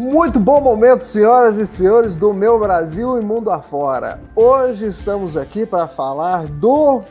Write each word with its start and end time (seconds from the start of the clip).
Muito 0.00 0.40
bom 0.40 0.62
momento, 0.62 1.04
senhoras 1.04 1.58
e 1.58 1.66
senhores 1.66 2.16
do 2.16 2.32
meu 2.32 2.58
Brasil 2.58 3.20
e 3.20 3.20
mundo 3.22 3.50
afora. 3.50 4.18
Hoje 4.34 4.86
estamos 4.86 5.36
aqui 5.36 5.66
para 5.66 5.86
falar 5.86 6.46
do. 6.46 7.02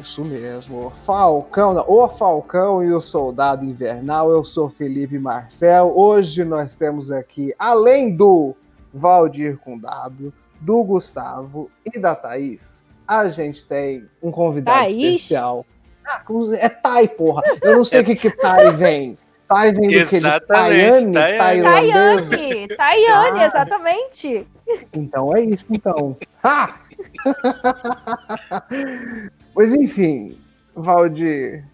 Isso 0.00 0.24
mesmo, 0.24 0.90
Falcão, 1.04 1.84
o 1.86 2.08
Falcão 2.08 2.82
e 2.82 2.90
o 2.90 3.02
Soldado 3.02 3.66
Invernal. 3.66 4.30
Eu 4.30 4.46
sou 4.46 4.70
Felipe 4.70 5.18
Marcel. 5.18 5.92
Hoje 5.94 6.42
nós 6.42 6.74
temos 6.74 7.12
aqui, 7.12 7.54
além 7.58 8.16
do 8.16 8.56
Valdir 8.94 9.58
com 9.58 9.78
W, 9.78 10.32
do 10.58 10.82
Gustavo 10.82 11.70
e 11.84 11.98
da 11.98 12.14
Thaís, 12.14 12.82
a 13.06 13.28
gente 13.28 13.62
tem 13.66 14.08
um 14.22 14.30
convidado 14.30 14.86
Thaís? 14.86 15.16
especial. 15.16 15.66
Ah, 16.02 16.22
é 16.54 16.68
Thay, 16.70 17.08
porra. 17.08 17.42
Eu 17.60 17.76
não 17.76 17.84
sei 17.84 18.00
o 18.00 18.04
que 18.06 18.16
que 18.16 18.30
Thay 18.30 18.70
vem. 18.70 19.18
Que? 19.50 19.88
De 19.88 20.16
Exatamente, 20.16 21.12
Tayane? 21.12 21.12
Tayane. 22.76 23.40
Ah. 23.40 23.46
exatamente. 23.46 24.46
Então 24.92 25.36
é 25.36 25.40
isso, 25.40 25.66
então. 25.68 26.16
Ha! 26.42 26.80
Mas 29.54 29.74
enfim, 29.74 30.38
Valdir, 30.74 31.64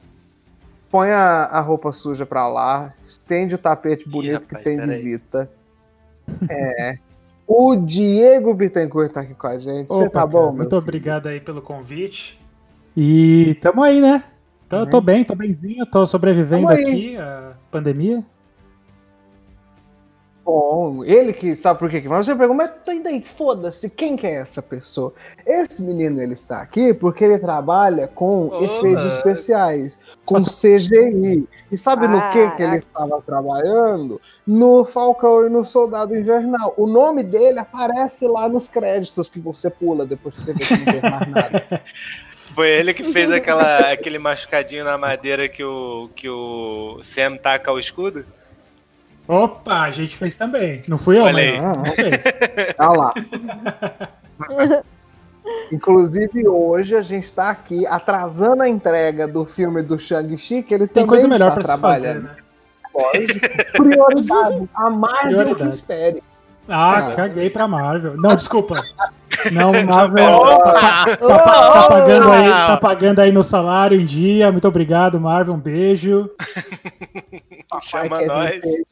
põe 0.91 1.11
a, 1.11 1.45
a 1.45 1.61
roupa 1.61 1.93
suja 1.93 2.25
pra 2.25 2.49
lá, 2.49 2.95
estende 3.05 3.55
o 3.55 3.59
tapete 3.59 4.09
bonito 4.09 4.47
que 4.47 4.55
rapaz, 4.55 4.65
tem 4.65 4.77
peraí. 4.77 4.95
visita. 4.95 5.51
É. 6.49 6.97
O 7.47 7.77
Diego 7.77 8.55
Bittencourt 8.55 9.13
tá 9.13 9.21
aqui 9.21 9.35
com 9.35 9.47
a 9.47 9.59
gente. 9.59 9.87
Você 9.89 10.05
Opa, 10.05 10.11
tá 10.11 10.21
cara, 10.21 10.27
bom, 10.27 10.47
meu 10.47 10.53
Muito 10.55 10.71
filho? 10.71 10.79
obrigado 10.79 11.27
aí 11.29 11.41
pelo 11.41 11.61
convite. 11.63 12.41
E 12.97 13.57
tamo 13.61 13.83
aí, 13.83 14.01
né? 14.01 14.25
Tô, 14.69 14.85
Né? 14.85 14.91
tô 14.91 15.01
bem, 15.01 15.25
tô 15.25 15.35
benzinho, 15.35 15.87
tô 15.87 16.05
sobrevivendo 16.07 16.73
aqui 16.73 17.17
à 17.17 17.53
pandemia. 17.71 18.25
Bom, 20.45 21.03
ele 21.05 21.33
que 21.33 21.57
sabe 21.57 21.77
por 21.81 21.91
quê 21.91 22.01
que 22.01 22.07
vai. 22.07 22.23
Você 22.23 22.33
pergunta, 22.37 22.73
mas 22.87 23.03
daí, 23.03 23.21
foda-se, 23.21 23.91
quem 23.91 24.17
que 24.17 24.29
é 24.29 24.37
essa 24.37 24.63
pessoa? 24.63 25.13
Esse 25.45 25.83
menino, 25.83 26.23
ele 26.23 26.35
está 26.35 26.61
aqui 26.61 26.95
porque 26.95 27.25
ele 27.25 27.37
trabalha 27.41 28.07
com 28.07 28.47
Olá. 28.47 28.63
efeitos 28.63 29.07
especiais, 29.07 29.99
com. 30.25 30.37
CGI. 30.37 31.49
E 31.69 31.77
sabe 31.77 32.07
no 32.07 32.21
que 32.31 32.49
que 32.53 32.63
ele 32.63 32.81
Caraca. 32.81 32.87
estava 32.87 33.23
trabalhando? 33.23 34.21
No 34.47 34.85
Falcão 34.85 35.45
e 35.45 35.49
no 35.51 35.65
Soldado 35.65 36.17
Invernal. 36.17 36.75
O 36.77 36.87
nome 36.87 37.25
dele 37.25 37.59
aparece 37.59 38.29
lá 38.29 38.49
nos 38.49 38.69
créditos 38.69 39.29
que 39.29 39.41
você 39.41 39.69
pula 39.69 40.07
depois 40.07 40.37
que 40.37 40.45
você 40.45 40.53
vê 40.53 40.61
que 40.61 40.77
não 40.77 40.85
tem 40.85 41.11
mais 41.11 41.29
nada. 41.29 41.83
Foi 42.57 42.71
ele 42.71 42.95
que 42.95 43.05
fez 43.05 43.31
aquela, 43.31 43.93
aquele 43.93 44.19
machucadinho 44.19 44.83
na 44.83 44.97
madeira 44.97 45.47
que 45.47 45.63
o, 45.63 46.09
que 46.17 46.27
o 46.27 46.99
Sam 47.03 47.37
taca 47.37 47.71
o 47.71 47.79
escudo? 47.79 48.25
Opa, 49.29 49.83
a 49.83 49.91
gente 49.91 50.17
fez 50.17 50.37
também. 50.37 50.81
Não 50.89 50.97
fui 50.97 51.19
eu, 51.19 51.25
Olha 51.25 51.35
mas 51.35 51.53
aí. 51.53 51.59
Ah, 51.59 51.77
não 51.77 51.85
fez. 51.85 52.25
Olha 52.79 52.99
lá. 52.99 54.83
Inclusive, 55.71 56.49
hoje 56.49 56.97
a 56.97 57.03
gente 57.03 57.25
está 57.25 57.51
aqui 57.51 57.87
atrasando 57.87 58.63
a 58.63 58.69
entrega 58.69 59.29
do 59.29 59.45
filme 59.45 59.83
do 59.83 59.99
Shang-Chi, 59.99 60.63
que 60.63 60.73
ele 60.73 60.87
Tem 60.87 61.03
também 61.03 61.09
coisa 61.09 61.29
melhor 61.29 61.51
está 61.59 61.61
pra 61.63 61.75
se 61.77 61.81
fazer, 61.81 62.23
né? 62.23 62.31
Prioridade. 63.73 64.67
A 64.75 64.89
Marvel 64.89 65.55
que 65.57 65.65
espere. 65.65 66.23
Ah, 66.69 67.09
Ah. 67.09 67.13
caguei 67.15 67.51
pra 67.51 67.69
Marvel. 67.69 68.17
Não, 68.17 68.35
desculpa. 68.35 68.83
Não, 69.53 69.73
Marvel 69.85 70.33
Opa! 70.35 70.73
tá, 70.73 71.05
tá- 71.17 71.73
tá 71.73 71.89
pagando 71.89 72.33
aí, 72.33 72.49
tá 72.51 72.77
pagando 72.77 73.19
aí 73.21 73.33
meu 73.33 73.43
salário 73.43 74.01
em 74.01 74.05
dia. 74.05 74.51
Muito 74.53 74.67
obrigado, 74.69 75.21
Marvel. 75.21 75.55
Um 75.55 75.61
beijo. 75.61 76.31
Chama 77.83 78.19
Kevin 78.19 78.27
nós. 78.27 78.61
Feige. 78.61 78.87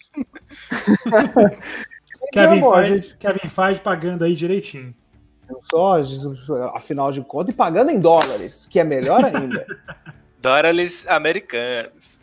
Kevin 2.33 2.61
bom, 2.61 2.73
a 2.75 2.83
Feige, 2.83 2.93
gente- 3.09 3.17
Kevin 3.17 3.49
Feige 3.49 3.81
pagando 3.81 4.25
aí 4.25 4.35
direitinho. 4.35 4.95
Só, 5.65 6.03
Jesus, 6.03 6.49
afinal 6.75 7.13
de 7.13 7.21
contas, 7.21 7.53
e 7.55 7.57
pagando 7.57 7.91
em 7.91 8.01
dólares, 8.01 8.67
que 8.69 8.81
é 8.81 8.85
melhor 8.85 9.23
ainda. 9.25 9.67
Dólares 10.41 11.07
americanos. 11.09 12.19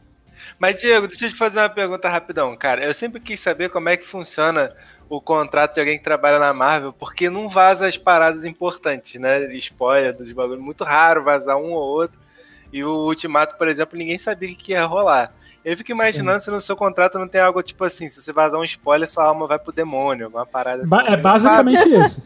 Mas, 0.59 0.80
Diego, 0.80 1.08
deixa 1.08 1.25
eu 1.25 1.30
te 1.30 1.36
fazer 1.36 1.59
uma 1.59 1.69
pergunta 1.69 2.08
rapidão, 2.09 2.56
cara. 2.56 2.84
Eu 2.84 2.94
sempre 2.94 3.19
quis 3.19 3.40
saber 3.40 3.69
como 3.69 3.90
é 3.90 3.98
que 3.98 4.06
funciona 4.08 4.72
o 5.14 5.20
contrato 5.22 5.74
de 5.74 5.80
alguém 5.82 5.98
que 5.98 6.04
trabalha 6.04 6.40
na 6.40 6.54
Marvel, 6.54 6.94
porque 6.94 7.30
não 7.30 7.50
vaza 7.50 7.86
as 7.86 7.98
paradas 7.98 8.46
importantes, 8.46 9.20
né? 9.20 9.54
Spoiler 9.56 10.16
dos 10.16 10.32
bagulhos. 10.32 10.64
Muito 10.64 10.84
raro 10.86 11.24
vazar 11.24 11.58
um 11.58 11.72
ou 11.74 11.84
outro. 11.84 12.18
E 12.72 12.82
o 12.84 13.08
Ultimato, 13.08 13.58
por 13.58 13.68
exemplo, 13.68 13.98
ninguém 13.98 14.18
sabia 14.18 14.50
o 14.50 14.56
que 14.56 14.72
ia 14.72 14.86
rolar. 14.86 15.34
Eu 15.66 15.76
fico 15.76 15.92
imaginando 15.92 16.40
se 16.40 16.50
no 16.50 16.62
seu 16.62 16.76
contrato 16.78 17.20
não 17.20 17.28
tem 17.28 17.42
algo 17.42 17.62
tipo 17.62 17.84
assim, 17.84 18.10
se 18.10 18.22
você 18.22 18.32
vazar 18.32 18.60
um 18.60 18.64
spoiler, 18.64 19.08
sua 19.08 19.26
alma 19.26 19.46
vai 19.46 19.60
pro 19.60 19.72
demônio, 19.74 20.26
alguma 20.28 20.46
parada 20.46 20.84
Ba- 20.88 21.02
assim. 21.02 21.12
é 21.12 21.18
basicamente 21.18 21.90
isso. 22.00 22.24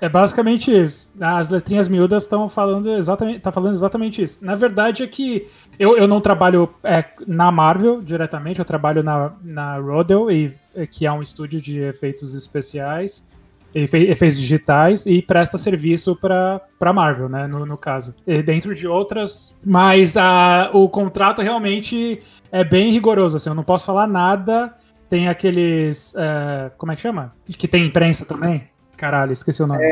É 0.00 0.08
basicamente 0.08 0.70
isso. 0.70 1.12
As 1.20 1.50
letrinhas 1.50 1.86
miúdas 1.88 2.22
estão 2.22 2.48
falando 2.48 2.90
exatamente, 2.90 3.40
tá 3.40 3.52
falando 3.52 3.74
exatamente 3.74 4.22
isso. 4.22 4.38
Na 4.42 4.54
verdade 4.54 5.02
é 5.02 5.06
que 5.06 5.46
eu, 5.78 5.96
eu 5.96 6.08
não 6.08 6.20
trabalho 6.20 6.68
é, 6.82 7.04
na 7.26 7.50
Marvel 7.52 8.00
diretamente, 8.00 8.58
eu 8.58 8.64
trabalho 8.64 9.02
na, 9.02 9.32
na 9.42 9.78
Rodel, 9.78 10.30
e, 10.30 10.54
é, 10.74 10.86
que 10.86 11.06
é 11.06 11.12
um 11.12 11.22
estúdio 11.22 11.60
de 11.60 11.80
efeitos 11.80 12.34
especiais, 12.34 13.26
efe- 13.74 14.08
efeitos 14.10 14.38
digitais, 14.38 15.04
e 15.04 15.20
presta 15.20 15.58
serviço 15.58 16.16
para 16.16 16.92
Marvel, 16.94 17.28
né, 17.28 17.46
no, 17.46 17.66
no 17.66 17.76
caso. 17.76 18.14
E 18.26 18.42
dentro 18.42 18.74
de 18.74 18.88
outras, 18.88 19.54
mas 19.64 20.16
a, 20.16 20.70
o 20.72 20.88
contrato 20.88 21.42
realmente 21.42 22.22
é 22.50 22.64
bem 22.64 22.90
rigoroso, 22.90 23.36
assim, 23.36 23.50
eu 23.50 23.54
não 23.54 23.64
posso 23.64 23.84
falar 23.84 24.06
nada 24.06 24.74
tem 25.10 25.26
aqueles. 25.26 26.14
é, 26.16 26.70
como 26.78 26.92
é 26.92 26.94
que 26.94 27.02
chama? 27.02 27.34
Que 27.58 27.66
tem 27.66 27.84
imprensa 27.84 28.24
também? 28.24 28.69
Caralho, 29.00 29.32
esqueci 29.32 29.62
o 29.62 29.66
nome. 29.66 29.82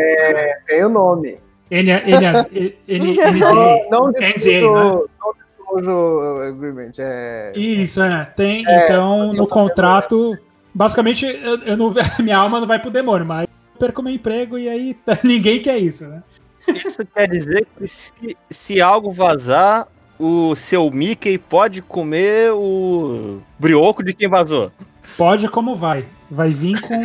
Tem 0.67 0.85
o 0.85 0.91
nome. 0.91 1.39
N, 1.71 1.91
N, 1.91 2.03
N, 2.87 3.17
NZA. 3.17 3.89
Não, 3.91 4.03
não 4.03 4.09
NDA, 4.11 4.33
disclosure, 4.35 5.09
não 5.19 5.35
disclosure 5.47 6.49
agreement. 6.49 6.93
É... 6.99 7.53
Isso, 7.57 8.03
é. 8.03 8.27
Tem, 8.37 8.69
É, 8.69 8.85
então, 8.85 9.33
no 9.33 9.47
contrato. 9.47 10.37
Basicamente, 10.75 11.25
eu, 11.25 11.59
eu 11.63 11.77
não, 11.79 11.95
minha 12.21 12.37
alma 12.37 12.61
não 12.61 12.67
vai 12.67 12.79
pro 12.79 12.91
demônio, 12.91 13.27
mas 13.27 13.49
eu 13.49 13.79
perco 13.79 14.03
meu 14.03 14.13
emprego 14.13 14.59
e 14.59 14.69
aí 14.69 14.97
ninguém 15.25 15.63
quer 15.63 15.79
isso, 15.79 16.07
né? 16.07 16.23
Isso 16.69 17.03
quer 17.07 17.29
dizer 17.29 17.67
que 17.79 17.89
se, 17.89 18.37
se 18.51 18.81
algo 18.83 19.11
vazar, 19.11 19.89
o 20.19 20.55
seu 20.55 20.91
Mickey 20.91 21.39
pode 21.39 21.81
comer 21.81 22.53
o 22.53 23.41
brioco 23.59 24.03
de 24.03 24.13
quem 24.13 24.29
vazou. 24.29 24.71
Pode 25.17 25.49
como 25.49 25.75
vai. 25.75 26.05
Vai 26.31 26.51
vir 26.51 26.79
com. 26.83 26.99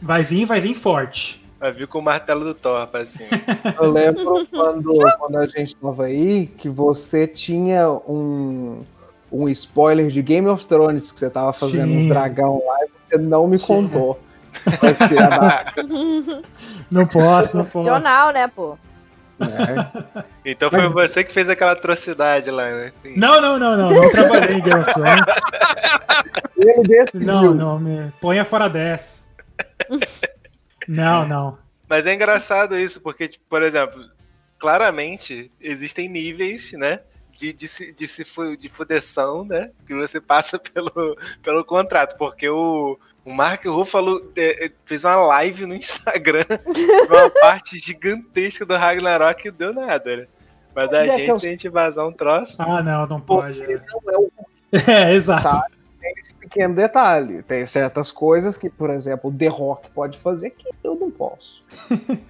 Vai 0.00 0.22
vir, 0.22 0.44
vai 0.44 0.60
vir 0.60 0.74
forte. 0.74 1.42
Vai 1.58 1.72
vir 1.72 1.86
com 1.86 1.98
o 1.98 2.02
martelo 2.02 2.44
do 2.44 2.54
Thor 2.54 2.86
pra 2.86 3.06
cima. 3.06 3.28
Eu 3.80 3.90
lembro 3.90 4.46
quando, 4.50 4.92
quando 5.18 5.36
a 5.38 5.46
gente 5.46 5.74
tava 5.76 6.04
aí 6.04 6.46
que 6.46 6.68
você 6.68 7.26
tinha 7.26 7.88
um, 7.90 8.82
um 9.32 9.48
spoiler 9.48 10.08
de 10.08 10.20
Game 10.22 10.46
of 10.48 10.66
Thrones 10.66 11.10
que 11.10 11.18
você 11.18 11.30
tava 11.30 11.52
fazendo 11.52 11.90
uns 11.92 12.02
Tinha. 12.02 12.08
dragão 12.14 12.62
lá 12.66 12.76
e 12.84 12.88
você 13.00 13.16
não 13.16 13.46
me 13.48 13.58
Tinha. 13.58 13.66
contou. 13.78 14.20
Não 16.90 17.06
posso, 17.06 17.58
não 17.58 17.64
posso. 17.64 17.84
Profissional, 17.84 18.32
né, 18.32 18.48
pô? 18.48 18.78
É. 19.40 20.24
Então 20.44 20.70
foi 20.70 20.88
Mas- 20.88 20.92
você 20.92 21.22
que 21.24 21.32
fez 21.32 21.48
aquela 21.48 21.72
atrocidade 21.72 22.50
lá, 22.50 22.70
né? 22.70 22.92
Não, 23.16 23.40
não, 23.40 23.58
não, 23.58 23.76
não. 23.76 23.90
Não 23.90 24.10
trabalhei 24.10 24.56
em 24.56 24.62
Game 24.62 24.80
of 24.80 24.94
Thrones. 24.94 25.20
Não, 27.14 27.54
não, 27.54 27.78
me 27.78 28.10
ponha 28.20 28.44
fora 28.44 28.68
dessa. 28.68 29.25
Não, 30.88 31.26
não. 31.26 31.58
Mas 31.88 32.06
é 32.06 32.14
engraçado 32.14 32.78
isso, 32.78 33.00
porque, 33.00 33.26
tipo, 33.28 33.44
por 33.48 33.60
exemplo, 33.62 34.04
claramente 34.58 35.50
existem 35.60 36.08
níveis, 36.08 36.72
né? 36.72 37.00
De, 37.36 37.52
de, 37.52 37.68
se- 37.68 37.92
de, 37.92 38.06
de 38.56 38.68
fudeção, 38.68 39.44
né? 39.44 39.70
Que 39.86 39.94
você 39.94 40.20
passa 40.20 40.58
pelo, 40.72 41.16
pelo 41.42 41.64
contrato. 41.64 42.16
Porque 42.16 42.48
o, 42.48 42.98
o 43.24 43.32
Mark 43.32 43.64
Ruffalo 43.66 44.32
é, 44.36 44.66
é, 44.66 44.72
fez 44.84 45.04
uma 45.04 45.16
live 45.16 45.66
no 45.66 45.74
Instagram, 45.74 46.44
uma 47.10 47.30
parte 47.30 47.78
gigantesca 47.78 48.64
do 48.64 48.76
Ragnarok 48.76 49.48
e 49.48 49.50
deu 49.50 49.74
nada, 49.74 50.16
né? 50.16 50.26
Mas 50.74 50.92
a 50.92 51.04
é 51.04 51.08
que 51.08 51.16
gente, 51.18 51.28
eu- 51.30 51.40
se 51.40 51.46
a 51.46 51.50
gente 51.50 51.68
vazar 51.68 52.06
um 52.06 52.12
troço. 52.12 52.56
Ah, 52.60 52.82
não, 52.82 53.06
não 53.06 53.20
pode. 53.20 53.58
Você 53.58 53.80
não 54.04 54.14
é 54.14 54.18
o 54.18 54.32
É, 54.90 55.12
exato. 55.14 55.42
Sabe? 55.42 55.75
Tem 56.06 56.14
esse 56.18 56.34
pequeno 56.34 56.74
detalhe. 56.74 57.42
Tem 57.42 57.66
certas 57.66 58.12
coisas 58.12 58.56
que, 58.56 58.70
por 58.70 58.90
exemplo, 58.90 59.32
The 59.32 59.48
Rock 59.48 59.90
pode 59.90 60.18
fazer 60.18 60.50
que 60.50 60.68
eu 60.84 60.94
não 60.94 61.10
posso. 61.10 61.64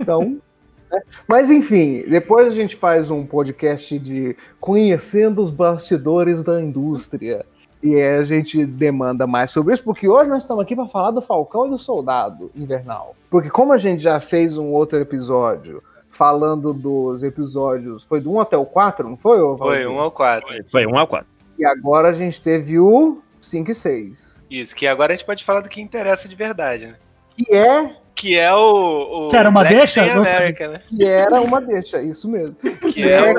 Então. 0.00 0.38
né? 0.90 1.02
Mas 1.28 1.50
enfim, 1.50 2.04
depois 2.08 2.48
a 2.48 2.54
gente 2.54 2.76
faz 2.76 3.10
um 3.10 3.26
podcast 3.26 3.98
de 3.98 4.36
conhecendo 4.60 5.42
os 5.42 5.50
bastidores 5.50 6.42
da 6.42 6.60
indústria. 6.60 7.44
E 7.82 7.94
aí 7.94 8.16
a 8.16 8.22
gente 8.22 8.64
demanda 8.64 9.26
mais 9.26 9.50
sobre 9.50 9.74
isso, 9.74 9.84
porque 9.84 10.08
hoje 10.08 10.30
nós 10.30 10.42
estamos 10.42 10.62
aqui 10.64 10.74
para 10.74 10.88
falar 10.88 11.10
do 11.10 11.20
Falcão 11.20 11.66
e 11.66 11.70
do 11.70 11.78
Soldado 11.78 12.50
Invernal. 12.54 13.14
Porque 13.30 13.50
como 13.50 13.72
a 13.72 13.76
gente 13.76 14.02
já 14.02 14.18
fez 14.18 14.56
um 14.56 14.72
outro 14.72 14.98
episódio 14.98 15.82
falando 16.10 16.72
dos 16.72 17.22
episódios, 17.22 18.02
foi 18.02 18.20
do 18.20 18.32
1 18.32 18.40
até 18.40 18.56
o 18.56 18.64
4, 18.64 19.08
não 19.08 19.16
foi? 19.16 19.40
ô 19.40 19.56
Foi 19.58 19.84
Valdir? 19.84 19.90
um 19.90 20.00
ao 20.00 20.10
quatro. 20.10 20.64
Foi 20.70 20.86
1 20.86 20.98
a 20.98 21.06
4. 21.06 21.26
E 21.58 21.64
agora 21.64 22.08
a 22.08 22.12
gente 22.12 22.40
teve 22.40 22.78
o 22.78 23.20
5 23.46 23.70
e 23.70 23.74
6. 23.74 24.40
Isso, 24.50 24.76
que 24.76 24.86
agora 24.86 25.12
a 25.12 25.16
gente 25.16 25.26
pode 25.26 25.44
falar 25.44 25.60
do 25.60 25.68
que 25.68 25.80
interessa 25.80 26.28
de 26.28 26.36
verdade, 26.36 26.86
né? 26.86 26.96
Que 27.36 27.54
é 27.54 27.96
Que 28.14 28.38
é 28.38 28.54
o. 28.54 29.26
o 29.26 29.28
Que 29.28 29.36
era 29.36 29.48
uma 29.48 29.60
Black 29.60 29.76
deixa? 29.76 30.02
Tem. 30.02 30.12
America, 30.12 30.68
né? 30.68 30.82
que 30.88 31.04
era 31.04 31.40
uma 31.40 31.60
deixa, 31.60 32.02
isso 32.02 32.28
mesmo. 32.28 32.56
Que 32.92 33.10
é, 33.10 33.32
o, 33.32 33.34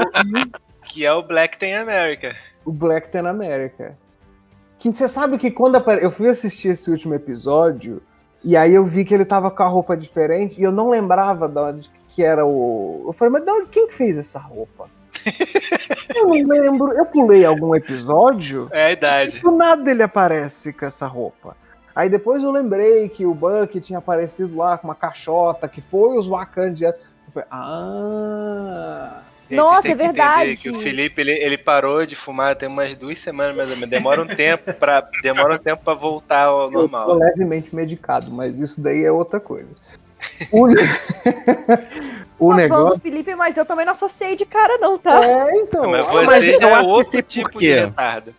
que 0.84 1.06
é 1.06 1.14
o 1.14 1.24
Black 1.24 1.58
Tem 1.58 1.76
America. 1.76 2.36
o 2.66 2.72
Black 2.72 3.10
Ten 3.10 3.28
America. 3.28 3.98
Que 4.80 4.92
você 4.92 5.08
sabe 5.08 5.38
que 5.38 5.50
quando 5.50 5.78
apare... 5.78 6.04
eu 6.04 6.12
fui 6.12 6.30
assistir 6.30 6.70
esse 6.70 6.90
último 6.92 7.16
episódio 7.16 8.02
e 8.44 8.56
aí 8.56 8.74
eu 8.74 8.86
vi 8.86 9.04
que 9.04 9.14
ele 9.14 9.26
tava 9.26 9.50
com 9.50 9.64
a 9.64 9.68
roupa 9.68 9.98
diferente 9.98 10.60
e 10.60 10.64
eu 10.64 10.72
não 10.72 10.90
lembrava 10.90 11.50
de 11.50 11.60
onde 11.60 11.90
que 12.10 12.24
era 12.24 12.46
o. 12.46 13.04
Eu 13.08 13.14
falei, 13.14 13.32
mas 13.32 13.44
de 13.44 13.52
onde, 13.52 13.70
quem 13.70 13.88
que 13.88 13.94
fez 13.94 14.18
essa 14.18 14.40
roupa? 14.40 14.90
eu 16.18 16.28
não 16.28 16.56
lembro. 16.56 16.94
Eu 16.94 17.06
pulei 17.06 17.46
algum 17.46 17.76
episódio 17.76 18.68
É 18.72 18.86
a 18.86 18.92
idade. 18.92 19.40
do 19.40 19.52
nada 19.52 19.90
ele 19.90 20.04
aparece 20.04 20.74
com 20.74 20.86
essa 20.86 21.08
roupa. 21.08 21.56
Aí 21.96 22.10
depois 22.10 22.44
eu 22.44 22.52
lembrei 22.52 23.10
que 23.10 23.26
o 23.26 23.34
Buck 23.34 23.80
tinha 23.80 24.00
aparecido 24.00 24.56
lá 24.58 24.78
com 24.78 24.88
uma 24.88 24.96
caixota, 24.96 25.68
que 25.68 25.82
foi 25.82 26.18
os 26.18 26.28
Wakandianos. 26.28 27.00
Eu 27.28 27.32
falei, 27.34 27.48
ah. 27.52 29.22
Gente, 29.50 29.58
Nossa, 29.60 29.80
é 29.80 29.82
que 29.82 29.88
entender 29.90 30.04
verdade. 30.04 30.58
Que 30.58 30.70
o 30.70 30.76
Felipe 30.76 31.22
ele, 31.22 31.32
ele 31.32 31.58
parou 31.58 32.06
de 32.06 32.16
fumar 32.18 32.54
tem 32.56 32.68
umas 32.68 32.96
duas 32.98 33.18
semanas 33.18 33.56
mais 33.56 33.70
ou 33.70 33.76
menos. 33.78 33.90
Demora 33.90 34.22
um 34.22 34.28
tempo 34.28 34.74
para 34.74 35.02
demora 35.24 35.56
um 35.56 35.58
tempo 35.58 35.84
para 35.84 35.94
voltar 35.94 36.44
ao 36.48 36.66
Eu 36.66 36.72
tô 36.72 36.80
normal. 36.80 37.14
levemente 37.16 37.74
medicado, 37.74 38.30
mas 38.30 38.60
isso 38.60 38.82
daí 38.82 39.06
é 39.06 39.12
outra 39.12 39.40
coisa. 39.40 39.74
O, 40.52 40.68
o 42.40 42.50
Tá 42.52 42.56
negócio. 42.56 43.00
Felipe, 43.00 43.36
mas 43.36 43.58
eu 43.58 43.66
também 43.66 43.86
não 43.86 43.94
associei 43.94 44.36
de 44.36 44.46
cara, 44.46 44.78
não, 44.78 44.98
tá? 44.98 45.24
É, 45.26 45.52
então. 45.58 45.90
Mas 45.92 46.08
ah, 46.08 46.12
você 46.12 46.26
mas 46.26 46.46
é 46.46 46.80
outro 46.80 47.12
por 47.12 47.24
tipo 47.24 47.60
de 47.60 47.74
retardo. 47.74 48.36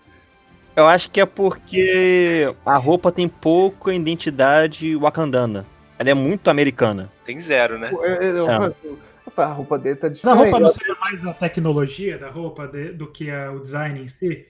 Eu 0.77 0.87
acho 0.87 1.11
que 1.11 1.21
é 1.21 1.27
porque 1.27 2.55
a 2.65 2.77
roupa 2.77 3.11
tem 3.11 3.29
pouca 3.29 3.93
identidade 3.93 4.95
wakandana. 4.97 5.67
Ela 5.99 6.11
é 6.11 6.15
muito 6.15 6.49
americana. 6.49 7.11
Tem 7.25 7.41
zero, 7.41 7.79
né? 7.79 7.91
eu, 7.93 8.01
eu, 8.05 8.37
eu 8.37 8.51
É. 8.51 8.75
eu 8.85 8.99
a 9.37 9.45
roupa 9.53 9.79
dele 9.79 9.95
tá 9.97 10.09
Mas 10.09 10.19
a 10.25 10.31
diferente. 10.33 10.43
roupa 10.51 10.61
não 10.61 10.69
seria 10.69 10.95
mais 10.97 11.25
a 11.25 11.33
tecnologia 11.35 12.19
da 12.19 12.29
roupa 12.29 12.67
de- 12.67 12.93
do 12.93 13.07
que 13.07 13.31
a- 13.31 13.53
o 13.53 13.61
design 13.61 14.03
em 14.03 14.09
si? 14.09 14.47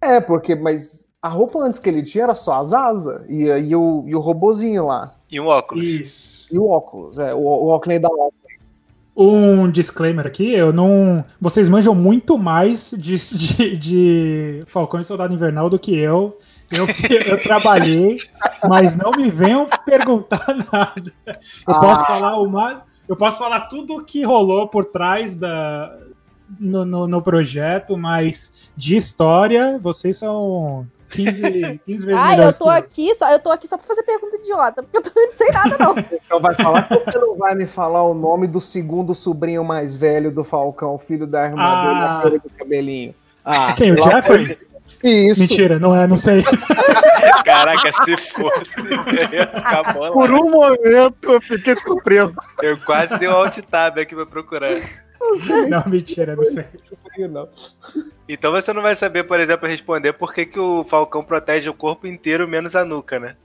É, 0.00 0.20
porque, 0.20 0.54
mas 0.54 1.10
a 1.20 1.28
roupa 1.28 1.58
antes 1.58 1.78
que 1.80 1.88
ele 1.88 2.02
tinha 2.02 2.24
era 2.24 2.34
só 2.34 2.60
as 2.60 2.72
asas 2.72 3.22
e, 3.28 3.44
e, 3.44 3.76
o, 3.76 4.04
e 4.06 4.14
o 4.14 4.20
robozinho 4.20 4.86
lá. 4.86 5.14
E 5.30 5.38
um 5.40 5.46
óculos. 5.46 5.84
Isso. 5.84 6.31
E 6.52 6.58
o 6.58 6.68
óculos, 6.68 7.18
é, 7.18 7.32
o, 7.34 7.38
o 7.38 7.68
óculos 7.68 7.98
da 8.00 8.08
óculos. 8.08 8.32
Um 9.14 9.70
disclaimer 9.70 10.26
aqui, 10.26 10.52
eu 10.52 10.72
não. 10.72 11.24
Vocês 11.40 11.68
manjam 11.68 11.94
muito 11.94 12.38
mais 12.38 12.94
de, 12.96 13.16
de, 13.16 13.76
de 13.76 14.62
Falcão 14.66 15.00
e 15.00 15.04
Soldado 15.04 15.34
Invernal 15.34 15.68
do 15.68 15.78
que 15.78 15.94
eu. 15.96 16.38
Eu, 16.70 16.86
eu 17.26 17.42
trabalhei, 17.42 18.16
mas 18.66 18.96
não 18.96 19.10
me 19.10 19.30
venham 19.30 19.66
perguntar 19.84 20.46
nada. 20.72 21.12
Eu 21.26 21.34
Ah. 21.74 21.80
posso 21.80 22.06
falar 22.06 22.40
uma. 22.40 22.84
Eu 23.06 23.16
posso 23.16 23.38
falar 23.38 23.62
tudo 23.62 23.96
o 23.96 24.04
que 24.04 24.22
rolou 24.24 24.66
por 24.68 24.86
trás 24.86 25.36
da, 25.36 25.94
no, 26.58 26.84
no, 26.84 27.06
no 27.06 27.20
projeto, 27.20 27.96
mas 27.98 28.54
de 28.74 28.96
história, 28.96 29.78
vocês 29.82 30.18
são 30.18 30.86
15, 31.12 31.80
15 31.84 32.06
vezes 32.06 32.20
Ah, 32.20 32.32
eu 32.32 32.36
melhores 32.36 32.58
tô 32.58 32.64
que 32.64 32.70
eu. 32.70 32.74
aqui 32.74 33.14
só, 33.14 33.30
eu 33.30 33.38
tô 33.38 33.50
aqui 33.50 33.68
só 33.68 33.76
pra 33.76 33.86
fazer 33.86 34.02
pergunta 34.02 34.36
idiota, 34.36 34.82
porque 34.82 34.96
eu 34.96 35.02
também 35.02 35.26
não 35.26 35.32
sei 35.32 35.48
nada, 35.50 35.76
não. 35.78 35.94
Então 36.24 36.40
vai 36.40 36.54
falar 36.54 36.88
que 36.88 36.94
você 37.04 37.18
não 37.18 37.36
vai 37.36 37.54
me 37.54 37.66
falar 37.66 38.02
o 38.04 38.14
nome 38.14 38.46
do 38.46 38.60
segundo 38.60 39.14
sobrinho 39.14 39.62
mais 39.62 39.94
velho 39.96 40.30
do 40.30 40.42
Falcão, 40.44 40.96
filho 40.98 41.26
da 41.26 41.44
irmã 41.44 41.56
dele, 41.86 42.00
Ah. 42.00 42.18
aquele 42.18 42.38
do 42.38 42.50
cabelinho. 42.50 43.14
Ah, 43.44 43.72
Quem, 43.76 43.92
o 43.92 43.96
Jeffrey? 44.02 44.58
Isso. 45.04 45.40
Mentira, 45.40 45.78
não 45.78 45.96
é, 45.96 46.06
não 46.06 46.16
sei. 46.16 46.44
Caraca, 47.44 47.90
se 48.04 48.16
fosse, 48.16 48.70
eu 48.78 49.32
ia 49.32 49.46
ficar 49.48 49.92
bolado. 49.92 50.12
Por 50.14 50.30
um 50.30 50.48
momento 50.50 51.32
eu 51.32 51.40
fiquei 51.40 51.76
surpreso. 51.76 52.32
Eu 52.62 52.78
quase 52.78 53.18
dei 53.18 53.28
um 53.28 53.32
alt 53.32 53.58
tab 53.70 53.98
aqui 53.98 54.14
pra 54.14 54.26
procurar. 54.26 54.76
Não, 55.68 55.84
mentira, 55.86 56.34
não 56.36 56.44
sei. 56.44 56.64
Então 58.28 58.50
você 58.52 58.72
não 58.72 58.82
vai 58.82 58.94
saber, 58.96 59.24
por 59.24 59.38
exemplo, 59.40 59.68
responder 59.68 60.12
por 60.12 60.32
que, 60.34 60.46
que 60.46 60.58
o 60.58 60.84
Falcão 60.84 61.22
protege 61.22 61.68
o 61.68 61.74
corpo 61.74 62.06
inteiro 62.06 62.48
menos 62.48 62.74
a 62.74 62.84
nuca, 62.84 63.18
né? 63.20 63.36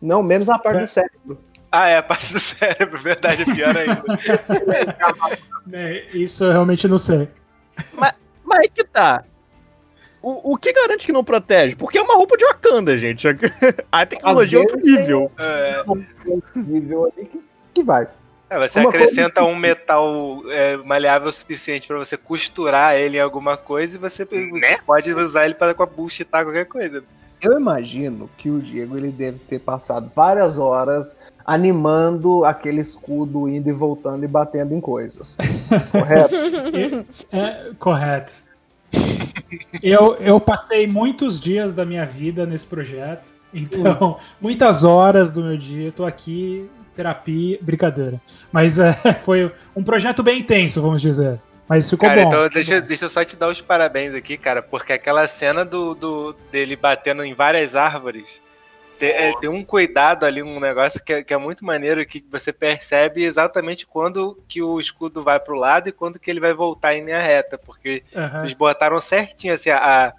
Não, 0.00 0.22
menos 0.22 0.48
a 0.48 0.58
parte 0.58 0.78
É. 0.78 0.80
do 0.80 0.88
cérebro. 0.88 1.38
Ah, 1.70 1.88
é 1.88 1.96
a 1.96 2.02
parte 2.02 2.32
do 2.32 2.38
cérebro, 2.40 2.98
verdade, 3.00 3.42
é 3.42 3.44
pior 3.54 3.76
ainda. 3.76 4.02
É, 5.72 6.06
isso 6.12 6.42
eu 6.44 6.50
realmente 6.50 6.88
não 6.88 6.98
sei. 6.98 7.28
Mas 7.94 8.12
aí 8.58 8.68
que 8.68 8.82
tá. 8.82 9.24
O, 10.20 10.52
o 10.52 10.56
que 10.58 10.72
garante 10.72 11.06
que 11.06 11.12
não 11.12 11.22
protege? 11.24 11.76
Porque 11.76 11.96
é 11.98 12.02
uma 12.02 12.14
roupa 12.14 12.36
de 12.36 12.44
Wakanda, 12.44 12.98
gente. 12.98 13.26
A 13.90 14.04
tecnologia 14.04 14.58
é 14.58 14.62
outro 14.62 14.76
nível. 14.76 15.30
É, 15.38 15.82
Nível 16.56 17.04
ali 17.04 17.26
que, 17.26 17.40
que 17.74 17.82
vai. 17.82 18.08
É, 18.52 18.68
você 18.68 18.80
Uma 18.80 18.90
acrescenta 18.90 19.42
um 19.44 19.56
metal 19.56 20.42
é, 20.50 20.76
maleável 20.76 21.28
o 21.28 21.32
suficiente 21.32 21.86
pra 21.86 21.96
você 21.96 22.16
costurar 22.16 22.94
ele 22.96 23.16
em 23.16 23.20
alguma 23.20 23.56
coisa 23.56 23.96
e 23.96 23.98
você 23.98 24.26
Né? 24.30 24.78
pode 24.86 25.12
usar 25.14 25.46
ele 25.46 25.54
para 25.54 25.74
bullshitar 25.86 26.44
qualquer 26.44 26.66
coisa. 26.66 27.02
Eu 27.40 27.58
imagino 27.58 28.28
que 28.36 28.50
o 28.50 28.60
Diego 28.60 28.96
ele 28.96 29.10
deve 29.10 29.38
ter 29.38 29.58
passado 29.58 30.10
várias 30.14 30.58
horas 30.58 31.16
animando 31.44 32.44
aquele 32.44 32.80
escudo 32.80 33.48
indo 33.48 33.68
e 33.68 33.72
voltando 33.72 34.22
e 34.24 34.28
batendo 34.28 34.74
em 34.74 34.80
coisas. 34.80 35.36
Correto? 35.90 36.34
É, 37.32 37.70
correto. 37.78 38.32
Eu, 39.82 40.14
eu 40.16 40.38
passei 40.38 40.86
muitos 40.86 41.40
dias 41.40 41.72
da 41.72 41.84
minha 41.84 42.06
vida 42.06 42.46
nesse 42.46 42.66
projeto. 42.66 43.30
Então, 43.52 44.18
muitas 44.40 44.84
horas 44.84 45.32
do 45.32 45.42
meu 45.42 45.56
dia, 45.56 45.88
eu 45.88 45.92
tô 45.92 46.04
aqui, 46.04 46.68
terapia, 46.94 47.58
brincadeira. 47.60 48.20
Mas 48.50 48.78
é, 48.78 48.92
foi 49.24 49.52
um 49.74 49.82
projeto 49.82 50.22
bem 50.22 50.40
intenso, 50.40 50.80
vamos 50.80 51.00
dizer. 51.02 51.40
Mas 51.68 51.88
ficou 51.88 52.08
Cara, 52.08 52.22
bom. 52.22 52.28
então 52.28 52.48
deixa, 52.48 52.80
bom. 52.80 52.86
deixa 52.86 53.04
eu 53.06 53.10
só 53.10 53.24
te 53.24 53.36
dar 53.36 53.48
os 53.48 53.60
parabéns 53.60 54.14
aqui, 54.14 54.36
cara, 54.36 54.62
porque 54.62 54.92
aquela 54.92 55.26
cena 55.26 55.64
do, 55.64 55.94
do 55.94 56.32
dele 56.50 56.76
batendo 56.76 57.24
em 57.24 57.34
várias 57.34 57.74
árvores 57.74 58.42
tem, 58.98 59.10
é, 59.10 59.32
tem 59.40 59.48
um 59.48 59.64
cuidado 59.64 60.24
ali, 60.24 60.42
um 60.42 60.60
negócio 60.60 61.02
que 61.02 61.12
é, 61.12 61.24
que 61.24 61.32
é 61.34 61.36
muito 61.36 61.64
maneiro, 61.64 62.04
que 62.06 62.24
você 62.30 62.52
percebe 62.52 63.24
exatamente 63.24 63.86
quando 63.86 64.38
que 64.46 64.62
o 64.62 64.78
escudo 64.78 65.24
vai 65.24 65.40
pro 65.40 65.56
lado 65.56 65.88
e 65.88 65.92
quando 65.92 66.18
que 66.20 66.30
ele 66.30 66.40
vai 66.40 66.52
voltar 66.52 66.94
em 66.94 67.04
linha 67.04 67.20
reta, 67.20 67.58
porque 67.58 68.04
Aham. 68.14 68.38
vocês 68.38 68.52
botaram 68.54 69.00
certinho, 69.00 69.54
assim, 69.54 69.70
a- 69.70 70.12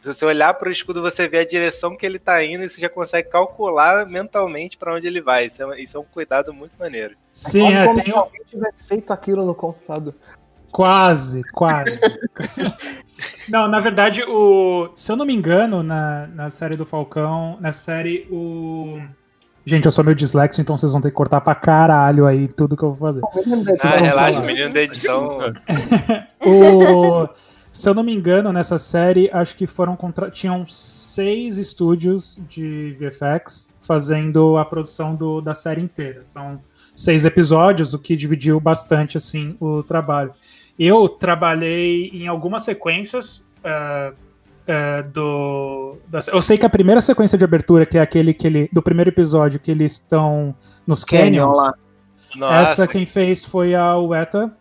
se 0.00 0.12
você 0.14 0.24
olhar 0.24 0.54
pro 0.54 0.70
escudo, 0.70 1.02
você 1.02 1.28
vê 1.28 1.38
a 1.38 1.46
direção 1.46 1.96
que 1.96 2.06
ele 2.06 2.18
tá 2.18 2.42
indo 2.44 2.64
e 2.64 2.68
você 2.68 2.80
já 2.80 2.88
consegue 2.88 3.28
calcular 3.28 4.06
mentalmente 4.06 4.78
pra 4.78 4.94
onde 4.94 5.06
ele 5.06 5.20
vai. 5.20 5.46
Isso 5.46 5.62
é, 5.62 5.80
isso 5.80 5.96
é 5.96 6.00
um 6.00 6.04
cuidado 6.04 6.52
muito 6.52 6.72
maneiro. 6.78 7.14
Sim, 7.30 7.60
Quase 7.60 7.76
é, 7.76 7.84
como 7.84 7.94
tem 7.96 8.04
se 8.04 8.12
alguém 8.12 8.40
tivesse 8.44 8.82
feito 8.84 9.12
aquilo 9.12 9.44
no 9.44 9.54
computador. 9.54 10.14
Quase, 10.72 11.42
quase. 11.52 11.98
não, 13.48 13.68
na 13.68 13.80
verdade, 13.80 14.22
o. 14.22 14.90
Se 14.94 15.10
eu 15.12 15.16
não 15.16 15.26
me 15.26 15.34
engano, 15.34 15.82
na, 15.82 16.28
na 16.28 16.48
série 16.48 16.76
do 16.76 16.86
Falcão, 16.86 17.58
na 17.60 17.72
série, 17.72 18.26
o. 18.30 18.98
Gente, 19.66 19.84
eu 19.84 19.90
sou 19.90 20.02
meio 20.02 20.14
dislexo, 20.14 20.60
então 20.60 20.78
vocês 20.78 20.92
vão 20.92 21.00
ter 21.00 21.10
que 21.10 21.14
cortar 21.16 21.40
pra 21.42 21.54
caralho 21.54 22.24
aí 22.26 22.48
tudo 22.48 22.76
que 22.76 22.82
eu 22.82 22.94
vou 22.94 23.08
fazer. 23.08 23.20
Ah, 23.80 23.96
relaxa, 23.96 24.34
falar. 24.34 24.42
o 24.42 24.46
menino 24.46 24.72
da 24.72 24.80
edição. 24.80 25.38
O- 26.42 27.28
se 27.80 27.88
eu 27.88 27.94
não 27.94 28.02
me 28.02 28.12
engano, 28.14 28.52
nessa 28.52 28.78
série, 28.78 29.30
acho 29.32 29.56
que 29.56 29.66
foram 29.66 29.96
contra... 29.96 30.30
tinham 30.30 30.66
seis 30.66 31.56
estúdios 31.56 32.38
de 32.48 32.96
VFX 32.98 33.68
fazendo 33.80 34.56
a 34.58 34.64
produção 34.64 35.14
do- 35.14 35.40
da 35.40 35.54
série 35.54 35.80
inteira. 35.80 36.24
São 36.24 36.60
seis 36.94 37.24
episódios, 37.24 37.94
o 37.94 37.98
que 37.98 38.14
dividiu 38.14 38.60
bastante 38.60 39.16
assim 39.16 39.56
o 39.58 39.82
trabalho. 39.82 40.32
Eu 40.78 41.08
trabalhei 41.08 42.08
em 42.12 42.26
algumas 42.28 42.62
sequências 42.64 43.48
ah, 43.64 44.12
ah, 44.68 45.02
do. 45.02 45.96
da- 46.06 46.18
eu 46.32 46.42
sei 46.42 46.58
que 46.58 46.66
a 46.66 46.70
primeira 46.70 47.00
sequência 47.00 47.38
de 47.38 47.44
abertura, 47.44 47.86
que 47.86 47.96
é 47.98 48.00
aquele 48.00 48.32
que 48.34 48.46
ele, 48.46 48.68
do 48.72 48.82
primeiro 48.82 49.10
episódio, 49.10 49.58
que 49.58 49.70
eles 49.70 49.92
estão 49.92 50.54
nos 50.86 51.04
Canyon 51.04 51.22
canyons. 51.52 51.58
lá. 51.58 51.74
Nossa, 52.36 52.54
Essa 52.72 52.86
quem 52.86 53.04
fez 53.06 53.44
foi 53.44 53.74
a 53.74 53.96
Weta, 53.96 54.54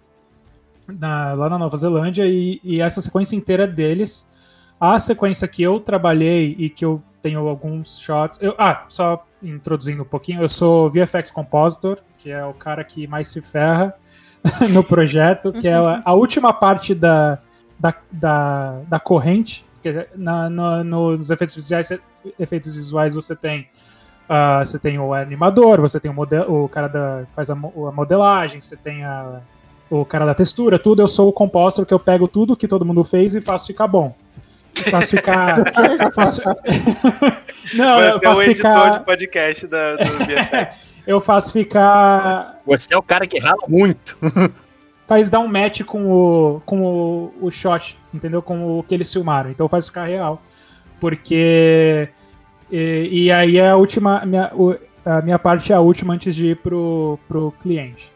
na- 0.99 1.33
lá 1.33 1.49
na 1.49 1.57
Nova 1.57 1.75
Zelândia, 1.77 2.25
e, 2.25 2.59
e 2.63 2.81
essa 2.81 3.01
sequência 3.01 3.35
inteira 3.35 3.67
deles. 3.67 4.27
A 4.79 4.97
sequência 4.97 5.47
que 5.47 5.61
eu 5.61 5.79
trabalhei 5.79 6.55
e 6.57 6.69
que 6.69 6.85
eu 6.85 7.01
tenho 7.21 7.47
alguns 7.47 7.99
shots. 7.99 8.39
eu- 8.41 8.55
ah, 8.57 8.85
só 8.87 9.25
introduzindo 9.43 10.03
um 10.03 10.05
pouquinho, 10.05 10.41
eu 10.41 10.49
sou 10.49 10.89
VFX 10.89 11.31
Compositor, 11.31 11.99
que 12.17 12.29
é 12.31 12.45
o 12.45 12.53
cara 12.53 12.83
que 12.83 13.07
mais 13.07 13.27
se 13.27 13.41
ferra 13.41 13.93
no 14.71 14.83
projeto, 14.83 15.51
que 15.51 15.67
é 15.67 15.73
a, 16.03 16.13
última 16.13 16.53
parte 16.53 16.93
da, 16.95 17.39
da, 17.77 17.93
da, 18.11 18.79
da 18.87 18.99
corrente. 18.99 19.65
Dizer, 19.81 20.09
na- 20.15 20.49
no- 20.49 20.83
nos 20.83 21.29
efeitos 21.31 21.55
visuais, 21.55 21.89
efeitos 22.37 22.73
visuais 22.73 23.13
você 23.15 23.35
tem 23.35 23.67
ah, 24.31 24.63
você 24.63 24.77
tem 24.77 24.99
o 24.99 25.13
animador, 25.13 25.81
você 25.81 25.99
tem 25.99 26.11
o, 26.11 26.13
model, 26.13 26.51
o 26.53 26.69
cara 26.69 26.87
da 26.87 27.23
que 27.27 27.33
faz 27.33 27.49
a, 27.49 27.53
a 27.53 27.91
modelagem, 27.91 28.61
você 28.61 28.77
tem 28.77 29.03
a, 29.03 29.41
o 29.89 30.05
cara 30.05 30.25
da 30.25 30.33
textura, 30.33 30.77
tudo. 30.77 31.01
Eu 31.01 31.07
sou 31.07 31.29
o 31.29 31.33
compositor 31.33 31.85
que 31.85 31.93
eu 31.93 31.99
pego 31.99 32.27
tudo 32.27 32.55
que 32.55 32.67
todo 32.67 32.85
mundo 32.85 33.03
fez 33.03 33.35
e 33.35 33.41
faço 33.41 33.67
ficar 33.67 33.87
bom. 33.87 34.15
Eu 34.77 34.91
faço 34.91 35.07
ficar. 35.09 35.59
eu 35.99 36.13
faço... 36.13 36.41
Não, 37.73 37.97
Você 37.97 38.03
eu 38.03 38.11
é 38.11 38.15
o 38.15 38.21
faço 38.21 38.41
editor 38.43 38.55
ficar. 38.55 38.89
de 38.89 39.05
podcast 39.05 39.67
da, 39.67 39.95
do. 39.95 40.03
Eu 41.07 41.19
faço 41.19 41.51
ficar. 41.51 42.61
Você 42.67 42.93
é 42.93 42.97
o 42.97 43.01
cara 43.01 43.25
que 43.25 43.39
rala 43.39 43.63
muito. 43.67 44.15
Faz 45.07 45.27
dar 45.27 45.39
um 45.39 45.47
match 45.47 45.81
com 45.81 46.05
o. 46.11 46.61
com 46.63 46.83
o, 46.83 47.33
o 47.41 47.49
shot, 47.49 47.97
entendeu? 48.13 48.43
Com 48.43 48.77
o 48.77 48.83
que 48.83 48.93
eles 48.93 49.11
filmaram. 49.11 49.49
Então 49.49 49.67
faz 49.67 49.87
ficar 49.87 50.05
real. 50.05 50.39
Porque. 50.99 52.09
E, 52.71 53.23
e 53.23 53.31
aí 53.31 53.57
é 53.57 53.71
a 53.71 53.75
última. 53.75 54.23
Minha, 54.23 54.51
a 55.03 55.21
minha 55.23 55.39
parte 55.39 55.73
é 55.73 55.75
a 55.75 55.79
última 55.79 56.13
antes 56.13 56.35
de 56.35 56.49
ir 56.49 56.57
pro, 56.57 57.17
pro 57.27 57.51
cliente. 57.59 58.11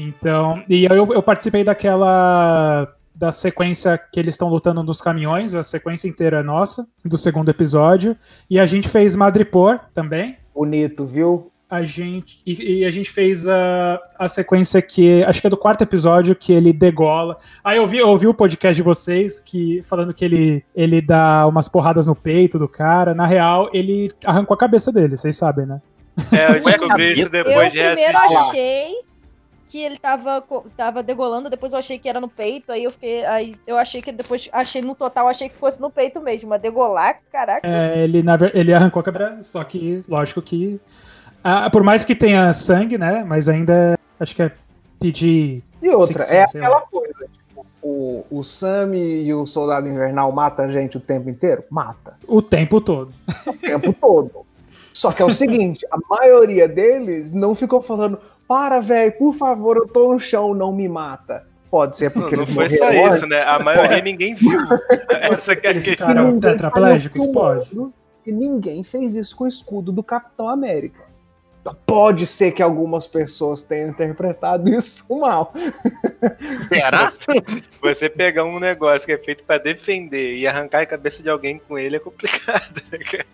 Então. 0.00 0.62
E 0.68 0.86
aí 0.90 0.98
eu, 0.98 1.12
eu 1.12 1.22
participei 1.22 1.64
daquela. 1.64 2.88
Da 3.12 3.30
sequência 3.32 3.98
que 3.98 4.18
eles 4.18 4.32
estão 4.32 4.48
lutando 4.48 4.82
nos 4.82 5.02
caminhões, 5.02 5.54
a 5.54 5.62
sequência 5.62 6.08
inteira 6.08 6.38
é 6.38 6.42
nossa, 6.42 6.88
do 7.04 7.18
segundo 7.18 7.50
episódio. 7.50 8.16
E 8.48 8.58
a 8.58 8.64
gente 8.64 8.88
fez 8.88 9.14
Madripoor 9.14 9.78
também 9.92 10.38
Bonito, 10.54 11.04
viu? 11.04 11.52
a 11.70 11.84
gente 11.84 12.40
e, 12.44 12.80
e 12.80 12.84
a 12.84 12.90
gente 12.90 13.10
fez 13.10 13.48
a, 13.48 14.00
a 14.18 14.28
sequência 14.28 14.82
que 14.82 15.22
acho 15.22 15.40
que 15.40 15.46
é 15.46 15.50
do 15.50 15.56
quarto 15.56 15.82
episódio 15.82 16.34
que 16.34 16.52
ele 16.52 16.72
degola. 16.72 17.36
Aí 17.62 17.76
eu 17.76 17.86
vi, 17.86 17.98
eu 17.98 18.08
ouvi 18.08 18.26
o 18.26 18.34
podcast 18.34 18.74
de 18.74 18.82
vocês 18.82 19.38
que 19.38 19.80
falando 19.84 20.12
que 20.12 20.24
ele 20.24 20.64
ele 20.74 21.00
dá 21.00 21.46
umas 21.46 21.68
porradas 21.68 22.08
no 22.08 22.16
peito 22.16 22.58
do 22.58 22.66
cara. 22.66 23.14
Na 23.14 23.24
real, 23.24 23.70
ele 23.72 24.10
arrancou 24.24 24.54
a 24.54 24.58
cabeça 24.58 24.90
dele, 24.90 25.16
vocês 25.16 25.36
sabem, 25.36 25.64
né? 25.64 25.80
É, 26.32 26.56
eu 26.56 26.60
descobri 26.60 27.12
isso 27.12 27.26
Eu 27.26 27.44
depois 27.44 27.72
de 27.72 27.78
primeiro 27.78 28.18
reassistir. 28.18 28.38
achei 28.38 29.09
que 29.70 29.78
ele 29.78 29.96
tava, 29.98 30.44
tava 30.76 31.00
degolando, 31.00 31.48
depois 31.48 31.72
eu 31.72 31.78
achei 31.78 31.96
que 31.96 32.08
era 32.08 32.20
no 32.20 32.28
peito, 32.28 32.72
aí 32.72 32.82
eu 32.82 32.90
fiquei. 32.90 33.24
Aí 33.24 33.54
eu 33.64 33.78
achei 33.78 34.02
que 34.02 34.10
depois 34.10 34.48
achei 34.52 34.82
no 34.82 34.96
total, 34.96 35.28
achei 35.28 35.48
que 35.48 35.56
fosse 35.56 35.80
no 35.80 35.90
peito 35.90 36.20
mesmo. 36.20 36.48
Mas 36.50 36.60
degolar, 36.60 37.20
caraca. 37.30 37.66
É, 37.66 38.02
ele 38.02 38.20
na 38.22 38.36
ele 38.52 38.74
arrancou 38.74 38.98
a 39.00 39.04
cabeça, 39.04 39.42
só 39.44 39.62
que 39.62 40.04
lógico 40.08 40.42
que 40.42 40.80
ah, 41.44 41.70
por 41.70 41.84
mais 41.84 42.04
que 42.04 42.16
tenha 42.16 42.52
sangue, 42.52 42.98
né? 42.98 43.24
Mas 43.24 43.48
ainda 43.48 43.96
acho 44.18 44.34
que 44.34 44.42
é 44.42 44.52
pedir 44.98 45.62
E 45.80 45.88
outra, 45.90 46.24
é 46.24 46.42
aquela 46.42 46.68
lá. 46.68 46.80
coisa, 46.82 47.28
tipo, 47.32 47.64
o, 47.80 48.26
o 48.28 48.42
Sam 48.42 48.96
e 48.96 49.32
o 49.32 49.46
Soldado 49.46 49.88
Invernal 49.88 50.30
matam 50.32 50.64
a 50.64 50.68
gente 50.68 50.96
o 50.96 51.00
tempo 51.00 51.30
inteiro? 51.30 51.62
Mata. 51.70 52.18
o 52.26 52.42
tempo 52.42 52.80
todo. 52.80 53.12
O 53.46 53.54
tempo 53.54 53.92
todo. 53.92 54.44
Só 54.92 55.12
que 55.12 55.22
é 55.22 55.24
o 55.24 55.32
seguinte, 55.32 55.86
a 55.90 55.98
maioria 56.18 56.68
deles 56.68 57.32
não 57.32 57.54
ficou 57.54 57.80
falando, 57.80 58.18
para, 58.50 58.80
velho, 58.80 59.12
por 59.12 59.32
favor, 59.32 59.76
eu 59.76 59.86
tô 59.86 60.12
no 60.12 60.18
chão, 60.18 60.52
não 60.52 60.72
me 60.72 60.88
mata. 60.88 61.46
Pode 61.70 61.96
ser 61.96 62.06
Não, 62.06 62.22
porque 62.22 62.34
não 62.34 62.42
eles 62.42 62.52
foi 62.52 62.68
só 62.68 62.90
isso, 62.90 63.24
né? 63.28 63.42
A 63.42 63.60
maioria 63.60 64.02
ninguém 64.02 64.34
viu. 64.34 64.58
Essa 65.08 65.54
que 65.54 65.68
é 65.68 65.70
a 65.70 65.74
questão. 65.74 66.40
tetraplégicos? 66.40 67.24
Pode. 67.28 67.70
E 68.26 68.32
ninguém 68.32 68.82
fez 68.82 69.14
isso 69.14 69.36
com 69.36 69.44
o 69.44 69.46
escudo 69.46 69.92
do 69.92 70.02
Capitão 70.02 70.48
América. 70.48 71.02
Então, 71.60 71.76
Pode 71.86 72.26
ser 72.26 72.50
que 72.50 72.60
algumas 72.60 73.06
pessoas 73.06 73.62
tenham 73.62 73.90
interpretado 73.90 74.68
isso 74.74 75.06
mal. 75.16 75.52
Será? 76.68 77.12
Você 77.80 78.08
pegar 78.10 78.42
um 78.42 78.58
negócio 78.58 79.06
que 79.06 79.12
é 79.12 79.18
feito 79.18 79.44
pra 79.44 79.58
defender 79.58 80.38
e 80.38 80.44
arrancar 80.48 80.80
a 80.80 80.86
cabeça 80.86 81.22
de 81.22 81.30
alguém 81.30 81.60
com 81.68 81.78
ele 81.78 81.94
é 81.94 82.00
complicado. 82.00 82.82
né, 82.90 82.98
cara? 82.98 83.26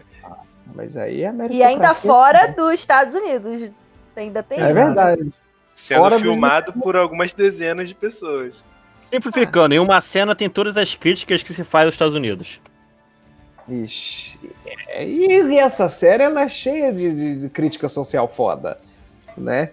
Mas 0.75 0.95
aí 0.95 1.23
é 1.23 1.25
E 1.25 1.29
ainda 1.29 1.45
meritocracia. 1.49 2.11
fora 2.11 2.47
dos 2.49 2.75
Estados 2.75 3.15
Unidos. 3.15 3.71
Ainda 4.17 4.43
tem 4.43 4.59
É 4.61 4.65
isso. 4.65 4.75
verdade. 4.75 5.33
Sendo 5.75 5.99
Fora 6.01 6.17
do- 6.17 6.23
filmado 6.23 6.73
por 6.73 6.97
algumas 6.97 7.35
dezenas 7.35 7.89
de 7.89 7.95
pessoas. 7.95 8.65
Simplificando, 9.03 9.75
em 9.75 9.79
uma 9.79 10.01
cena 10.01 10.35
tem 10.35 10.49
todas 10.49 10.77
as 10.77 10.95
críticas 10.95 11.43
que 11.43 11.53
se 11.53 11.63
faz 11.63 11.85
aos 11.87 11.95
Estados 11.95 12.15
Unidos. 12.15 12.61
Ixi. 13.69 14.39
é, 14.89 15.05
E 15.07 15.59
essa 15.59 15.89
série 15.89 16.23
ela 16.23 16.43
é 16.43 16.49
cheia 16.49 16.93
de, 16.93 17.13
de- 17.13 17.41
de 17.41 17.49
crítica 17.49 17.89
social 17.89 18.29
foda, 18.29 18.79
né? 19.37 19.71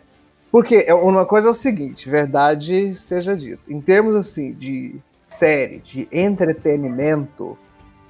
Porque 0.51 0.83
é- 0.87 0.93
uma 0.93 1.25
coisa 1.25 1.47
é 1.47 1.51
o 1.51 1.53
seguinte, 1.53 2.09
verdade 2.09 2.93
seja 2.95 3.35
dita. 3.35 3.61
Em 3.71 3.79
termos 3.79 4.15
assim 4.15 4.51
de 4.53 4.95
série, 5.29 5.79
de 5.79 6.07
entretenimento, 6.11 7.57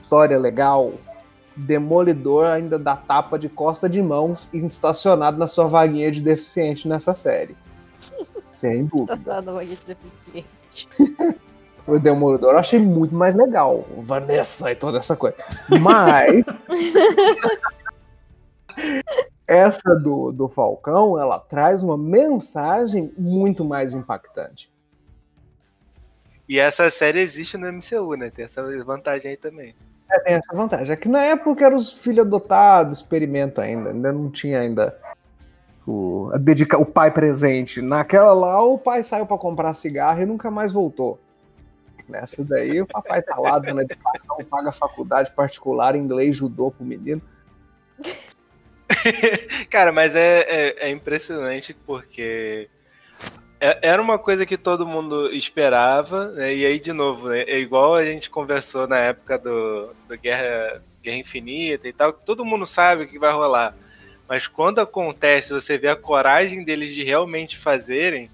história 0.02 0.38
legal, 0.38 0.94
Demolidor 1.56 2.46
ainda 2.46 2.80
dá 2.80 2.96
tapa 2.96 3.38
de 3.38 3.48
costa 3.48 3.88
de 3.90 4.02
mãos 4.02 4.50
e 4.54 4.58
estacionado 4.66 5.38
na 5.38 5.48
sua 5.48 5.68
vaguinha 5.68 6.12
de 6.12 6.22
deficiente 6.22 6.88
nessa 6.88 7.14
série. 7.14 7.56
Sem 8.52 8.86
dúvida. 8.86 9.18
Tá 9.18 9.42
dando 9.42 9.52
uma 9.52 9.66
gente 9.66 9.86
deficiente. 9.86 10.88
O 11.86 12.00
Demolidor 12.00 12.54
eu 12.54 12.60
achei 12.60 12.80
muito 12.80 13.14
mais 13.14 13.36
legal. 13.36 13.86
O 13.96 14.02
Vanessa 14.02 14.72
e 14.72 14.76
toda 14.76 15.00
essa 15.00 15.18
coisa. 15.18 15.36
Mas. 15.82 16.46
essa 19.46 19.94
do, 19.96 20.32
do 20.32 20.48
Falcão, 20.48 21.20
ela 21.20 21.38
traz 21.40 21.84
uma 21.84 21.98
mensagem 21.98 23.12
muito 23.18 23.66
mais 23.66 23.94
impactante. 23.94 24.72
E 26.48 26.60
essa 26.60 26.90
série 26.90 27.20
existe 27.20 27.58
no 27.58 27.72
MCU, 27.72 28.16
né? 28.16 28.30
Tem 28.30 28.46
essa 28.46 28.64
vantagem 28.84 29.32
aí 29.32 29.38
também. 29.38 29.76
É, 30.14 30.20
tem 30.20 30.34
essa 30.36 30.54
vantagem. 30.56 30.94
É 30.94 30.96
que 30.96 31.10
na 31.10 31.24
época 31.24 31.66
eram 31.66 31.78
os 31.78 31.92
filhos 31.92 32.26
adotados, 32.26 33.00
experimento 33.00 33.60
ainda. 33.60 33.90
Ainda 33.90 34.12
não 34.12 34.30
tinha 34.30 34.60
ainda 34.60 34.96
o, 35.88 36.30
a 36.34 36.38
dedica, 36.38 36.78
o 36.78 36.86
pai 36.86 37.10
presente. 37.10 37.82
Naquela 37.82 38.34
lá, 38.34 38.62
o 38.62 38.78
pai 38.78 39.04
saiu 39.04 39.26
pra 39.26 39.38
comprar 39.38 39.74
cigarro 39.74 40.22
e 40.22 40.26
nunca 40.26 40.52
mais 40.52 40.72
voltou. 40.72 41.20
Nessa 42.08 42.44
daí, 42.44 42.80
o 42.82 42.86
papai 42.86 43.22
tá 43.22 43.38
lá 43.38 43.58
dando 43.58 43.82
educação, 43.82 44.38
paga 44.50 44.72
faculdade 44.72 45.32
particular, 45.32 45.96
inglês, 45.96 46.38
judô 46.38 46.70
pro 46.70 46.86
menino. 46.86 47.22
Cara, 49.70 49.92
mas 49.92 50.16
é, 50.16 50.42
é, 50.42 50.88
é 50.88 50.92
impressionante 50.92 51.74
porque 51.74 52.70
era 53.82 54.02
uma 54.02 54.18
coisa 54.20 54.46
que 54.46 54.58
todo 54.58 54.86
mundo 54.86 55.32
esperava, 55.34 56.28
né? 56.32 56.54
E 56.54 56.66
aí, 56.66 56.80
de 56.80 56.92
novo, 56.92 57.30
né? 57.30 57.42
é 57.42 57.58
igual 57.60 57.96
a 57.96 58.04
gente 58.04 58.30
conversou 58.30 58.88
na 58.88 58.98
época 58.98 59.38
do, 59.38 59.94
do 60.08 60.18
Guerra, 60.18 60.82
Guerra 61.02 61.18
Infinita 61.18 61.88
e 61.88 61.94
tal, 61.94 62.12
todo 62.12 62.44
mundo 62.46 62.66
sabe 62.66 63.04
o 63.04 63.08
que 63.08 63.18
vai 63.20 63.32
rolar. 63.32 63.76
Mas 64.28 64.48
quando 64.48 64.80
acontece, 64.80 65.54
você 65.54 65.78
vê 65.78 65.88
a 65.90 65.96
coragem 65.96 66.64
deles 66.64 66.94
de 66.94 67.04
realmente 67.04 67.58
fazerem 67.58 68.30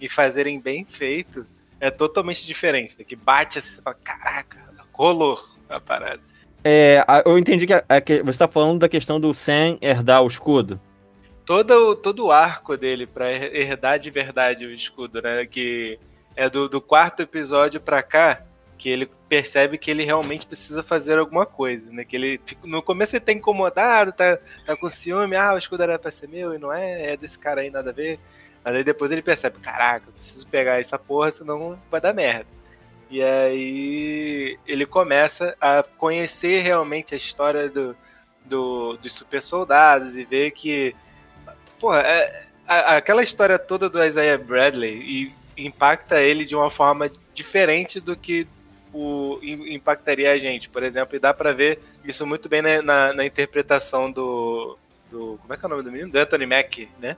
e 0.00 0.08
fazerem 0.08 0.60
bem 0.60 0.84
feito, 0.84 1.46
é 1.80 1.90
totalmente 1.90 2.46
diferente. 2.46 2.96
né? 2.98 3.04
Que 3.06 3.16
bate 3.16 3.58
assim, 3.58 3.70
você 3.70 3.82
fala, 3.82 3.96
caraca, 4.02 4.58
rolou 4.92 5.42
a 5.68 5.78
parada. 5.80 6.20
É, 6.64 7.04
eu 7.26 7.38
entendi 7.38 7.66
que, 7.66 7.74
a- 7.74 8.00
que 8.00 8.22
você 8.22 8.38
tá 8.38 8.48
falando 8.48 8.78
da 8.80 8.88
questão 8.88 9.20
do 9.20 9.34
Sam 9.34 9.76
herdar 9.82 10.22
o 10.22 10.26
escudo. 10.26 10.80
Todo, 11.44 11.90
o- 11.90 11.96
todo 11.96 12.26
o 12.26 12.32
arco 12.32 12.76
dele 12.76 13.08
her- 13.20 13.54
herdar 13.54 13.98
de 13.98 14.10
verdade 14.10 14.66
o 14.66 14.72
escudo, 14.72 15.20
né? 15.22 15.46
Que 15.46 15.98
é 16.36 16.48
do, 16.48 16.68
do 16.68 16.80
quarto 16.80 17.22
episódio 17.22 17.80
pra 17.80 18.02
cá 18.02 18.42
que 18.76 18.88
ele 18.88 19.08
percebe 19.28 19.78
que 19.78 19.90
ele 19.90 20.02
realmente 20.04 20.46
precisa 20.46 20.82
fazer 20.82 21.18
alguma 21.18 21.46
coisa, 21.46 21.90
né? 21.92 22.04
Que 22.04 22.16
ele 22.16 22.40
no 22.64 22.82
começo 22.82 23.14
ele 23.16 23.24
tá 23.24 23.32
incomodado, 23.32 24.12
tá, 24.12 24.38
tá 24.66 24.76
com 24.76 24.90
ciúme, 24.90 25.36
ah, 25.36 25.54
o 25.54 25.58
escudo 25.58 25.82
era 25.84 25.98
pra 25.98 26.10
ser 26.10 26.28
meu 26.28 26.54
e 26.54 26.58
não 26.58 26.72
é, 26.72 27.12
é 27.12 27.16
desse 27.16 27.38
cara 27.38 27.60
aí, 27.60 27.70
nada 27.70 27.90
a 27.90 27.92
ver. 27.92 28.18
Mas 28.64 28.74
aí 28.74 28.82
depois 28.84 29.12
ele 29.12 29.22
percebe, 29.22 29.58
caraca, 29.60 30.10
preciso 30.10 30.46
pegar 30.48 30.80
essa 30.80 30.98
porra, 30.98 31.30
senão 31.30 31.78
vai 31.90 32.00
dar 32.00 32.12
merda. 32.14 32.46
E 33.10 33.22
aí 33.22 34.58
ele 34.66 34.86
começa 34.86 35.56
a 35.60 35.82
conhecer 35.82 36.60
realmente 36.62 37.14
a 37.14 37.16
história 37.16 37.68
do, 37.68 37.96
do- 38.44 38.96
dos 38.96 39.12
super 39.12 39.40
soldados 39.42 40.16
e 40.16 40.24
ver 40.24 40.50
que 40.50 40.94
Porra, 41.78 42.00
é- 42.00 42.44
a- 42.66 42.96
aquela 42.96 43.22
história 43.22 43.58
toda 43.58 43.88
do 43.90 44.02
Isaiah 44.02 44.38
Bradley 44.38 44.94
e 45.56 45.64
impacta 45.66 46.20
ele 46.20 46.44
de 46.44 46.54
uma 46.56 46.70
forma 46.70 47.10
diferente 47.34 48.00
do 48.00 48.16
que 48.16 48.46
o, 48.92 49.38
im- 49.42 49.74
impactaria 49.74 50.32
a 50.32 50.38
gente, 50.38 50.68
por 50.68 50.82
exemplo, 50.82 51.16
e 51.16 51.18
dá 51.18 51.34
pra 51.34 51.52
ver 51.52 51.80
isso 52.04 52.26
muito 52.26 52.48
bem 52.48 52.62
né, 52.62 52.80
na, 52.80 53.12
na 53.12 53.24
interpretação 53.24 54.10
do, 54.10 54.78
do. 55.10 55.38
Como 55.42 55.52
é 55.52 55.56
que 55.56 55.64
é 55.64 55.66
o 55.66 55.70
nome 55.70 55.82
do 55.82 55.90
menino? 55.92 56.10
Do 56.10 56.18
Anthony 56.18 56.46
Mack, 56.46 56.88
né? 57.00 57.16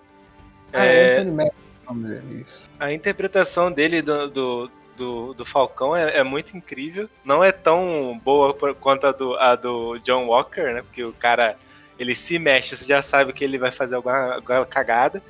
Ah, 0.73 0.85
É, 0.85 1.19
Anthony 1.19 1.31
Mackie, 1.37 1.57
o 1.87 1.93
nome 1.95 2.09
dele, 2.09 2.45
isso. 2.47 2.69
a 2.81 2.93
interpretação 2.93 3.71
dele 3.71 4.01
do, 4.03 4.29
do, 4.29 4.71
do, 4.97 5.35
do 5.35 5.45
Falcão 5.45 5.95
é, 5.95 6.17
é 6.19 6.23
muito 6.23 6.57
incrível. 6.57 7.09
Não 7.25 7.45
é 7.45 7.53
tão 7.53 8.19
boa 8.25 8.53
por- 8.55 8.75
quanto 8.75 9.07
a 9.07 9.13
do, 9.13 9.37
a 9.37 9.55
do 9.55 9.99
John 9.99 10.27
Walker, 10.27 10.73
né? 10.75 10.83
Porque 10.83 11.05
o 11.05 11.13
cara 11.13 11.57
ele 11.99 12.15
se 12.15 12.38
mexe, 12.38 12.76
você 12.76 12.85
já 12.85 13.03
sabe 13.03 13.33
que 13.33 13.43
ele 13.45 13.59
vai 13.59 13.71
fazer 13.71 13.97
alguma, 13.97 14.35
alguma 14.35 14.67
cagada. 14.67 15.23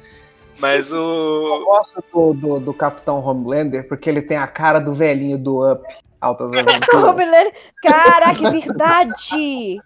Mas 0.58 0.90
Eu 0.90 0.98
o. 1.00 1.64
gosto 1.66 2.02
do, 2.12 2.32
do, 2.32 2.60
do 2.60 2.74
Capitão 2.74 3.18
Homelander 3.22 3.86
porque 3.86 4.08
ele 4.08 4.22
tem 4.22 4.36
a 4.38 4.46
cara 4.46 4.78
do 4.78 4.92
velhinho 4.94 5.36
do 5.36 5.70
Up, 5.70 5.84
Altas 6.20 6.52
Aventuras. 6.56 7.04
Homelander- 7.04 7.52
Caraca, 7.82 8.34
que 8.34 8.50
verdade! 8.50 9.80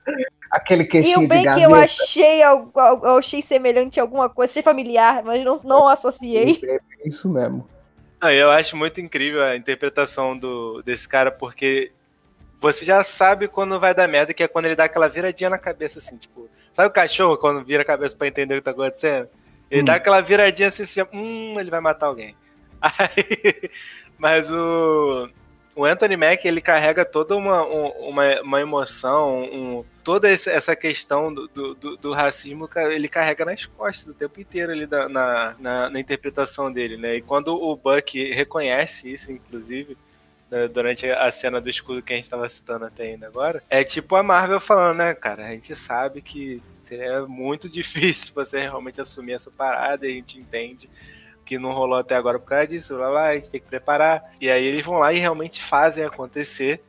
Aquele 0.51 0.83
E 0.83 0.87
queixinho 0.87 1.25
o 1.25 1.29
bem 1.29 1.43
de 1.43 1.55
que 1.55 1.63
eu 1.63 1.75
achei, 1.75 2.43
al- 2.43 2.71
eu 2.75 3.19
achei 3.19 3.41
semelhante 3.43 3.99
a 4.01 4.03
alguma 4.03 4.29
coisa, 4.29 4.51
achei 4.53 4.63
familiar, 4.63 5.23
mas 5.25 5.45
não, 5.45 5.61
não 5.65 5.89
associei. 5.89 6.59
É 6.65 6.79
isso 7.09 7.29
mesmo. 7.29 7.69
Ah, 8.21 8.33
eu 8.33 8.51
acho 8.51 8.77
muito 8.77 9.01
incrível 9.01 9.43
a 9.43 9.57
interpretação 9.57 10.37
do, 10.37 10.83
desse 10.83 11.09
cara, 11.09 11.31
porque 11.33 11.91
você 12.61 12.85
já 12.85 13.03
sabe 13.03 13.49
quando 13.49 13.79
vai 13.81 13.95
dar 13.95 14.07
merda, 14.09 14.35
que 14.35 14.43
é 14.43 14.49
quando 14.49 14.67
ele 14.67 14.77
dá 14.77 14.85
aquela 14.85 15.09
viradinha 15.09 15.51
na 15.51 15.59
cabeça, 15.59 15.99
assim, 15.99 16.17
tipo. 16.17 16.49
Sabe 16.81 16.89
o 16.89 16.95
cachorro 16.95 17.37
quando 17.37 17.63
vira 17.63 17.83
a 17.83 17.85
cabeça 17.85 18.17
pra 18.17 18.27
entender 18.27 18.55
o 18.55 18.59
que 18.59 18.65
tá 18.65 18.71
acontecendo? 18.71 19.29
Ele 19.71 19.83
Hum. 19.83 19.85
dá 19.85 19.97
aquela 19.97 20.23
viradinha 20.23 20.69
assim, 20.69 20.85
assim, 20.85 21.03
hum, 21.13 21.61
ele 21.61 21.71
vai 21.71 21.79
matar 21.81 22.07
alguém. 22.07 22.35
Aí, 22.81 23.71
mas 24.17 24.51
o, 24.51 25.29
o 25.77 25.85
Anthony 25.85 26.17
Mack, 26.17 26.43
ele 26.47 26.63
carrega 26.63 27.05
toda 27.05 27.37
uma, 27.37 27.63
um- 27.67 28.09
uma, 28.09 28.41
uma 28.41 28.61
emoção, 28.63 29.43
um- 29.43 29.85
toda 30.03 30.31
essa 30.31 30.75
questão 30.75 31.33
do, 31.35 31.47
do, 31.49 31.97
do- 31.99 32.13
racismo, 32.15 32.67
ele 32.91 33.11
carrega 33.11 33.45
nas 33.45 33.67
costas 33.67 34.15
o 34.15 34.17
tempo 34.17 34.41
inteiro 34.41 34.73
ali 34.73 34.87
na, 34.87 35.55
na, 35.59 35.91
na 35.91 36.01
interpretação 36.01 36.73
dele, 36.73 36.97
né? 36.97 37.17
E 37.17 37.21
quando 37.21 37.49
o 37.55 37.77
Buck 37.77 38.33
reconhece 38.33 39.13
isso, 39.13 39.31
inclusive, 39.31 39.99
né, 40.51 40.69
durante 40.69 41.09
a 41.09 41.31
cena 41.31 41.61
do 41.61 41.69
escudo 41.69 42.03
que 42.03 42.13
a 42.13 42.17
gente 42.17 42.25
estava 42.25 42.49
citando 42.49 42.85
até 42.85 43.05
ainda 43.05 43.27
agora, 43.27 43.63
é 43.71 43.85
tipo 43.85 44.17
a 44.17 44.23
Marvel 44.23 44.61
falando, 44.61 44.99
né, 44.99 45.15
cara, 45.15 45.47
a 45.47 45.51
gente 45.51 45.75
sabe 45.77 46.21
que 46.21 46.63
seria 46.83 47.27
muito 47.27 47.69
difícil 47.71 48.35
você 48.35 48.61
realmente 48.61 49.01
assumir 49.01 49.33
essa 49.33 49.51
parada 49.51 50.07
e 50.07 50.11
a 50.11 50.15
gente 50.15 50.39
entende 50.39 50.91
que 51.45 51.59
não 51.59 51.73
rolou 51.73 51.99
até 51.99 52.15
agora 52.15 52.39
por 52.39 52.47
causa 52.47 52.69
disso, 52.69 52.97
lá, 52.97 53.09
lá, 53.09 53.27
a 53.29 53.35
gente 53.35 53.51
tem 53.51 53.61
que 53.61 53.67
preparar. 53.67 54.23
E 54.41 54.49
aí 54.49 54.65
eles 54.65 54.87
vão 54.87 54.99
lá 54.99 55.13
e 55.13 55.19
realmente 55.19 55.61
fazem 55.61 56.05
acontecer 56.05 56.81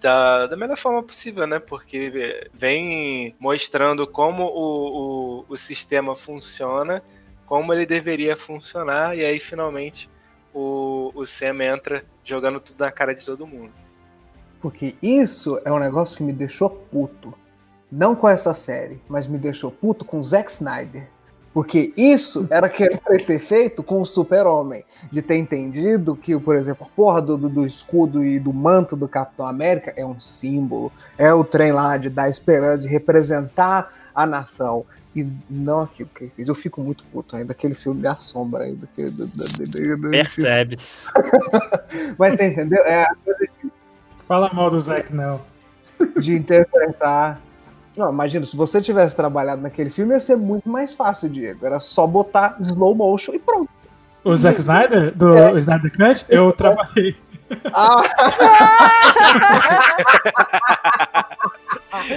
da, 0.00 0.48
da 0.48 0.56
melhor 0.56 0.76
forma 0.76 1.00
possível, 1.00 1.46
né? 1.46 1.60
Porque 1.60 2.50
vem 2.52 3.36
mostrando 3.38 4.04
como 4.04 4.42
o, 4.46 5.42
o, 5.42 5.44
o 5.48 5.56
sistema 5.56 6.16
funciona, 6.16 7.04
como 7.46 7.72
ele 7.72 7.86
deveria 7.86 8.36
funcionar, 8.36 9.16
e 9.16 9.24
aí 9.24 9.38
finalmente 9.38 10.10
o, 10.52 11.12
o 11.14 11.24
Sam 11.24 11.62
entra 11.62 12.04
jogando 12.24 12.60
tudo 12.60 12.80
na 12.80 12.90
cara 12.92 13.14
de 13.14 13.24
todo 13.24 13.46
mundo. 13.46 13.72
Porque 14.60 14.94
isso 15.02 15.60
é 15.64 15.72
um 15.72 15.78
negócio 15.78 16.16
que 16.16 16.22
me 16.22 16.32
deixou 16.32 16.70
puto. 16.70 17.34
Não 17.90 18.14
com 18.14 18.28
essa 18.28 18.54
série, 18.54 19.02
mas 19.08 19.26
me 19.26 19.38
deixou 19.38 19.70
puto 19.70 20.04
com 20.04 20.22
Zack 20.22 20.50
Snyder. 20.50 21.08
Porque 21.52 21.92
isso 21.96 22.46
era 22.50 22.66
que 22.66 22.82
ele 22.82 22.96
ter 23.26 23.38
feito 23.38 23.82
com 23.82 24.00
o 24.00 24.06
Super-Homem. 24.06 24.84
De 25.10 25.20
ter 25.20 25.36
entendido 25.36 26.16
que, 26.16 26.38
por 26.38 26.56
exemplo, 26.56 26.86
a 26.86 26.96
porra 26.96 27.20
do- 27.20 27.36
do 27.36 27.66
escudo 27.66 28.24
e 28.24 28.38
do 28.38 28.54
manto 28.54 28.96
do 28.96 29.06
Capitão 29.06 29.44
América 29.46 29.92
é 29.94 30.06
um 30.06 30.18
símbolo. 30.18 30.90
É 31.18 31.34
o 31.34 31.44
trem 31.44 31.70
lá 31.72 31.98
de 31.98 32.08
dar 32.08 32.30
esperança, 32.30 32.78
de 32.78 32.88
representar 32.88 33.92
a 34.14 34.26
nação. 34.26 34.84
E 35.14 35.26
não 35.50 35.82
aquilo 35.82 36.08
que 36.14 36.24
ele 36.24 36.30
fez. 36.30 36.48
Eu 36.48 36.54
fico 36.54 36.80
muito 36.80 37.04
puto 37.12 37.36
ainda. 37.36 37.52
Aquele 37.52 37.74
filme 37.74 38.00
me 38.00 38.08
assombra 38.08 38.64
ainda. 38.64 38.88
do- 38.96 40.10
Percebe-se. 40.10 41.06
Mas 42.18 42.36
você 42.36 42.48
entendeu? 42.48 42.82
É 42.84 43.06
Fala 44.26 44.50
mal 44.52 44.70
do 44.70 44.80
Zack, 44.80 45.12
não. 45.14 45.40
de 46.18 46.34
interpretar. 46.34 47.40
Não, 47.96 48.10
imagina, 48.10 48.44
se 48.46 48.56
você 48.56 48.80
tivesse 48.80 49.14
trabalhado 49.14 49.60
naquele 49.60 49.90
filme, 49.90 50.14
ia 50.14 50.20
ser 50.20 50.36
muito 50.36 50.68
mais 50.68 50.94
fácil, 50.94 51.28
Diego. 51.28 51.66
Era 51.66 51.78
só 51.78 52.06
botar 52.06 52.56
slow 52.60 52.94
motion 52.94 53.34
e 53.34 53.38
pronto. 53.38 53.68
O 54.24 54.34
Zack 54.34 54.60
Snyder, 54.60 55.14
do 55.14 55.36
É. 55.36 55.58
Snyder 55.58 55.92
Cut, 55.92 56.24
eu 56.28 56.52
trabalhei. 56.52 57.14
Ah, 57.74 58.02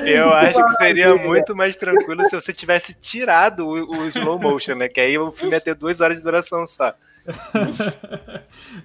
Eu 0.06 0.34
acho 0.34 0.64
que 0.66 0.72
seria 0.74 1.16
muito 1.16 1.56
mais 1.56 1.76
tranquilo 1.76 2.24
se 2.26 2.36
você 2.36 2.54
tivesse 2.54 2.94
tirado 2.94 3.68
o, 3.68 3.98
o 3.98 4.08
slow 4.08 4.40
motion, 4.40 4.76
né? 4.76 4.88
Que 4.88 5.02
aí 5.02 5.18
o 5.18 5.32
filme 5.32 5.54
ia 5.54 5.62
ter 5.62 5.76
duas 5.76 6.00
horas 6.02 6.18
de 6.18 6.24
duração 6.24 6.66
só. 6.68 6.94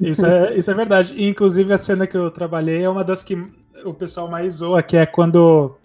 isso, 0.00 0.26
é, 0.26 0.56
isso 0.56 0.70
é 0.70 0.74
verdade. 0.74 1.14
E, 1.14 1.28
inclusive, 1.28 1.72
a 1.72 1.78
cena 1.78 2.06
que 2.06 2.16
eu 2.16 2.30
trabalhei 2.30 2.82
é 2.82 2.88
uma 2.88 3.04
das 3.04 3.22
que 3.22 3.36
o 3.84 3.94
pessoal 3.94 4.28
mais 4.28 4.54
zoa, 4.54 4.82
que 4.82 4.96
é 4.96 5.06
quando 5.06 5.76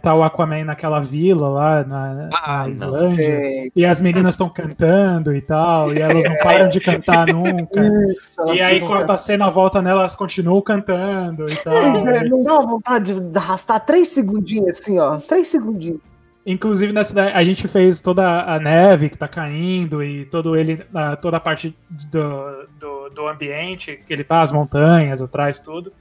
tá 0.00 0.14
o 0.14 0.22
Aquaman 0.22 0.64
naquela 0.64 1.00
vila 1.00 1.48
lá 1.48 1.84
na, 1.84 2.28
Ah, 2.32 2.64
na. 2.64 2.68
Islândia. 2.70 3.70
E 3.74 3.84
as 3.84 4.00
meninas 4.00 4.34
estão 4.34 4.48
cantando 4.48 5.34
e 5.34 5.40
tal, 5.40 5.92
e 5.92 6.00
elas 6.00 6.24
não 6.24 6.36
param 6.38 6.68
de 6.68 6.80
cantar 6.80 7.26
nunca. 7.32 7.80
Isso, 8.10 8.42
E 8.54 8.60
aí, 8.60 8.80
quando 8.80 9.10
a 9.10 9.16
cena 9.16 9.50
volta 9.50 9.80
nela, 9.82 10.00
elas 10.00 10.14
continuam 10.16 10.60
cantando 10.62 11.48
e 11.48 11.56
tal. 11.56 11.74
É, 12.08 12.24
Não 12.24 12.42
dá 12.42 12.58
vontade 12.58 13.20
de 13.20 13.38
arrastar 13.38 13.80
três 13.84 14.08
segundinhos 14.08 14.70
assim, 14.70 14.98
ó. 14.98 15.18
Três 15.18 15.48
segundinhos. 15.48 16.00
Inclusive, 16.46 16.90
nessa 16.92 17.14
daí, 17.14 17.32
a 17.34 17.44
gente 17.44 17.68
fez 17.68 18.00
toda 18.00 18.42
a 18.42 18.58
neve 18.58 19.10
que 19.10 19.18
tá 19.18 19.28
caindo 19.28 20.02
e 20.02 20.24
todo 20.24 20.56
ele, 20.56 20.82
toda 21.20 21.36
a 21.36 21.40
parte 21.40 21.76
do, 22.10 22.66
do, 22.80 23.10
do 23.10 23.28
ambiente 23.28 24.00
que 24.06 24.12
ele 24.12 24.24
tá, 24.24 24.40
as 24.40 24.50
montanhas 24.50 25.20
atrás, 25.20 25.58
tudo. 25.58 25.92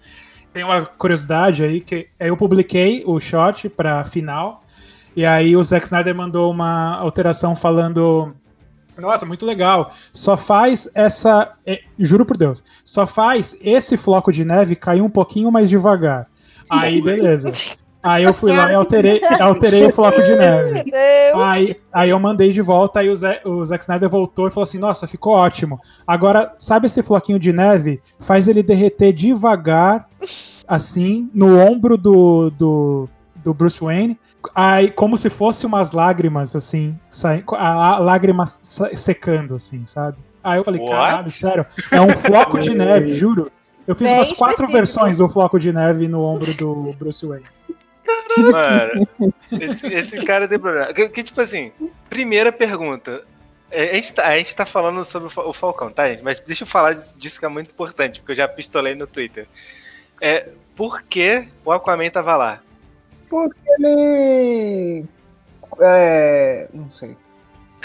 Tem 0.54 0.64
uma 0.64 0.86
curiosidade 0.86 1.64
aí 1.64 1.80
que 1.80 2.08
eu 2.20 2.36
publiquei 2.36 3.04
o 3.06 3.20
shot 3.20 3.70
pra 3.70 4.04
final 4.04 4.64
e 5.16 5.26
aí 5.26 5.56
o 5.56 5.64
Zack 5.64 5.86
Snyder 5.86 6.16
mandou 6.16 6.52
uma 6.52 6.96
alteração 6.96 7.56
falando 7.56 8.36
nossa, 8.98 9.26
muito 9.26 9.46
legal. 9.46 9.94
Só 10.12 10.36
faz 10.36 10.90
essa. 10.94 11.54
é, 11.66 11.82
juro 11.98 12.26
por 12.26 12.36
Deus. 12.36 12.64
Só 12.84 13.08
faz 13.08 13.56
esse 13.62 13.96
floco 13.96 14.32
de 14.32 14.44
neve 14.44 14.76
cair 14.76 15.02
um 15.02 15.10
pouquinho 15.10 15.52
mais 15.52 15.70
devagar. 15.70 16.28
Aí, 16.70 17.02
beleza. 17.02 17.52
Aí 18.02 18.24
eu 18.24 18.34
fui 18.34 18.56
lá 18.56 18.72
e 18.72 18.76
alterei, 18.76 19.22
alterei 19.42 19.86
o 19.86 19.92
floco 19.94 20.22
de 20.22 20.36
neve. 20.36 20.72
Meu 20.72 20.84
Deus. 20.86 21.44
Aí, 21.44 21.76
aí 21.92 22.10
eu 22.10 22.20
mandei 22.20 22.52
de 22.52 22.62
volta, 22.62 23.02
aí 23.02 23.10
o, 23.10 23.16
Zé, 23.16 23.42
o 23.46 23.64
Zack 23.66 23.84
Snyder 23.84 24.10
voltou 24.10 24.48
e 24.48 24.52
falou 24.52 24.64
assim: 24.64 24.78
Nossa, 24.78 25.06
ficou 25.06 25.34
ótimo. 25.34 25.80
Agora, 26.08 26.54
sabe 26.58 26.86
esse 26.86 27.04
floquinho 27.04 27.38
de 27.38 27.52
neve? 27.52 28.02
Faz 28.20 28.48
ele 28.48 28.64
derreter 28.64 29.12
devagar, 29.12 30.08
assim, 30.66 31.30
no 31.34 31.60
ombro 31.60 31.98
do, 31.98 32.50
do, 32.52 33.10
do 33.36 33.54
Bruce 33.54 33.84
Wayne. 33.84 34.18
Aí, 34.56 34.90
como 34.92 35.18
se 35.18 35.30
fosse 35.30 35.66
umas 35.66 35.92
lágrimas, 35.92 36.56
assim, 36.56 36.98
sai, 37.10 37.44
a, 37.54 37.96
a 37.96 38.00
lágrima 38.00 38.46
secando, 38.62 39.56
assim, 39.56 39.86
sabe? 39.86 40.18
Aí 40.42 40.58
eu 40.58 40.64
falei, 40.64 40.80
What? 40.80 40.94
caralho, 40.94 41.32
sério, 41.32 41.66
é 41.92 42.00
um 42.00 42.10
floco 42.10 42.60
de 42.60 42.74
neve, 42.74 43.12
juro. 43.14 43.52
Eu 43.86 43.96
fiz 43.96 44.08
Bem 44.08 44.18
umas 44.18 44.32
quatro 44.32 44.66
específico. 44.66 44.72
versões 44.72 45.18
do 45.18 45.28
floco 45.28 45.60
de 45.60 45.74
neve 45.74 46.08
no 46.08 46.22
ombro 46.24 46.54
do 46.54 46.94
Bruce 46.98 47.26
Wayne. 47.26 47.46
Mano, 48.38 49.08
esse, 49.60 49.88
esse 49.88 50.26
cara 50.26 50.48
tem 50.48 50.60
problema. 50.60 50.93
Que, 50.93 51.10
que, 51.10 51.24
tipo 51.24 51.39
assim, 51.41 51.72
primeira 52.10 52.52
pergunta. 52.52 53.24
É, 53.72 53.91
A 53.91 53.93
gente, 53.93 54.13
tá, 54.13 54.28
a 54.28 54.38
gente 54.38 54.56
tá 54.56 54.65
falando 54.65 55.04
sobre 55.06 55.28
o 55.28 55.32
Fa- 55.32 55.43
o 55.43 55.54
Falcão, 55.54 55.91
tá, 55.91 56.08
gente? 56.10 56.24
Mas 56.24 56.39
deixa 56.39 56.63
eu 56.63 56.67
falar 56.67 56.93
disso, 56.93 57.17
disso 57.17 57.39
que 57.39 57.45
é 57.45 57.50
muito 57.50 57.69
importante, 57.69 58.19
porque 58.19 58.32
eu 58.32 58.36
já 58.38 58.48
pistolei 58.48 58.95
no 58.95 59.06
Twitter. 59.06 59.48
É, 60.22 60.50
por 60.76 61.04
que 61.04 61.48
o 61.63 61.72
Aquaman 61.72 62.10
tava 62.10 62.36
lá? 62.36 62.62
Porque 63.30 63.56
ele. 63.78 65.06
É. 65.80 66.67
Não 66.74 66.89
sei. 66.89 67.15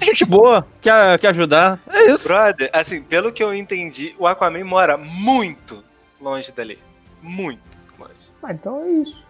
Gente 0.03 0.25
boa, 0.25 0.67
quer, 0.81 1.19
quer 1.19 1.29
ajudar. 1.29 1.81
É 1.89 2.07
isso. 2.07 2.27
Brother, 2.27 2.69
assim, 2.73 3.01
pelo 3.03 3.33
que 3.33 3.43
eu 3.45 3.55
entendi, 3.55 4.15
o 4.19 4.27
Aquaman 4.27 4.65
mora 4.65 4.97
muito 4.97 5.85
longe 6.21 6.51
dali. 6.51 6.79
Muito 7.23 7.61
longe. 7.99 8.15
Ah, 8.43 8.53
então 8.53 8.83
é 8.83 8.89
isso. 8.89 9.24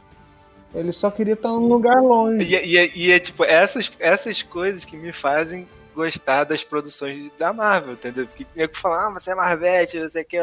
Ele 0.74 0.92
só 0.92 1.10
queria 1.10 1.34
estar 1.34 1.50
num 1.50 1.66
lugar 1.68 2.02
longe. 2.02 2.44
E, 2.46 2.56
é- 2.56 2.66
e, 2.66 2.78
é- 2.78 2.90
e 2.96 3.12
é 3.12 3.18
tipo, 3.18 3.44
essas, 3.44 3.92
essas 3.98 4.42
coisas 4.42 4.84
que 4.84 4.96
me 4.96 5.12
fazem 5.12 5.68
gostar 5.94 6.42
das 6.42 6.64
produções 6.64 7.30
da 7.38 7.52
Marvel, 7.52 7.92
entendeu? 7.92 8.26
Porque 8.26 8.42
o 8.42 8.46
nego 8.56 8.76
fala, 8.76 9.06
ah, 9.06 9.10
você 9.10 9.30
é 9.30 9.34
Marvete, 9.36 10.00
não 10.00 10.08
sei 10.08 10.22
o 10.22 10.26
que. 10.26 10.36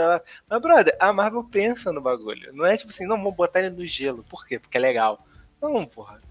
Mas, 0.49 0.61
brother, 0.61 0.95
a 0.97 1.11
Marvel 1.11 1.43
pensa 1.43 1.91
no 1.91 1.99
bagulho. 1.99 2.53
Não 2.53 2.65
é 2.65 2.77
tipo 2.77 2.89
assim, 2.89 3.05
não, 3.05 3.17
vamos 3.17 3.35
botar 3.35 3.59
ele 3.59 3.71
no 3.71 3.85
gelo. 3.85 4.23
Por 4.29 4.45
quê? 4.47 4.57
Porque 4.57 4.77
é 4.77 4.81
legal. 4.81 5.19
Não, 5.61 5.85
porra. 5.85 6.21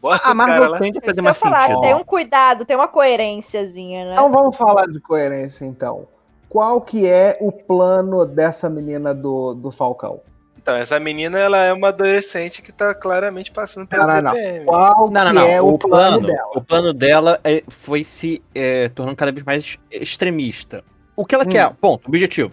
Bota 0.00 0.16
A 0.16 0.20
cara 0.20 0.34
Marvel 0.34 0.78
tende 0.78 0.98
a 0.98 1.00
fazer 1.02 1.12
que 1.14 1.20
eu 1.20 1.24
mais 1.24 1.38
falar, 1.38 1.66
sentido. 1.66 1.80
tem 1.82 1.94
um 1.94 2.04
cuidado, 2.04 2.64
tem 2.64 2.74
uma 2.74 2.88
coerênciazinha, 2.88 4.06
né? 4.06 4.12
Então 4.14 4.30
vamos 4.32 4.56
falar 4.56 4.86
de 4.86 4.98
coerência 4.98 5.66
então. 5.66 6.08
Qual 6.48 6.80
que 6.80 7.06
é 7.06 7.36
o 7.40 7.52
plano 7.52 8.24
dessa 8.24 8.70
menina 8.70 9.14
do, 9.14 9.54
do 9.54 9.70
Falcão? 9.70 10.20
Então, 10.64 10.76
essa 10.76 10.98
menina, 10.98 11.38
ela 11.38 11.58
é 11.58 11.74
uma 11.74 11.88
adolescente 11.88 12.62
que 12.62 12.72
tá 12.72 12.94
claramente 12.94 13.52
passando 13.52 13.86
pela 13.86 14.06
Não, 14.06 14.14
não, 14.14 14.22
não. 14.22 14.32
TPM. 14.32 14.64
Qual 14.64 15.10
Não, 15.10 15.24
não, 15.26 15.32
não. 15.34 15.42
é 15.46 15.60
o, 15.60 15.76
plano, 15.78 16.26
dela? 16.26 16.48
o 16.54 16.62
plano 16.62 16.92
dela 16.94 17.38
é- 17.44 17.62
foi 17.68 18.02
se 18.02 18.42
é, 18.54 18.88
tornando 18.88 19.14
cada 19.14 19.30
vez 19.30 19.44
mais 19.44 19.78
extremista. 19.90 20.82
O 21.14 21.26
que 21.26 21.34
ela 21.34 21.44
Hum. 21.44 21.48
quer? 21.48 21.70
Ponto, 21.74 22.08
objetivo. 22.08 22.52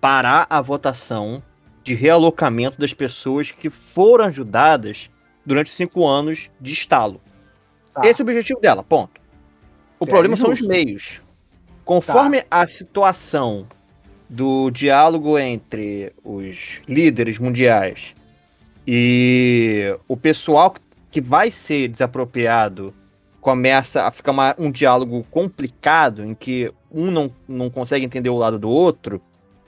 Parar 0.00 0.46
a 0.48 0.58
votação 0.62 1.42
de 1.84 1.92
realocamento 1.94 2.78
das 2.80 2.94
pessoas 2.94 3.52
que 3.52 3.68
foram 3.68 4.24
ajudadas 4.24 5.10
durante 5.44 5.68
cinco 5.68 6.06
anos 6.08 6.50
de 6.58 6.72
estalo. 6.72 7.20
Tá. 7.92 8.00
Esse 8.08 8.22
é 8.22 8.24
o 8.24 8.26
objetivo 8.26 8.58
dela, 8.58 8.82
ponto. 8.82 9.20
O 9.98 10.06
É, 10.06 10.08
problema 10.08 10.34
são 10.34 10.50
os 10.50 10.66
meios. 10.66 11.20
Conforme 11.84 12.42
a 12.50 12.66
situação 12.66 13.66
do 14.30 14.70
diálogo 14.70 15.36
entre 15.36 16.12
os 16.24 16.80
líderes 16.86 17.38
mundiais 17.40 18.14
e 18.86 19.96
o 20.06 20.16
pessoal 20.16 20.72
que 21.10 21.20
vai 21.20 21.50
ser 21.50 21.88
desapropriado 21.88 22.94
começa 23.40 24.04
a 24.04 24.10
ficar 24.12 24.30
uma- 24.30 24.54
um 24.56 24.70
diálogo 24.70 25.26
complicado 25.30 26.24
em 26.24 26.32
que 26.34 26.72
um 26.92 27.10
não, 27.10 27.30
não 27.48 27.68
consegue 27.68 28.04
entender 28.06 28.30
o 28.30 28.36
lado 28.38 28.56
do 28.58 28.70
outro, 28.70 29.20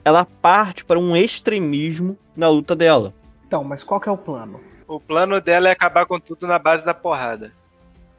ela 0.05 0.25
parte 0.25 0.85
para 0.85 0.97
um 0.99 1.15
extremismo 1.15 2.17
na 2.35 2.47
luta 2.47 2.73
dela. 2.75 3.13
Então, 3.45 3.63
mas 3.63 3.83
qual 3.83 3.99
que 3.99 4.07
é 4.07 4.11
o 4.11 4.17
plano? 4.17 4.61
O 4.87 4.99
plano 4.99 5.39
dela 5.41 5.67
é 5.67 5.71
acabar 5.71 6.05
com 6.05 6.19
tudo 6.19 6.47
na 6.47 6.57
base 6.57 6.85
da 6.85 6.93
porrada. 6.93 7.51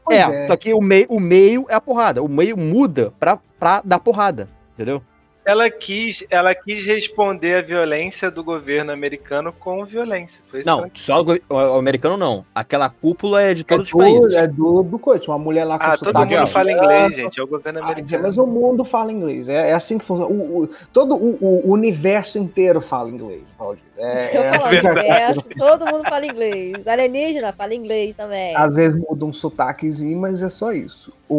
Pois 0.05 0.19
É, 0.19 0.47
só 0.47 0.57
que 0.57 0.75
o 0.75 0.81
meio, 0.81 1.07
o 1.09 1.19
meio 1.19 1.65
é 1.71 1.75
a 1.75 1.81
porrada. 1.81 2.23
O 2.23 2.29
meio 2.29 2.57
muda 2.59 3.13
pra, 3.19 3.39
pra 3.59 3.81
dar 3.83 3.99
porrada. 3.99 4.49
Entendeu? 4.75 5.03
Ela 5.45 5.69
quis, 5.71 6.27
ela 6.31 6.55
quis 6.55 6.85
responder 6.87 7.57
à 7.57 7.63
violência 7.63 8.31
do 8.31 8.43
governo 8.43 8.93
americano 8.93 9.53
com 9.53 9.85
violência. 9.85 10.43
Foi 10.47 10.61
isso 10.61 10.71
que 10.77 10.83
Não, 10.83 10.91
só 10.95 11.21
o, 11.21 11.25
go- 11.25 11.39
o 11.51 11.79
americano 11.79 12.17
não. 12.17 12.45
Aquela 12.55 12.89
cúpula 12.89 13.43
é 13.43 13.53
de 13.53 13.61
É 13.63 13.65
todos 13.65 13.87
os 13.87 13.93
do, 13.93 13.99
países. 13.99 14.33
é 14.35 14.47
do, 14.47 14.83
do 14.83 14.99
coach. 14.99 15.29
Uma 15.29 15.39
mulher 15.39 15.65
lá 15.65 15.79
com 15.79 15.85
Ah, 15.85 15.99
todo 15.99 16.19
mundo 16.19 16.47
fala 16.47 16.73
inglês, 16.73 17.15
gente. 17.17 17.39
É 17.39 17.43
o 17.43 17.47
governo 17.47 17.81
Ah, 17.81 17.85
americano. 17.85 18.23
mas 18.23 18.39
o 18.39 18.47
mundo 18.47 18.85
fala 18.85 19.13
inglês. 19.13 19.49
É, 19.49 19.71
é 19.71 19.73
assim 19.75 19.99
que 19.99 20.05
funciona. 20.05 20.33
O, 20.33 20.63
o- 20.63 20.69
todo 20.93 21.15
o, 21.15 21.67
o 21.69 21.73
universo 21.73 22.39
inteiro 22.39 22.81
fala 22.81 23.11
inglês, 23.11 23.43
Valdir. 23.59 23.83
É, 23.99 24.37
é 24.37 24.53
falo 24.59 24.65
assim 24.65 24.77
acontece. 24.79 25.41
todo 25.59 25.87
mundo 25.87 26.09
fala 26.09 26.27
inglês. 26.27 26.87
Alienígena 26.87 27.53
fala 27.53 27.75
inglês 27.75 28.15
também. 28.15 28.57
Às 28.57 28.77
vezes 28.77 28.99
muda 28.99 29.25
um 29.27 29.33
sotaquezinho, 29.33 30.19
mas 30.19 30.43
é 30.43 30.49
só 30.49 30.73
isso. 30.73 31.13
O, 31.29 31.35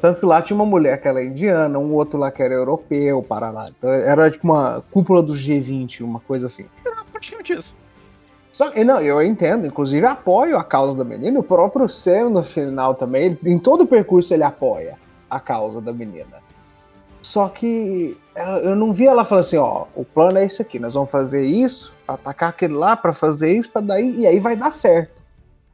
tanto 0.00 0.20
que 0.20 0.26
lá 0.26 0.40
tinha 0.42 0.54
uma 0.54 0.66
mulher 0.66 1.00
que 1.00 1.08
era 1.08 1.22
indiana, 1.24 1.78
um 1.78 1.92
outro 1.92 2.18
lá 2.18 2.30
que 2.30 2.42
era 2.42 2.54
europeu, 2.54 3.22
Paraná. 3.22 3.68
Então 3.68 3.90
era 3.90 4.30
tipo 4.30 4.46
uma 4.46 4.82
cúpula 4.90 5.22
do 5.22 5.32
G20, 5.32 6.02
uma 6.02 6.20
coisa 6.20 6.46
assim. 6.46 6.66
Praticamente 7.12 7.52
isso. 7.52 7.74
Só, 8.52 8.72
e 8.74 8.84
não, 8.84 9.00
eu 9.00 9.22
entendo, 9.22 9.66
inclusive 9.66 10.06
apoio 10.06 10.56
a 10.56 10.64
causa 10.64 10.96
da 10.96 11.04
menina. 11.04 11.38
O 11.38 11.42
próprio 11.42 11.88
Sam 11.88 12.30
no 12.30 12.42
final 12.42 12.94
também, 12.94 13.24
ele- 13.26 13.38
em 13.44 13.58
todo 13.58 13.82
o 13.82 13.86
percurso 13.86 14.32
ele 14.32 14.42
apoia 14.42 14.96
a 15.28 15.38
causa 15.38 15.80
da 15.80 15.92
menina. 15.92 16.44
Só 17.20 17.48
que 17.48 18.16
eu 18.62 18.76
não 18.76 18.92
vi 18.92 19.06
ela 19.06 19.24
falando 19.24 19.44
assim, 19.44 19.56
ó, 19.56 19.86
o 19.96 20.04
plano 20.04 20.38
é 20.38 20.44
esse 20.44 20.62
aqui, 20.62 20.78
nós 20.78 20.94
vamos 20.94 21.10
fazer 21.10 21.42
isso, 21.44 21.92
atacar 22.06 22.50
aquele 22.50 22.74
lá, 22.74 22.96
pra 22.96 23.12
fazer 23.12 23.52
isso, 23.56 23.68
para 23.68 23.80
daí 23.82 24.20
e 24.20 24.26
aí 24.26 24.38
vai 24.38 24.54
dar 24.54 24.72
certo. 24.72 25.20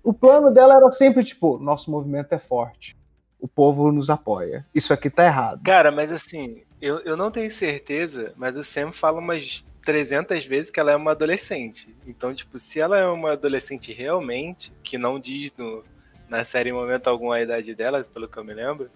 O 0.03 0.13
plano 0.15 0.51
dela 0.51 0.75
era 0.77 0.91
sempre 0.91 1.23
tipo, 1.23 1.59
nosso 1.59 1.91
movimento 1.91 2.33
é 2.33 2.39
forte, 2.39 2.97
o 3.43 3.49
povo 3.49 3.91
nos 3.91 4.09
apoia. 4.09 4.65
Isso 4.73 4.93
aqui 4.93 5.11
tá 5.11 5.27
errado. 5.27 5.61
Cara, 5.65 5.91
mas 5.91 6.13
assim, 6.13 6.63
eu, 6.81 7.01
eu 7.01 7.17
não 7.17 7.29
tenho 7.29 7.51
certeza, 7.51 8.33
mas 8.37 8.57
o 8.57 8.63
Sam 8.63 8.93
fala 8.93 9.19
umas 9.19 9.67
300 9.85 10.47
vezes 10.47 10.71
que 10.71 10.79
ela 10.79 10.93
é 10.93 10.97
uma 10.97 11.11
adolescente. 11.11 11.93
Então, 12.07 12.33
tipo, 12.33 12.57
se 12.61 12.79
ela 12.79 13.01
é 13.01 13.07
uma 13.07 13.33
adolescente 13.33 13.93
realmente, 13.93 14.73
que 14.85 14.97
não 14.97 15.19
diz 15.19 15.53
no, 15.59 15.83
na 16.29 16.45
série 16.45 16.71
em 16.71 16.73
momento 16.73 17.09
algum 17.09 17.33
a 17.33 17.43
idade 17.43 17.75
dela, 17.75 18.07
pelo 18.15 18.29
que 18.29 18.37
eu 18.37 18.45
me 18.45 18.55
lembro, 18.55 18.89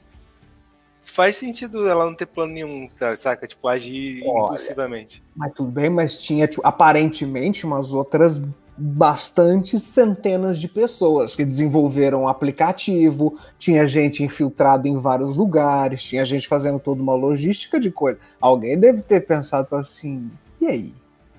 faz 1.02 1.34
sentido 1.34 1.88
ela 1.88 2.06
não 2.06 2.14
ter 2.14 2.26
plano 2.26 2.52
nenhum, 2.52 2.88
tá, 2.88 3.16
saca? 3.16 3.48
Tipo, 3.48 3.66
agir 3.66 4.22
Olha. 4.24 4.44
impulsivamente. 4.44 5.24
Mas 5.34 5.52
tudo 5.54 5.72
bem, 5.72 5.90
mas 5.90 6.18
tinha 6.18 6.46
tipo, 6.46 6.64
aparentemente 6.64 7.66
umas 7.66 7.92
outras 7.92 8.40
bastantes 8.76 9.82
centenas 9.82 10.58
de 10.58 10.68
pessoas 10.68 11.34
que 11.34 11.44
desenvolveram 11.44 12.22
um 12.22 12.28
aplicativo, 12.28 13.38
tinha 13.58 13.86
gente 13.86 14.22
infiltrado 14.22 14.86
em 14.86 14.96
vários 14.98 15.34
lugares, 15.36 16.02
tinha 16.02 16.24
gente 16.26 16.46
fazendo 16.46 16.78
toda 16.78 17.02
uma 17.02 17.14
logística 17.14 17.80
de 17.80 17.90
coisa. 17.90 18.18
Alguém 18.40 18.78
deve 18.78 19.02
ter 19.02 19.20
pensado 19.26 19.74
assim, 19.76 20.30
e 20.60 20.66
aí? 20.66 20.94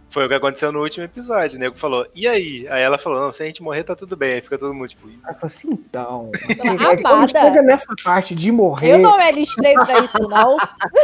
Foi 0.09 0.25
o 0.25 0.29
que 0.29 0.35
aconteceu 0.35 0.71
no 0.71 0.81
último 0.81 1.03
episódio. 1.03 1.57
O 1.57 1.59
nego 1.59 1.75
falou, 1.75 2.07
e 2.15 2.27
aí? 2.27 2.65
Aí 2.69 2.81
ela 2.81 2.97
falou, 2.97 3.19
não, 3.21 3.31
se 3.31 3.43
a 3.43 3.45
gente 3.45 3.61
morrer, 3.61 3.83
tá 3.83 3.93
tudo 3.93 4.15
bem. 4.15 4.35
Aí 4.35 4.41
fica 4.41 4.57
todo 4.57 4.73
mundo, 4.73 4.87
tipo. 4.87 5.07
Aí 5.07 5.13
eu 5.15 5.33
falei 5.33 5.37
assim, 5.43 5.71
então. 5.73 6.31
Aí 6.89 6.97
quando 7.03 7.29
chega 7.29 7.61
nessa 7.61 7.93
parte 8.03 8.33
de 8.33 8.49
morrer, 8.51 8.93
Eu 8.93 8.99
não 8.99 9.17
me 9.17 9.23
alistrei 9.23 9.73
pra 9.73 9.99
isso, 9.99 10.19
não. 10.29 10.57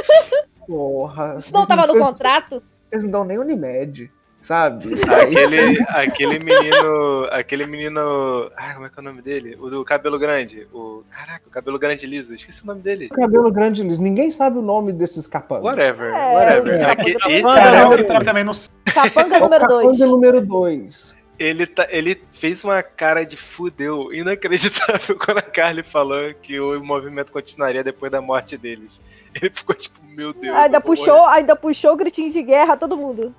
porra. 0.66 1.36
Isso 1.38 1.54
não 1.54 1.66
tava 1.66 1.82
no 1.82 1.90
vocês- 1.94 2.04
contrato. 2.06 2.64
Vocês 2.90 3.04
não 3.04 3.12
dão 3.12 3.24
nem 3.26 3.38
Unimed, 3.40 4.10
sabe? 4.44 4.94
Aquele, 5.10 5.82
aquele 5.90 6.40
menino. 6.40 7.28
Aquele 7.32 7.66
menino. 7.66 8.52
Ah, 8.56 8.74
como 8.74 8.86
é 8.86 8.90
que 8.90 9.00
é 9.00 9.02
o 9.02 9.04
nome 9.04 9.22
dele? 9.22 9.58
O 9.60 9.70
do 9.70 9.84
cabelo 9.84 10.20
grande. 10.20 10.68
O. 10.74 11.04
Caraca, 11.10 11.48
o 11.48 11.50
cabelo 11.50 11.80
grande 11.80 12.06
liso. 12.06 12.34
Esqueci 12.36 12.64
o 12.64 12.68
nome 12.68 12.82
dele. 12.82 13.10
cabelo 13.10 13.52
grande 13.52 13.82
liso. 13.84 14.02
Ninguém 14.02 14.30
sabe 14.32 14.58
o 14.60 14.62
nome 14.62 14.92
desses 14.94 15.26
capangas. 15.26 15.64
Whatever, 15.66 16.14
É, 16.14 16.34
whatever. 16.36 16.74
é. 16.76 17.32
Esse 17.32 17.48
eu 17.48 17.98
que 17.98 18.04
tra- 18.04 18.22
também 18.24 18.44
não. 18.44 18.54
Capanga 18.94 19.36
É 19.36 19.40
o 19.40 19.42
número 19.42 19.68
2. 19.68 19.88
capanga 19.98 20.06
número 20.12 20.42
2. 20.46 21.16
ele, 21.40 21.66
tá, 21.66 21.88
ele 21.90 22.22
fez 22.32 22.64
uma 22.64 22.84
cara 22.84 23.24
de 23.26 23.36
fudeu 23.36 24.14
inacreditável 24.14 25.18
quando 25.24 25.40
a 25.40 25.42
Carly 25.42 25.82
falou 25.84 26.32
que 26.42 26.60
o 26.60 26.84
movimento 26.84 27.32
continuaria 27.32 27.84
depois 27.84 28.12
da 28.12 28.22
morte 28.22 28.56
deles. 28.58 29.02
Ele 29.34 29.50
ficou 29.50 29.76
tipo, 29.76 30.00
meu 30.06 30.32
Deus. 30.32 30.56
Ainda 30.56 30.80
puxou, 30.80 31.18
morrer. 31.18 31.38
ainda 31.38 31.56
puxou 31.56 31.94
o 31.94 31.96
gritinho 31.96 32.32
de 32.32 32.42
guerra 32.44 32.74
a 32.74 32.78
todo 32.78 32.96
mundo. 32.96 33.34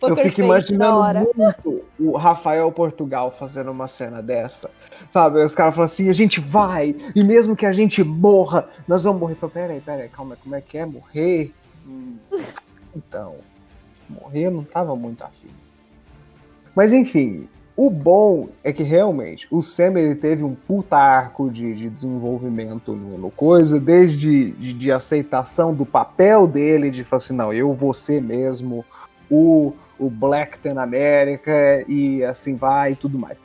Eu 0.00 0.16
fico 0.16 0.40
imaginando 0.42 1.02
muito 1.36 1.84
o 1.98 2.16
Rafael 2.16 2.70
Portugal 2.70 3.32
fazendo 3.32 3.70
uma 3.70 3.88
cena 3.88 4.22
dessa. 4.22 4.70
Sabe? 5.10 5.42
Os 5.42 5.54
caras 5.54 5.74
falam 5.74 5.86
assim: 5.86 6.08
a 6.08 6.12
gente 6.12 6.40
vai, 6.40 6.94
e 7.16 7.24
mesmo 7.24 7.56
que 7.56 7.66
a 7.66 7.72
gente 7.72 8.04
morra, 8.04 8.68
nós 8.86 9.02
vamos 9.04 9.20
morrer. 9.20 9.32
Eu 9.32 9.36
falo, 9.36 9.52
peraí, 9.52 9.80
peraí, 9.80 10.08
calma, 10.08 10.36
como 10.36 10.54
é 10.54 10.60
que 10.60 10.78
é? 10.78 10.86
Morrer? 10.86 11.52
Hum, 11.86 12.16
então, 12.94 13.36
morrer 14.08 14.46
eu 14.46 14.50
não 14.52 14.62
tava 14.62 14.94
muito 14.94 15.24
afim. 15.24 15.50
Mas 16.76 16.92
enfim, 16.92 17.48
o 17.76 17.90
bom 17.90 18.48
é 18.62 18.72
que 18.72 18.84
realmente 18.84 19.48
o 19.50 19.62
Sam 19.62 19.98
ele 19.98 20.14
teve 20.14 20.44
um 20.44 20.54
puta 20.54 20.96
arco 20.96 21.50
de, 21.50 21.74
de 21.74 21.90
desenvolvimento 21.90 22.92
no, 22.92 23.18
no 23.18 23.30
coisa, 23.30 23.80
desde 23.80 24.52
de, 24.52 24.74
de 24.74 24.92
aceitação 24.92 25.74
do 25.74 25.84
papel 25.84 26.46
dele, 26.46 26.88
de 26.88 27.02
falar 27.02 27.18
assim: 27.18 27.34
não, 27.34 27.52
eu 27.52 27.74
vou 27.74 27.92
ser 27.92 28.22
mesmo 28.22 28.84
o 29.30 29.74
o 29.98 30.08
Blackton 30.08 30.78
América 30.78 31.84
e 31.88 32.24
assim 32.24 32.56
vai 32.56 32.92
e 32.92 32.96
tudo 32.96 33.18
mais. 33.18 33.38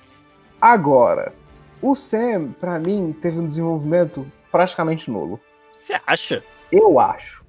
Agora, 0.62 1.34
o 1.82 1.96
Sam, 1.96 2.54
pra 2.60 2.80
mim, 2.80 3.16
teve 3.22 3.40
um 3.40 3.46
desenvolvimento 3.46 4.26
praticamente 4.52 5.12
nulo. 5.12 5.40
Você 5.76 6.00
acha? 6.08 6.44
Eu 6.72 7.00
acho. 7.00 7.46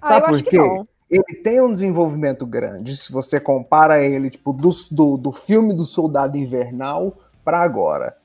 Ah, 0.00 0.06
Sabe 0.08 0.20
eu 0.20 0.26
por 0.26 0.34
acho 0.34 0.44
que 0.44 0.50
quê? 0.50 0.58
não. 0.58 0.88
Ele 1.08 1.34
tem 1.42 1.60
um 1.60 1.72
desenvolvimento 1.72 2.46
grande. 2.46 2.96
Se 2.96 3.10
você 3.10 3.40
compara 3.40 4.02
ele, 4.02 4.30
tipo, 4.30 4.52
do, 4.52 4.70
do, 4.92 5.16
do 5.16 5.32
filme 5.32 5.74
do 5.74 5.84
Soldado 5.84 6.36
Invernal 6.36 7.18
pra 7.44 7.60
agora. 7.60 8.16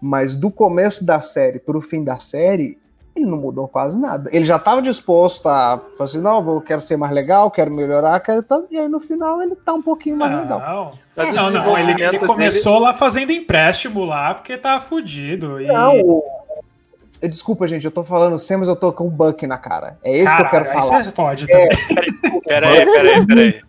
Mas 0.00 0.34
do 0.34 0.50
começo 0.50 1.04
da 1.04 1.20
série 1.20 1.58
pro 1.60 1.80
fim 1.80 2.02
da 2.02 2.18
série, 2.18 2.78
ele 3.16 3.26
não 3.26 3.36
mudou 3.38 3.68
quase 3.68 3.98
nada. 4.00 4.28
Ele 4.32 4.44
já 4.44 4.56
estava 4.56 4.82
disposto 4.82 5.48
a 5.48 5.78
falar 5.96 6.10
assim, 6.10 6.20
não, 6.20 6.46
eu 6.54 6.60
quero 6.60 6.80
ser 6.80 6.96
mais 6.96 7.12
legal, 7.12 7.50
quero 7.50 7.70
melhorar, 7.70 8.18
quero 8.20 8.42
tanto. 8.42 8.66
E 8.72 8.78
aí 8.78 8.88
no 8.88 8.98
final 9.00 9.40
ele 9.42 9.54
tá 9.54 9.72
um 9.72 9.82
pouquinho 9.82 10.16
mais 10.16 10.32
legal. 10.40 10.60
Não, 10.60 10.90
Mas 11.16 11.30
o 11.30 11.32
não, 11.32 11.50
não. 11.50 11.78
Ele, 11.78 12.02
ele 12.02 12.18
começou 12.20 12.78
lá 12.78 12.92
fazendo 12.92 13.30
empréstimo 13.30 14.04
lá 14.04 14.34
porque 14.34 14.56
tava 14.58 14.84
fudido. 14.84 15.60
E... 15.60 15.66
Não, 15.66 16.00
o- 16.00 16.44
Desculpa, 17.22 17.66
gente, 17.66 17.84
eu 17.86 17.90
tô 17.90 18.04
falando 18.04 18.38
Sam, 18.38 18.58
mas 18.58 18.68
eu 18.68 18.76
tô 18.76 18.92
com 18.92 19.06
o 19.06 19.10
Buck 19.10 19.46
na 19.46 19.56
cara. 19.56 19.96
É 20.04 20.18
isso 20.18 20.34
que 20.36 20.42
eu 20.42 20.48
quero 20.50 20.66
falar. 20.66 21.04
você 21.04 21.12
fode 21.12 21.46
também. 21.46 21.68
Peraí, 22.44 22.84
peraí, 22.84 23.26
peraí. 23.26 23.62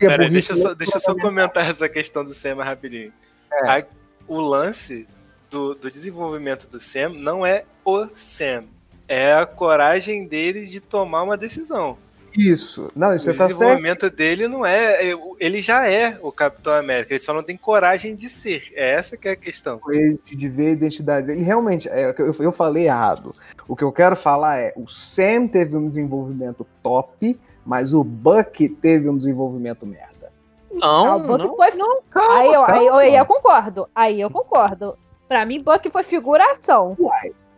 É 0.00 0.06
Peraí, 0.06 0.30
deixa 0.30 0.52
eu, 0.52 0.56
só, 0.56 0.68
eu- 0.68 0.74
deixa 0.76 0.96
eu 0.96 1.00
só 1.00 1.14
comentar 1.16 1.68
essa 1.68 1.88
questão 1.88 2.22
do 2.24 2.32
mais 2.54 2.68
rapidinho. 2.68 3.12
É. 3.52 3.68
A- 3.78 3.84
o 4.28 4.40
lance 4.40 5.08
do, 5.50 5.74
do 5.74 5.90
desenvolvimento 5.90 6.68
do 6.68 6.78
Sam 6.78 7.08
não 7.16 7.44
é 7.44 7.64
o 7.84 8.06
Sam. 8.14 8.64
É 9.12 9.34
a 9.34 9.44
coragem 9.44 10.24
dele 10.24 10.66
de 10.66 10.80
tomar 10.80 11.24
uma 11.24 11.36
decisão. 11.36 11.98
Isso. 12.32 12.92
Não, 12.94 13.08
o 13.08 13.18
você 13.18 13.32
tá 13.32 13.48
certo. 13.48 13.58
desenvolvimento 13.58 14.08
dele 14.08 14.46
não 14.46 14.64
é. 14.64 15.00
Ele 15.40 15.60
já 15.60 15.88
é 15.88 16.16
o 16.22 16.30
Capitão 16.30 16.72
América, 16.72 17.12
ele 17.12 17.18
só 17.18 17.34
não 17.34 17.42
tem 17.42 17.56
coragem 17.56 18.14
de 18.14 18.28
ser. 18.28 18.72
É 18.76 18.90
essa 18.92 19.16
que 19.16 19.26
é 19.26 19.32
a 19.32 19.36
questão. 19.36 19.80
de, 19.88 20.16
de 20.24 20.48
ver 20.48 20.68
a 20.68 20.70
identidade 20.70 21.26
dele. 21.26 21.40
E 21.40 21.42
realmente, 21.42 21.88
é, 21.88 22.14
eu, 22.16 22.32
eu 22.38 22.52
falei 22.52 22.86
errado. 22.86 23.32
O 23.66 23.74
que 23.74 23.82
eu 23.82 23.90
quero 23.90 24.14
falar 24.14 24.58
é: 24.58 24.72
o 24.76 24.86
Sam 24.86 25.48
teve 25.48 25.76
um 25.76 25.88
desenvolvimento 25.88 26.64
top, 26.80 27.36
mas 27.66 27.92
o 27.92 28.04
Buck 28.04 28.68
teve 28.68 29.08
um 29.08 29.16
desenvolvimento 29.16 29.84
merda. 29.84 30.30
Não, 30.72 31.06
Ah, 31.06 31.16
o 31.16 31.20
Buck 31.20 31.44
não. 31.44 31.56
foi. 31.56 31.72
Calma, 32.10 32.38
aí, 32.38 32.46
eu, 32.46 32.64
aí, 32.64 32.86
eu, 32.86 32.92
calma. 32.92 33.00
aí 33.00 33.16
eu 33.16 33.26
concordo. 33.26 33.88
Aí 33.92 34.20
eu 34.20 34.30
concordo. 34.30 34.96
Pra 35.26 35.44
mim, 35.44 35.60
Buck 35.60 35.90
foi 35.90 36.04
figuração. 36.04 36.96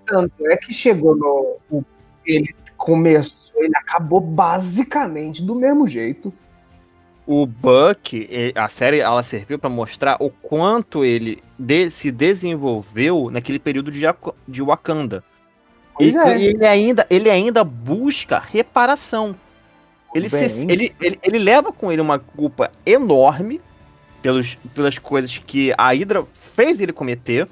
Tanto 0.07 0.47
é 0.47 0.57
que 0.57 0.73
chegou 0.73 1.17
no. 1.17 1.85
ele 2.27 2.55
começou, 2.77 3.53
ele 3.63 3.77
acabou 3.77 4.21
basicamente 4.21 5.43
do 5.43 5.55
mesmo 5.55 5.87
jeito. 5.87 6.33
O 7.25 7.47
Buck, 7.47 8.29
a 8.55 8.69
série, 8.69 8.99
ela 8.99 9.23
serviu 9.23 9.57
pra 9.59 9.71
mostrar 9.71 10.17
o 10.21 10.29
quanto 10.29 11.05
ele 11.05 11.41
de- 11.57 11.89
se 11.91 12.11
desenvolveu 12.11 13.31
naquele 13.31 13.61
período 13.61 13.91
de, 13.93 14.03
de 14.49 14.61
Wakanda. 14.63 15.23
Pois 15.95 16.13
E 16.15 16.19
é. 16.19 16.41
ele, 16.43 16.67
ainda, 16.67 17.07
ele 17.09 17.31
ainda 17.31 17.63
busca 17.63 18.41
reparação. 18.41 19.37
Ele, 20.15 20.29
se- 20.29 20.67
ele, 20.69 20.93
ele, 21.01 21.19
ele 21.23 21.39
leva 21.39 21.73
com 21.73 21.93
ele 21.93 22.03
uma 22.03 22.19
culpa 22.19 22.73
enorme 22.85 23.61
pelos, 24.21 24.57
pelas 24.75 24.99
coisas 24.99 25.39
que 25.39 25.73
a 25.79 25.89
Hydra 25.93 26.27
fez 26.35 26.81
ele 26.81 26.93
cometer. 26.93 27.47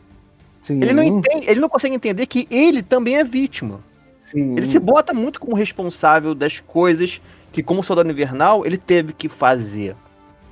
Sim, 0.62 0.80
Ele 0.82 0.92
não 0.92 1.02
entende, 1.02 1.48
ele 1.48 1.60
não 1.60 1.68
consegue 1.68 1.94
entender 1.94 2.26
que 2.26 2.46
ele 2.50 2.82
também 2.82 3.16
é 3.16 3.24
vítima. 3.24 3.80
sim. 4.22 4.56
Ele 4.56 4.66
se 4.66 4.78
bota 4.78 5.12
muito 5.14 5.40
como 5.40 5.56
responsável 5.56 6.34
das 6.34 6.60
coisas 6.60 7.20
que, 7.52 7.62
como 7.62 7.82
soldado 7.82 8.10
invernal, 8.10 8.64
ele 8.64 8.76
teve 8.76 9.12
que 9.12 9.28
fazer. 9.28 9.96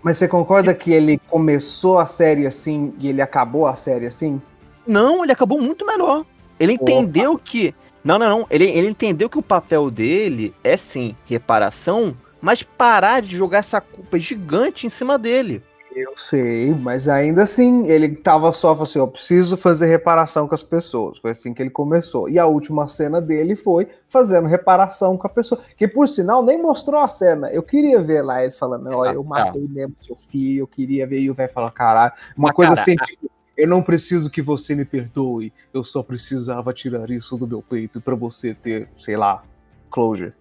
Mas 0.03 0.18
você 0.18 0.29
concorda 0.29 0.75
que 0.75 0.92
ele 0.92 1.21
começou 1.29 1.99
a 1.99 2.07
série 2.07 2.47
assim 2.47 2.94
e 2.99 3.09
ele 3.09 3.21
acabou 3.21 3.66
a 3.66 3.77
série 3.77 4.07
assim? 4.07 4.40
Não, 4.87 5.23
ele 5.23 5.33
acabou 5.33 5.61
muito 5.61 5.85
melhor. 5.87 6.25
Ele 6.59 6.73
entendeu 6.73 7.38
que. 7.38 7.75
Não, 8.03 8.18
não, 8.18 8.29
não. 8.29 8.47
Ele, 8.51 8.64
ele 8.64 8.88
entendeu 8.88 9.29
que 9.29 9.38
o 9.38 9.42
papel 9.42 9.90
dele 9.90 10.55
é 10.64 10.77
sim 10.77 11.14
reparação, 11.27 12.16
mas 12.40 12.62
parar 12.62 13.21
de 13.21 13.37
jogar 13.37 13.59
essa 13.59 13.81
culpa 13.81 14.18
gigante 14.18 14.87
em 14.87 14.90
cima 14.90 15.18
dele. 15.18 15.62
Eu 15.99 16.17
sei, 16.17 16.73
mas 16.75 17.09
ainda 17.09 17.43
assim, 17.43 17.89
ele 17.89 18.15
tava 18.15 18.53
só 18.53 18.69
falando 18.69 18.83
assim, 18.83 18.99
eu 19.01 19.09
preciso 19.09 19.57
fazer 19.57 19.87
reparação 19.87 20.47
com 20.47 20.55
as 20.55 20.63
pessoas. 20.63 21.19
Foi 21.19 21.33
assim 21.33 21.53
que 21.53 21.61
ele 21.61 21.71
começou. 21.71 22.29
E 22.29 22.39
a 22.39 22.47
última 22.47 22.87
cena 22.87 23.21
dele 23.21 23.57
foi 23.57 23.89
fazendo 24.09 24.47
reparação 24.47 25.17
com 25.17 25.27
a 25.27 25.31
pessoa. 25.31 25.61
Que 25.77 25.89
por 25.89 26.07
sinal 26.07 26.43
nem 26.43 26.63
mostrou 26.63 27.01
a 27.01 27.09
cena. 27.09 27.51
Eu 27.51 27.63
queria 27.63 28.01
ver 28.01 28.23
lá 28.23 28.43
ele 28.43 28.53
falando, 28.53 28.89
ó, 28.91 29.07
eu 29.07 29.25
matei 29.25 29.67
mesmo 29.69 29.97
seu 30.01 30.17
filho, 30.17 30.61
eu 30.61 30.67
queria 30.67 31.07
ver 31.07 31.21
e 31.21 31.31
o 31.31 31.35
velho 31.35 31.53
falar, 31.53 31.73
caralho. 31.73 32.13
Uma 32.37 32.53
coisa 32.53 32.75
cara, 32.75 32.83
assim, 32.83 32.97
tipo, 32.97 33.29
eu 33.57 33.67
não 33.67 33.83
preciso 33.83 34.31
que 34.31 34.41
você 34.41 34.75
me 34.75 34.85
perdoe. 34.85 35.53
Eu 35.75 35.83
só 35.83 36.01
precisava 36.01 36.73
tirar 36.73 37.11
isso 37.11 37.37
do 37.37 37.47
meu 37.47 37.61
peito 37.61 38.01
pra 38.01 38.15
você 38.15 38.55
ter, 38.55 38.89
sei 38.97 39.17
lá, 39.17 39.43
closure. 39.91 40.33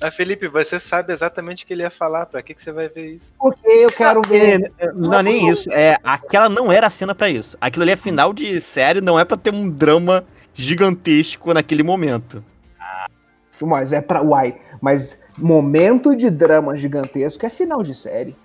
Mas, 0.00 0.14
Felipe, 0.14 0.48
você 0.48 0.78
sabe 0.78 1.12
exatamente 1.12 1.64
o 1.64 1.66
que 1.66 1.72
ele 1.72 1.82
ia 1.82 1.90
falar. 1.90 2.26
Pra 2.26 2.42
que, 2.42 2.54
que 2.54 2.62
você 2.62 2.72
vai 2.72 2.88
ver 2.88 3.14
isso? 3.14 3.34
Porque 3.38 3.68
eu 3.68 3.90
quero 3.90 4.22
ver. 4.22 4.72
É, 4.78 4.92
não 4.92 5.14
é 5.14 5.22
nem 5.22 5.48
isso. 5.48 5.70
É, 5.72 5.98
aquela 6.02 6.48
não 6.48 6.70
era 6.70 6.86
a 6.86 6.90
cena 6.90 7.14
pra 7.14 7.28
isso. 7.28 7.56
Aquilo 7.60 7.82
ali 7.82 7.92
é 7.92 7.96
final 7.96 8.32
de 8.32 8.60
série, 8.60 9.00
não 9.00 9.18
é 9.18 9.24
pra 9.24 9.36
ter 9.36 9.52
um 9.52 9.68
drama 9.68 10.24
gigantesco 10.54 11.52
naquele 11.54 11.82
momento. 11.82 12.44
Mas 13.62 13.92
é 13.92 14.00
pra. 14.00 14.20
Uai, 14.20 14.60
mas 14.80 15.22
momento 15.38 16.16
de 16.16 16.28
drama 16.28 16.76
gigantesco 16.76 17.46
é 17.46 17.50
final 17.50 17.82
de 17.82 17.94
série. 17.94 18.36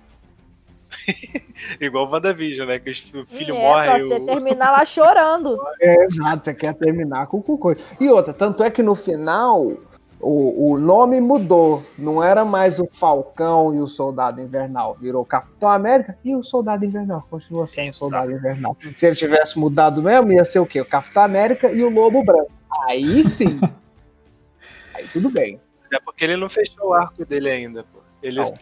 Igual 1.80 2.06
o 2.06 2.10
WandaVision, 2.10 2.68
né? 2.68 2.78
Que 2.78 2.90
o 2.90 3.26
filho 3.26 3.54
é, 3.54 3.58
morre. 3.58 3.86
pra 3.86 3.98
e 3.98 4.02
você 4.02 4.14
o... 4.14 4.26
terminar 4.26 4.70
lá 4.70 4.84
chorando. 4.84 5.58
É, 5.80 6.04
exato, 6.04 6.44
você 6.44 6.54
quer 6.54 6.74
terminar 6.74 7.26
com 7.26 7.40
com 7.40 7.56
coisa. 7.56 7.80
E 7.98 8.08
outra, 8.08 8.34
tanto 8.34 8.62
é 8.62 8.70
que 8.70 8.82
no 8.82 8.94
final 8.94 9.76
o, 10.20 10.72
o 10.72 10.78
nome 10.78 11.20
mudou. 11.20 11.82
Não 11.96 12.22
era 12.22 12.44
mais 12.44 12.78
o 12.78 12.88
Falcão 12.92 13.74
e 13.74 13.80
o 13.80 13.86
Soldado 13.86 14.40
Invernal. 14.40 14.96
Virou 15.00 15.24
Capitão 15.24 15.70
América 15.70 16.18
e 16.24 16.36
o 16.36 16.42
Soldado 16.42 16.84
Invernal. 16.84 17.26
Continua 17.30 17.66
sendo 17.66 17.90
o 17.90 17.94
Soldado 17.94 18.30
Invernal. 18.30 18.76
Se 18.96 19.06
ele 19.06 19.16
tivesse 19.16 19.58
mudado 19.58 20.02
mesmo, 20.02 20.32
ia 20.32 20.44
ser 20.44 20.58
o 20.58 20.66
quê? 20.66 20.80
O 20.80 20.86
Capitão 20.86 21.22
América 21.22 21.72
e 21.72 21.82
o 21.82 21.88
Lobo 21.88 22.22
Branco. 22.22 22.52
Aí 22.86 23.24
sim. 23.24 23.58
Aí 24.94 25.08
tudo 25.08 25.30
bem. 25.30 25.58
É 25.92 25.98
porque 25.98 26.24
ele 26.24 26.36
não 26.36 26.48
fechou 26.48 26.90
o 26.90 26.94
arco 26.94 27.24
dele 27.24 27.50
ainda, 27.50 27.82
pô. 27.84 28.00
Ele, 28.22 28.44
só, 28.44 28.54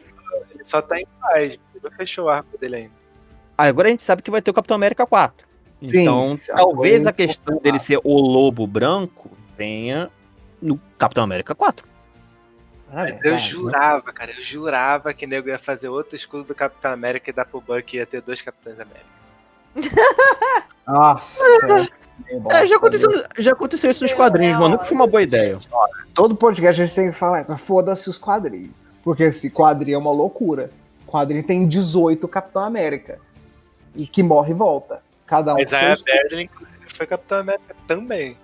ele 0.50 0.64
só 0.64 0.80
tá 0.80 0.98
em 0.98 1.06
paz. 1.20 1.58
Ele 1.74 1.82
não 1.82 1.90
fechou 1.90 2.26
o 2.26 2.28
arco 2.28 2.56
dele 2.56 2.76
ainda. 2.76 2.98
Agora 3.56 3.88
a 3.88 3.90
gente 3.90 4.04
sabe 4.04 4.22
que 4.22 4.30
vai 4.30 4.40
ter 4.40 4.50
o 4.50 4.54
Capitão 4.54 4.76
América 4.76 5.04
4. 5.04 5.46
Sim, 5.84 6.00
então, 6.00 6.36
talvez 6.46 7.06
a 7.06 7.12
questão 7.12 7.58
dele 7.58 7.78
ser 7.78 8.00
o 8.02 8.20
lobo 8.20 8.66
branco 8.66 9.30
venha 9.56 10.10
no 10.60 10.80
Capitão 10.96 11.24
América 11.24 11.54
4. 11.54 11.86
Mas 12.92 13.14
né? 13.14 13.20
eu 13.24 13.38
jurava, 13.38 14.12
cara, 14.12 14.32
eu 14.32 14.42
jurava 14.42 15.12
que 15.12 15.26
o 15.26 15.28
nego 15.28 15.48
ia 15.48 15.58
fazer 15.58 15.88
outro 15.88 16.16
escudo 16.16 16.44
do 16.44 16.54
Capitão 16.54 16.92
América 16.92 17.28
e 17.28 17.32
dar 17.32 17.44
pro 17.44 17.60
Buck 17.60 17.94
e 17.94 17.98
ia 17.98 18.06
ter 18.06 18.22
dois 18.22 18.40
Capitães 18.40 18.78
América. 18.80 19.06
Nossa. 20.86 21.40
é 22.50 22.62
É, 22.62 22.66
já, 22.66 22.76
aconteceu, 22.76 23.10
viu? 23.10 23.22
já 23.38 23.52
aconteceu 23.52 23.90
isso 23.90 24.02
nos 24.02 24.14
quadrinhos, 24.14 24.56
mano. 24.56 24.70
Nunca 24.70 24.84
foi 24.84 24.94
uma 24.94 25.06
boa 25.06 25.22
ideia. 25.22 25.58
Todo 26.14 26.34
podcast 26.34 26.80
a 26.80 26.86
gente 26.86 26.94
tem 26.94 27.10
que 27.10 27.16
falar, 27.16 27.44
foda-se 27.58 28.08
os 28.08 28.16
quadrinhos. 28.16 28.72
Porque 29.02 29.24
esse 29.24 29.50
quadrinho 29.50 29.96
é 29.96 29.98
uma 29.98 30.10
loucura. 30.10 30.70
O 31.06 31.10
quadrinho 31.10 31.44
tem 31.44 31.66
18 31.66 32.26
Capitão 32.26 32.64
América. 32.64 33.20
E 33.94 34.06
que 34.06 34.22
morre 34.22 34.52
e 34.52 34.54
volta. 34.54 35.02
Cada 35.26 35.52
um 35.52 35.56
Mas 35.56 35.72
a 35.72 35.92
inclusive, 35.92 36.50
foi 36.94 37.06
Capitão 37.06 37.38
América 37.38 37.76
também. 37.86 38.36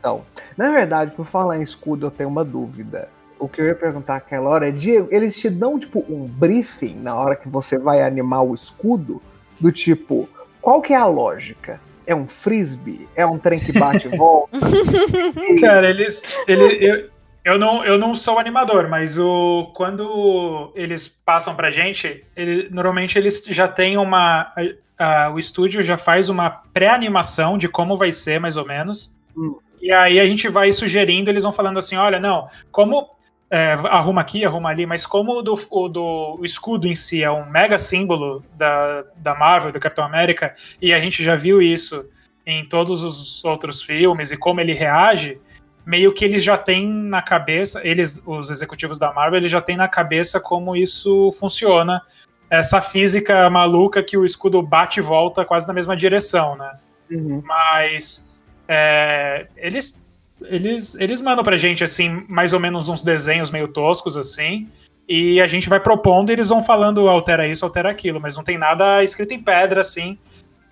Então, 0.00 0.24
na 0.56 0.70
verdade, 0.72 1.12
por 1.12 1.24
falar 1.26 1.58
em 1.58 1.62
escudo, 1.62 2.06
eu 2.06 2.10
tenho 2.10 2.28
uma 2.28 2.44
dúvida. 2.44 3.08
O 3.38 3.48
que 3.48 3.60
eu 3.60 3.66
ia 3.66 3.74
perguntar 3.74 4.16
aquela 4.16 4.50
hora 4.50 4.68
é, 4.68 4.72
Diego, 4.72 5.08
eles 5.10 5.38
te 5.38 5.48
dão, 5.48 5.78
tipo, 5.78 6.04
um 6.08 6.26
briefing 6.26 6.96
na 6.96 7.14
hora 7.14 7.36
que 7.36 7.48
você 7.48 7.78
vai 7.78 8.02
animar 8.02 8.42
o 8.42 8.52
escudo? 8.54 9.22
Do 9.58 9.70
tipo, 9.70 10.28
qual 10.60 10.80
que 10.80 10.92
é 10.92 10.96
a 10.96 11.06
lógica? 11.06 11.78
É 12.06 12.14
um 12.14 12.26
frisbee? 12.26 13.06
É 13.14 13.24
um 13.26 13.38
trem 13.38 13.60
que 13.60 13.72
bate 13.78 14.08
e 14.08 14.16
volta? 14.16 14.58
Cara, 15.60 15.88
eles. 15.88 16.22
ele, 16.48 16.64
eu, 16.84 17.10
eu, 17.44 17.58
não, 17.58 17.84
eu 17.84 17.98
não 17.98 18.16
sou 18.16 18.38
animador, 18.38 18.88
mas 18.88 19.18
o, 19.18 19.70
quando 19.74 20.72
eles 20.74 21.06
passam 21.06 21.54
pra 21.54 21.70
gente, 21.70 22.24
ele, 22.34 22.68
normalmente 22.70 23.18
eles 23.18 23.44
já 23.48 23.68
têm 23.68 23.96
uma. 23.98 24.50
a- 24.98 25.26
a- 25.26 25.30
o 25.30 25.38
estúdio 25.38 25.82
já 25.82 25.96
faz 25.96 26.28
uma 26.28 26.50
pré-animação 26.74 27.56
de 27.56 27.68
como 27.68 27.96
vai 27.96 28.12
ser, 28.12 28.38
mais 28.40 28.56
ou 28.56 28.66
menos. 28.66 29.14
Hum. 29.36 29.56
E 29.80 29.90
aí 29.90 30.20
a 30.20 30.26
gente 30.26 30.48
vai 30.48 30.72
sugerindo, 30.72 31.30
eles 31.30 31.42
vão 31.42 31.52
falando 31.52 31.78
assim: 31.78 31.96
olha, 31.96 32.20
não, 32.20 32.46
como. 32.70 33.10
é, 33.50 33.72
arruma 33.72 34.20
aqui, 34.20 34.44
arruma 34.44 34.68
ali, 34.68 34.86
mas 34.86 35.06
como 35.06 35.38
o 35.38 35.42
do, 35.42 35.58
o 35.70 35.88
do 35.88 36.38
o 36.40 36.44
escudo 36.44 36.86
em 36.86 36.94
si 36.94 37.22
é 37.22 37.30
um 37.30 37.48
mega 37.48 37.78
símbolo 37.78 38.44
da, 38.56 39.04
da 39.16 39.34
Marvel, 39.34 39.72
do 39.72 39.80
Capitão 39.80 40.04
América, 40.04 40.54
e 40.80 40.92
a 40.92 41.00
gente 41.00 41.24
já 41.24 41.34
viu 41.34 41.60
isso 41.60 42.04
em 42.46 42.64
todos 42.64 43.02
os 43.02 43.44
outros 43.44 43.82
filmes 43.82 44.32
e 44.32 44.36
como 44.36 44.60
ele 44.60 44.72
reage, 44.72 45.40
meio 45.84 46.12
que 46.12 46.24
eles 46.24 46.42
já 46.42 46.56
têm 46.56 46.86
na 46.86 47.22
cabeça, 47.22 47.80
eles, 47.86 48.22
os 48.26 48.50
executivos 48.50 48.98
da 48.98 49.12
Marvel, 49.12 49.38
eles 49.38 49.50
já 49.50 49.60
têm 49.60 49.76
na 49.76 49.88
cabeça 49.88 50.40
como 50.40 50.76
isso 50.76 51.32
funciona. 51.32 52.00
Essa 52.48 52.80
física 52.80 53.48
maluca 53.48 54.02
que 54.02 54.16
o 54.16 54.24
escudo 54.24 54.60
bate 54.62 55.00
e 55.00 55.02
volta 55.02 55.44
quase 55.44 55.66
na 55.68 55.74
mesma 55.74 55.96
direção, 55.96 56.56
né? 56.56 56.78
Uhum. 57.10 57.42
Mas 57.44 58.29
é, 58.72 59.48
eles, 59.56 60.00
eles, 60.42 60.94
eles 60.94 61.20
mandam 61.20 61.42
pra 61.42 61.56
gente, 61.56 61.82
assim, 61.82 62.24
mais 62.28 62.52
ou 62.52 62.60
menos 62.60 62.88
uns 62.88 63.02
desenhos 63.02 63.50
meio 63.50 63.66
toscos, 63.66 64.16
assim, 64.16 64.68
e 65.08 65.40
a 65.40 65.48
gente 65.48 65.68
vai 65.68 65.80
propondo 65.80 66.30
e 66.30 66.34
eles 66.34 66.50
vão 66.50 66.62
falando 66.62 67.08
altera 67.08 67.48
isso, 67.48 67.64
altera 67.64 67.90
aquilo, 67.90 68.20
mas 68.20 68.36
não 68.36 68.44
tem 68.44 68.56
nada 68.56 69.02
escrito 69.02 69.34
em 69.34 69.42
pedra, 69.42 69.80
assim, 69.80 70.16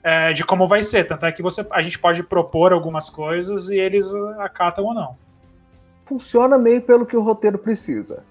é, 0.00 0.32
de 0.32 0.44
como 0.44 0.68
vai 0.68 0.80
ser. 0.80 1.08
Tanto 1.08 1.26
é 1.26 1.32
que 1.32 1.42
você, 1.42 1.66
a 1.72 1.82
gente 1.82 1.98
pode 1.98 2.22
propor 2.22 2.72
algumas 2.72 3.11
coisas 3.11 3.68
e 3.68 3.76
eles 3.76 4.14
acatam 4.38 4.84
ou 4.84 4.94
não. 4.94 5.16
Funciona 6.06 6.56
meio 6.56 6.80
pelo 6.82 7.04
que 7.04 7.16
o 7.16 7.20
roteiro 7.20 7.58
precisa. 7.58 8.24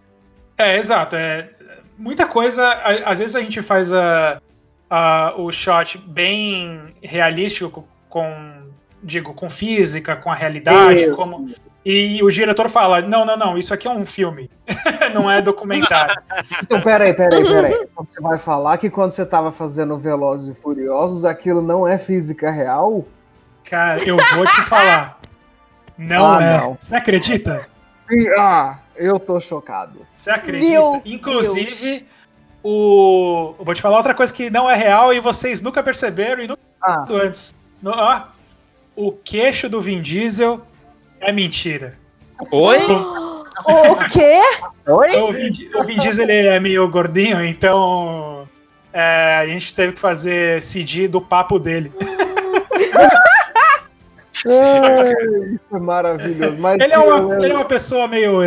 É, 0.58 0.78
exato. 0.78 1.16
É, 1.18 1.50
muita 1.98 2.26
coisa. 2.26 2.66
a- 2.66 3.12
Às 3.12 3.20
vezes 3.20 3.36
a 3.36 3.42
gente 3.42 3.62
faz 3.62 3.92
a, 3.94 4.42
a- 4.90 5.34
o 5.38 5.52
shot 5.52 5.98
bem 5.98 6.96
realístico 7.04 7.86
com. 8.10 8.64
Digo, 9.04 9.34
com 9.34 9.50
física, 9.50 10.16
com 10.16 10.32
a 10.32 10.36
realidade, 10.36 11.06
Isso. 11.06 11.16
como. 11.16 11.50
E 11.86 12.22
o 12.24 12.30
diretor 12.32 12.68
fala: 12.68 13.02
não, 13.02 13.24
não, 13.26 13.38
não, 13.38 13.58
isso 13.58 13.74
aqui 13.74 13.88
é 13.88 13.92
um 13.92 14.06
filme, 14.06 14.50
não 15.14 15.32
é 15.32 15.42
documentário. 15.42 16.16
Então, 16.62 16.82
peraí, 16.82 17.14
peraí, 17.14 17.44
peraí. 17.44 17.88
Você 17.96 18.20
vai 18.20 18.38
falar 18.38 18.78
que 18.78 18.90
quando 18.90 19.12
você 19.12 19.26
tava 19.26 19.52
fazendo 19.52 19.96
Velozes 19.98 20.56
e 20.58 20.60
Furiosos, 20.60 21.24
aquilo 21.26 21.62
não 21.62 21.88
é 21.88 21.98
física 21.98 22.50
real? 22.52 23.06
Cara, 23.64 24.04
eu 24.04 24.18
vou 24.36 24.46
te 24.52 24.62
falar. 24.64 25.20
Não 25.98 26.34
Ah, 26.36 26.44
é. 26.44 26.58
não. 26.58 26.78
Você 26.80 26.96
acredita? 26.96 27.68
Ah, 28.38 28.80
eu 28.96 29.20
tô 29.20 29.40
chocado. 29.40 30.06
Você 30.12 30.30
acredita? 30.32 30.70
Meu 30.72 31.02
Inclusive, 31.06 32.06
o. 32.64 33.54
Eu 33.60 33.66
vou 33.66 33.74
te 33.76 33.82
falar 33.82 33.98
outra 33.98 34.14
coisa 34.14 34.34
que 34.34 34.50
não 34.50 34.70
é 34.70 34.76
real 34.76 35.14
e 35.14 35.20
vocês 35.20 35.62
nunca 35.62 35.82
perceberam 35.84 36.42
e 36.44 36.48
nunca 36.48 36.62
Ah, 36.82 37.06
antes. 37.10 37.54
No- 37.82 37.92
ó, 37.92 38.24
o 38.98 39.12
queixo 39.12 39.70
do 39.70 39.80
Vin 39.80 40.02
Diesel 40.02 40.60
é 41.22 41.32
mentira. 41.32 41.94
Oi? 42.52 42.80
O 43.66 43.96
quê? 44.12 44.42
Oi? 44.88 45.22
O 45.22 45.32
Vin, 45.32 45.52
o 45.76 45.84
Vin 45.84 46.00
Diesel 46.00 46.28
ele 46.28 46.48
é 46.48 46.60
meio 46.60 46.90
gordinho, 46.90 47.46
então 47.46 48.50
é, 48.92 49.36
a 49.36 49.46
gente 49.46 49.74
teve 49.76 49.94
que 49.94 50.00
fazer 50.00 50.62
CG 50.62 51.08
do 51.08 51.22
papo 51.22 51.60
dele. 51.60 51.92
ai, 54.46 55.14
isso 55.54 55.76
é 55.76 55.80
maravilhoso. 55.80 56.58
Mas 56.58 56.80
Ele 56.80 56.94
é 56.94 56.96
eu, 56.96 57.02
uma, 57.06 57.16
lembro, 57.16 57.44
ele 57.44 57.54
é 57.54 57.56
uma 57.56 57.66
pessoa 57.66 58.08
meio. 58.08 58.42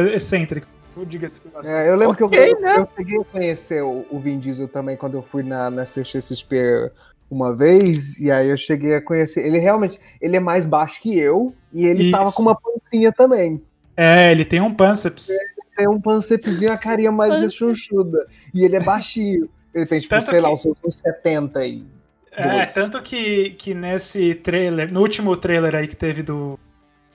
Diga-se 1.06 1.40
que 1.40 1.48
você. 1.48 1.72
é, 1.72 1.88
eu 1.88 1.96
lembro 1.96 2.16
que 2.16 2.24
Ok, 2.24 2.52
eu, 2.52 2.60
né? 2.60 2.76
eu 2.78 2.88
cheguei 2.96 3.20
a 3.20 3.24
conhecer 3.24 3.82
o, 3.82 4.04
o 4.10 4.18
Vin 4.18 4.38
Diesel 4.38 4.68
também 4.68 4.96
quando 4.96 5.14
eu 5.14 5.22
fui 5.22 5.42
na, 5.42 5.70
na 5.70 5.84
CXP 5.84 6.90
uma 7.30 7.56
vez, 7.56 8.18
e 8.18 8.30
aí 8.30 8.48
eu 8.50 8.56
cheguei 8.56 8.94
a 8.94 9.00
conhecer. 9.00 9.46
Ele 9.46 9.58
realmente 9.58 9.98
ele 10.20 10.36
é 10.36 10.40
mais 10.40 10.66
baixo 10.66 11.00
que 11.00 11.16
eu, 11.16 11.54
e 11.72 11.86
ele 11.86 12.04
Isso. 12.04 12.12
tava 12.12 12.32
com 12.32 12.42
uma 12.42 12.54
pancinha 12.60 13.12
também. 13.12 13.62
É, 13.96 14.32
ele 14.32 14.44
tem 14.44 14.60
um 14.60 14.74
pânceps. 14.74 15.28
Tem 15.76 15.88
um 15.88 16.00
pancepezinho, 16.00 16.72
a 16.72 16.76
carinha 16.78 17.12
mais 17.12 17.36
rechonchuda. 17.36 18.26
E 18.52 18.64
ele 18.64 18.76
é 18.76 18.80
baixinho. 18.80 19.48
Ele 19.72 19.86
tem, 19.86 20.00
tipo, 20.00 20.14
Tanto 20.14 20.28
sei 20.30 20.40
lá, 20.40 20.48
que- 20.48 20.54
os 20.56 20.62
seus 20.62 20.76
uns 20.84 20.96
70 20.96 21.60
aí. 21.60 21.84
É, 22.32 22.64
tanto 22.66 23.00
que, 23.02 23.50
que 23.50 23.74
nesse 23.74 24.34
trailer, 24.34 24.92
no 24.92 25.00
último 25.00 25.36
trailer 25.36 25.74
aí 25.74 25.88
que 25.88 25.96
teve 25.96 26.22
do 26.22 26.58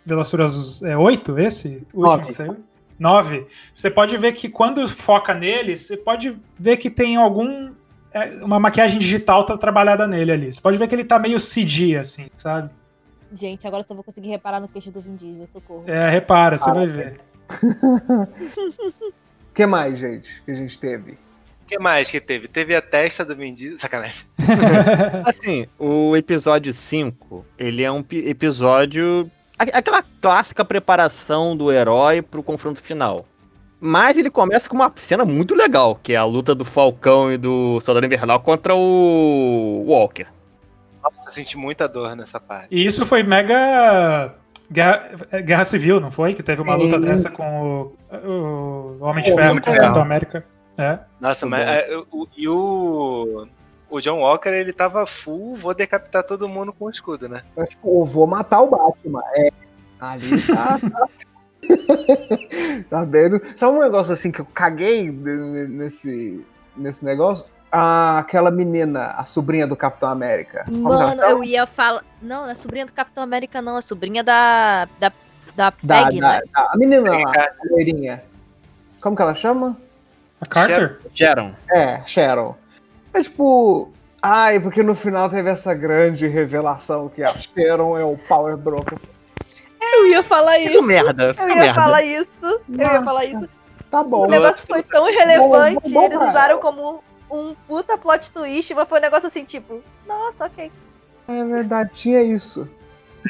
Velociraptor 0.05 0.87
é 0.89 0.97
8, 0.97 1.39
esse? 1.39 1.67
O 1.93 1.99
último 1.99 2.01
Nove. 2.03 2.25
que 2.27 2.33
saiu? 2.33 2.57
9. 2.99 3.47
Você 3.73 3.89
pode 3.89 4.17
ver 4.17 4.33
que 4.33 4.47
quando 4.49 4.87
foca 4.87 5.33
nele, 5.33 5.75
você 5.77 5.97
pode 5.97 6.37
ver 6.57 6.77
que 6.77 6.89
tem 6.89 7.15
algum 7.15 7.47
é, 7.67 7.73
uma 8.43 8.59
maquiagem 8.59 8.97
digital 8.99 9.45
tá 9.45 9.57
trabalhada 9.57 10.07
nele 10.07 10.31
ali. 10.31 10.51
Você 10.51 10.61
pode 10.61 10.77
ver 10.77 10.87
que 10.87 10.95
ele 10.95 11.03
tá 11.03 11.19
meio 11.19 11.37
CG, 11.39 11.97
assim, 11.97 12.27
sabe? 12.37 12.69
Gente, 13.33 13.67
agora 13.67 13.83
eu 13.83 13.87
só 13.87 13.93
vou 13.93 14.03
conseguir 14.03 14.29
reparar 14.29 14.59
no 14.61 14.67
queixo 14.67 14.91
do 14.91 15.01
Vin 15.01 15.15
Diesel, 15.15 15.47
socorro. 15.47 15.83
É, 15.87 16.09
repara, 16.09 16.57
você 16.57 16.69
Ah, 16.69 16.73
vai 16.73 16.87
ver. 16.87 17.19
O 19.49 19.51
que 19.53 19.65
mais, 19.65 19.97
gente, 19.97 20.41
que 20.43 20.51
a 20.51 20.55
gente 20.55 20.77
teve? 20.79 21.11
O 21.63 21.67
que 21.67 21.79
mais 21.79 22.09
que 22.11 22.21
teve? 22.21 22.47
Teve 22.47 22.75
a 22.75 22.81
testa 22.81 23.25
do 23.25 23.35
Vin 23.35 23.53
Diesel. 23.53 23.77
Sacanagem. 23.79 24.25
Assim, 25.25 25.65
o 25.79 26.15
episódio 26.15 26.71
5, 26.71 27.45
ele 27.57 27.83
é 27.83 27.91
um 27.91 28.03
pi- 28.03 28.27
episódio. 28.29 29.29
Aquela 29.57 30.03
clássica 30.21 30.63
preparação 30.65 31.55
do 31.57 31.71
herói 31.71 32.21
pro 32.21 32.43
confronto 32.43 32.81
final. 32.81 33.25
Mas 33.79 34.17
ele 34.17 34.29
começa 34.29 34.69
com 34.69 34.75
uma 34.75 34.91
cena 34.95 35.25
muito 35.25 35.53
legal, 35.53 35.99
que 36.01 36.13
é 36.13 36.15
a 36.15 36.23
luta 36.23 36.55
do 36.55 36.63
Falcão 36.65 37.31
e 37.31 37.37
do 37.37 37.79
Soldado 37.81 38.05
Invernal 38.05 38.39
contra 38.39 38.73
o 38.75 39.83
Walker. 39.87 40.25
Nossa, 41.03 41.27
eu 41.29 41.31
senti 41.33 41.57
muita 41.57 41.87
dor 41.87 42.15
nessa 42.15 42.39
parte. 42.39 42.67
E 42.71 42.85
isso 42.85 43.05
foi 43.05 43.21
mega 43.21 44.33
guerra, 44.71 45.11
guerra 45.43 45.63
civil, 45.63 45.99
não 45.99 46.09
foi? 46.11 46.33
Que 46.33 46.41
teve 46.41 46.61
uma 46.61 46.73
luta 46.75 46.95
Sim. 46.95 47.01
dessa 47.01 47.29
com 47.29 47.93
o, 48.11 48.17
o 48.27 48.97
Homem 49.05 49.23
de 49.23 49.31
O 49.31 49.35
Ferro 49.35 49.51
Homem 49.51 49.61
com 49.63 49.71
o. 49.71 49.75
Capitão 49.75 50.01
América. 50.01 50.45
É. 50.77 50.99
Nossa, 51.19 51.45
Muito 51.45 51.59
mas 51.61 51.69
é, 51.69 51.97
o- 52.11 52.27
e 52.35 52.47
o. 52.49 53.47
O 53.87 54.01
John 54.01 54.19
Walker, 54.19 54.49
ele 54.49 54.73
tava 54.73 55.05
full, 55.05 55.55
vou 55.55 55.73
decapitar 55.75 56.23
todo 56.23 56.49
mundo 56.49 56.73
com 56.73 56.85
o 56.85 56.89
escudo, 56.89 57.29
né? 57.29 57.43
Mas, 57.55 57.69
tipo, 57.69 58.01
eu 58.01 58.03
vou 58.05 58.25
matar 58.25 58.61
o 58.61 58.67
Batman. 58.71 59.21
É. 59.35 59.49
Ali 59.99 60.41
tá. 60.41 60.79
tá... 60.79 61.07
tá 62.89 63.03
vendo? 63.03 63.41
Sabe 63.55 63.77
um 63.77 63.81
negócio 63.81 64.13
assim 64.13 64.31
que 64.31 64.39
eu 64.41 64.45
caguei 64.45 65.09
ne- 65.11 65.67
nesse, 65.67 66.45
nesse 66.75 67.03
negócio? 67.03 67.45
Ah, 67.71 68.19
aquela 68.19 68.51
menina, 68.51 69.07
a 69.17 69.25
sobrinha 69.25 69.67
do 69.67 69.75
Capitão 69.75 70.09
América. 70.09 70.65
Mano, 70.69 71.21
eu 71.23 71.43
ia 71.43 71.65
falar. 71.67 72.03
Não, 72.21 72.43
não 72.43 72.49
é 72.49 72.55
sobrinha 72.55 72.85
do 72.85 72.93
Capitão 72.93 73.23
América, 73.23 73.61
não. 73.61 73.77
É 73.77 73.81
sobrinha 73.81 74.23
da. 74.23 74.87
Da, 74.99 75.11
da 75.55 75.71
Peg, 75.71 76.19
da- 76.21 76.33
né? 76.33 76.41
da- 76.53 76.69
a 76.71 76.77
menina 76.77 77.11
lá, 77.11 77.31
a 77.35 77.51
loirinha. 77.71 78.23
Como 79.01 79.15
que 79.15 79.21
ela 79.21 79.35
chama? 79.35 79.77
A 80.39 80.45
Carter? 80.45 80.99
Sharon. 81.13 81.53
É, 81.69 82.01
Sharon. 82.05 82.55
É 83.13 83.21
tipo. 83.21 83.91
Ai, 84.21 84.59
porque 84.59 84.81
no 84.81 84.95
final 84.95 85.29
teve 85.29 85.49
essa 85.49 85.73
grande 85.73 86.27
revelação 86.27 87.09
que 87.09 87.21
a 87.23 87.33
Sharon 87.33 87.97
é 87.97 88.03
o 88.05 88.17
Power 88.17 88.55
Broker. 88.57 88.97
Eu 89.81 90.07
ia 90.07 90.23
falar 90.23 90.59
Fica 90.59 90.71
isso. 90.71 90.81
merda, 90.83 91.23
Eu 91.25 91.33
fica 91.33 91.49
ia 91.49 91.55
merda. 91.55 91.73
falar 91.73 92.03
isso. 92.03 92.27
Eu 92.43 92.61
ia 92.77 93.03
falar 93.03 93.25
isso. 93.25 93.49
Tá 93.91 94.03
bom. 94.03 94.23
O 94.23 94.27
negócio 94.27 94.67
foi 94.67 94.83
tão 94.83 95.09
irrelevante, 95.09 95.79
Bom, 95.83 95.89
bom 95.91 96.05
eles 96.05 96.17
usaram 96.17 96.59
como 96.59 97.03
um 97.29 97.55
puta 97.67 97.97
plot 97.97 98.31
twist, 98.31 98.73
mas 98.73 98.87
foi 98.87 98.99
um 98.99 99.01
negócio 99.01 99.27
assim, 99.27 99.43
tipo, 99.45 99.81
nossa, 100.05 100.45
ok. 100.45 100.71
É 101.27 101.43
verdade, 101.43 101.91
tinha 101.93 102.21
isso. 102.21 102.67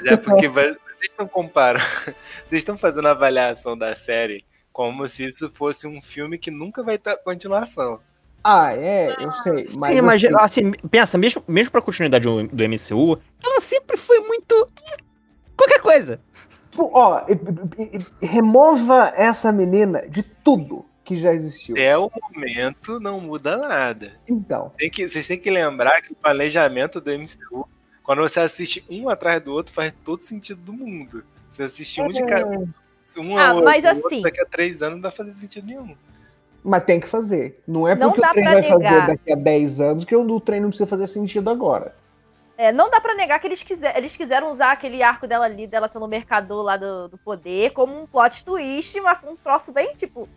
É 0.05 0.17
porque 0.17 0.47
vocês 0.47 0.77
estão 1.01 1.27
comparando. 1.27 1.85
Vocês 2.47 2.61
estão 2.61 2.77
fazendo 2.77 3.07
a 3.07 3.11
avaliação 3.11 3.77
da 3.77 3.95
série 3.95 4.43
como 4.73 5.07
se 5.07 5.25
isso 5.25 5.49
fosse 5.53 5.87
um 5.87 6.01
filme 6.01 6.37
que 6.37 6.51
nunca 6.51 6.83
vai 6.83 6.97
ter 6.97 7.15
continuação. 7.23 7.99
Ah, 8.43 8.73
é, 8.73 9.07
eu 9.19 9.31
sei. 9.31 9.63
Mas, 9.79 9.93
Sim, 9.93 10.01
mas 10.01 10.23
assim, 10.23 10.35
assim, 10.37 10.71
pensa, 10.91 11.17
mesmo, 11.17 11.43
mesmo 11.47 11.71
pra 11.71 11.81
continuidade 11.81 12.25
do 12.25 12.63
MCU, 12.69 13.17
ela 13.43 13.61
sempre 13.61 13.95
foi 13.97 14.19
muito. 14.19 14.69
Qualquer 15.57 15.81
coisa. 15.81 16.19
tipo, 16.71 16.89
ó, 16.93 17.25
remova 18.21 19.13
essa 19.15 19.51
menina 19.51 20.07
de 20.07 20.23
tudo 20.23 20.85
que 21.03 21.15
já 21.15 21.33
existiu. 21.33 21.75
Até 21.75 21.97
o 21.97 22.09
momento 22.33 22.99
não 22.99 23.21
muda 23.21 23.57
nada. 23.57 24.13
Então, 24.27 24.71
Tem 24.77 24.89
que, 24.89 25.07
vocês 25.07 25.27
têm 25.27 25.37
que 25.39 25.49
lembrar 25.51 26.01
que 26.01 26.11
o 26.11 26.15
planejamento 26.15 26.99
do 26.99 27.11
MCU, 27.11 27.67
quando 28.03 28.21
você 28.21 28.39
assiste 28.39 28.83
um 28.89 29.07
atrás 29.07 29.39
do 29.41 29.51
outro, 29.53 29.73
faz 29.73 29.93
todo 30.03 30.21
sentido 30.21 30.61
do 30.61 30.73
mundo. 30.73 31.23
Você 31.51 31.63
assiste 31.63 32.01
um 32.01 32.09
de 32.09 32.25
cada. 32.25 32.47
Um 33.17 33.37
Ah, 33.37 33.53
mas 33.53 33.85
outro, 33.85 34.07
assim- 34.07 34.21
daqui 34.21 34.41
a 34.41 34.45
três 34.45 34.81
anos 34.81 34.95
não 34.95 35.01
vai 35.03 35.11
fazer 35.11 35.33
sentido 35.35 35.65
nenhum. 35.67 35.95
mas 36.63 36.83
tem 36.83 36.99
que 36.99 37.07
fazer. 37.07 37.61
Não 37.67 37.87
é 37.87 37.93
Não 37.95 38.09
porque 38.09 38.21
dá 38.21 38.29
o 38.29 38.33
trem 38.33 38.43
vai 38.45 38.61
fazer 38.63 38.77
negar. 38.79 39.07
daqui 39.07 39.31
a 39.31 39.35
10 39.35 39.79
anos 39.81 40.03
que 40.03 40.15
o 40.15 40.39
trem 40.41 40.59
não 40.59 40.69
precisa 40.69 40.87
fazer 40.87 41.05
sentido 41.07 41.49
agora. 41.49 41.95
É, 42.57 42.71
não 42.71 42.89
dá 42.89 43.01
pra 43.01 43.13
negar 43.15 43.39
que 43.39 43.47
eles, 43.47 43.61
quiser, 43.63 43.97
eles 43.97 44.15
quiseram 44.15 44.49
usar 44.49 44.71
aquele 44.71 45.03
arco 45.03 45.27
dela 45.27 45.45
ali, 45.45 45.67
dela 45.67 45.87
sendo 45.89 46.05
o 46.05 46.07
mercador 46.07 46.63
lá 46.63 46.77
do, 46.77 47.09
do 47.09 47.17
poder, 47.17 47.71
como 47.73 48.01
um 48.01 48.07
plot 48.07 48.45
twist, 48.45 48.99
mas 49.01 49.17
um 49.27 49.35
troço 49.35 49.73
bem, 49.73 49.93
tipo, 49.95 50.27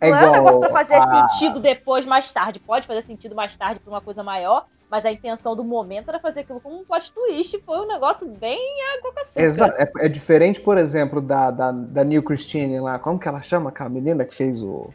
É 0.00 0.08
não 0.10 0.18
é 0.18 0.28
um 0.28 0.32
negócio 0.32 0.60
pra 0.60 0.70
fazer 0.70 0.94
a- 0.94 1.28
sentido 1.28 1.60
depois, 1.60 2.06
mais 2.06 2.32
tarde. 2.32 2.58
Pode 2.60 2.86
fazer 2.86 3.02
sentido 3.02 3.34
mais 3.34 3.54
tarde 3.56 3.78
pra 3.80 3.90
uma 3.92 4.00
coisa 4.00 4.22
maior, 4.22 4.66
mas 4.90 5.04
a 5.04 5.12
intenção 5.12 5.54
do 5.54 5.62
momento 5.64 6.08
era 6.08 6.18
fazer 6.18 6.40
aquilo 6.40 6.60
como 6.60 6.80
um 6.80 6.84
plot 6.84 7.12
twist. 7.12 7.60
Foi 7.64 7.78
um 7.80 7.86
negócio 7.86 8.26
bem 8.26 8.58
água 8.98 9.12
com 9.12 9.20
açúcar. 9.20 9.42
Exa- 9.42 9.74
é, 9.78 10.06
é 10.06 10.08
diferente, 10.08 10.60
por 10.60 10.78
exemplo, 10.78 11.20
da, 11.20 11.50
da, 11.50 11.72
da 11.72 12.04
New 12.04 12.22
Christine 12.22 12.80
lá. 12.80 12.98
Como 12.98 13.18
que 13.18 13.28
ela 13.28 13.42
chama? 13.42 13.68
Aquela 13.70 13.90
menina 13.90 14.24
que 14.24 14.34
fez 14.34 14.62
o. 14.62 14.88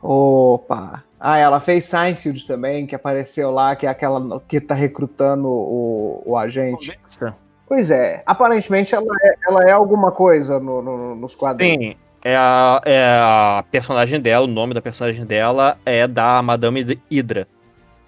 Opa! 0.00 1.02
Ah, 1.24 1.38
ela 1.38 1.60
fez 1.60 1.84
Seinfeld 1.84 2.44
também, 2.48 2.84
que 2.84 2.96
apareceu 2.96 3.52
lá, 3.52 3.76
que 3.76 3.86
é 3.86 3.88
aquela 3.88 4.40
que 4.40 4.60
tá 4.60 4.74
recrutando 4.74 5.46
o, 5.46 6.20
o 6.26 6.36
agente. 6.36 6.96
Conversa. 6.96 7.36
Pois 7.68 7.92
é, 7.92 8.24
aparentemente 8.26 8.92
ela 8.92 9.06
é, 9.22 9.34
ela 9.48 9.62
é 9.62 9.70
alguma 9.70 10.10
coisa 10.10 10.58
no- 10.58 10.82
no- 10.82 11.14
nos 11.14 11.36
quadrinhos. 11.36 11.92
Sim, 11.94 11.96
é 12.24 12.34
a, 12.36 12.80
é 12.84 13.04
a 13.20 13.64
personagem 13.70 14.20
dela, 14.20 14.44
o 14.46 14.48
nome 14.50 14.74
da 14.74 14.82
personagem 14.82 15.24
dela 15.24 15.78
é 15.86 16.08
da 16.08 16.42
Madame 16.42 16.98
Hydra. 17.08 17.46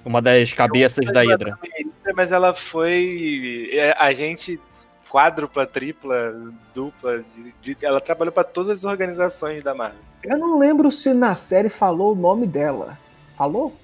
Uma 0.05 0.21
das 0.21 0.53
cabeças 0.53 1.07
da 1.13 1.23
Hydra. 1.23 1.57
Mas 2.17 2.33
ela 2.33 2.53
foi 2.53 3.71
é, 3.73 3.95
agente 3.97 4.61
quádrupla, 5.09 5.67
tripla, 5.67 6.35
dupla. 6.75 7.23
de- 7.63 7.75
de- 7.77 7.87
ela 7.87 8.01
trabalhou 8.01 8.33
pra 8.33 8.43
todas 8.45 8.79
as 8.81 8.85
organizações 8.85 9.63
da 9.63 9.73
Marvel. 9.73 10.01
Eu 10.25 10.37
não 10.37 10.59
lembro 10.59 10.91
se 10.91 11.15
na 11.15 11.37
série 11.37 11.69
falou 11.69 12.13
o 12.13 12.17
nome 12.17 12.45
dela. 12.47 12.99
Falou? 13.37 13.75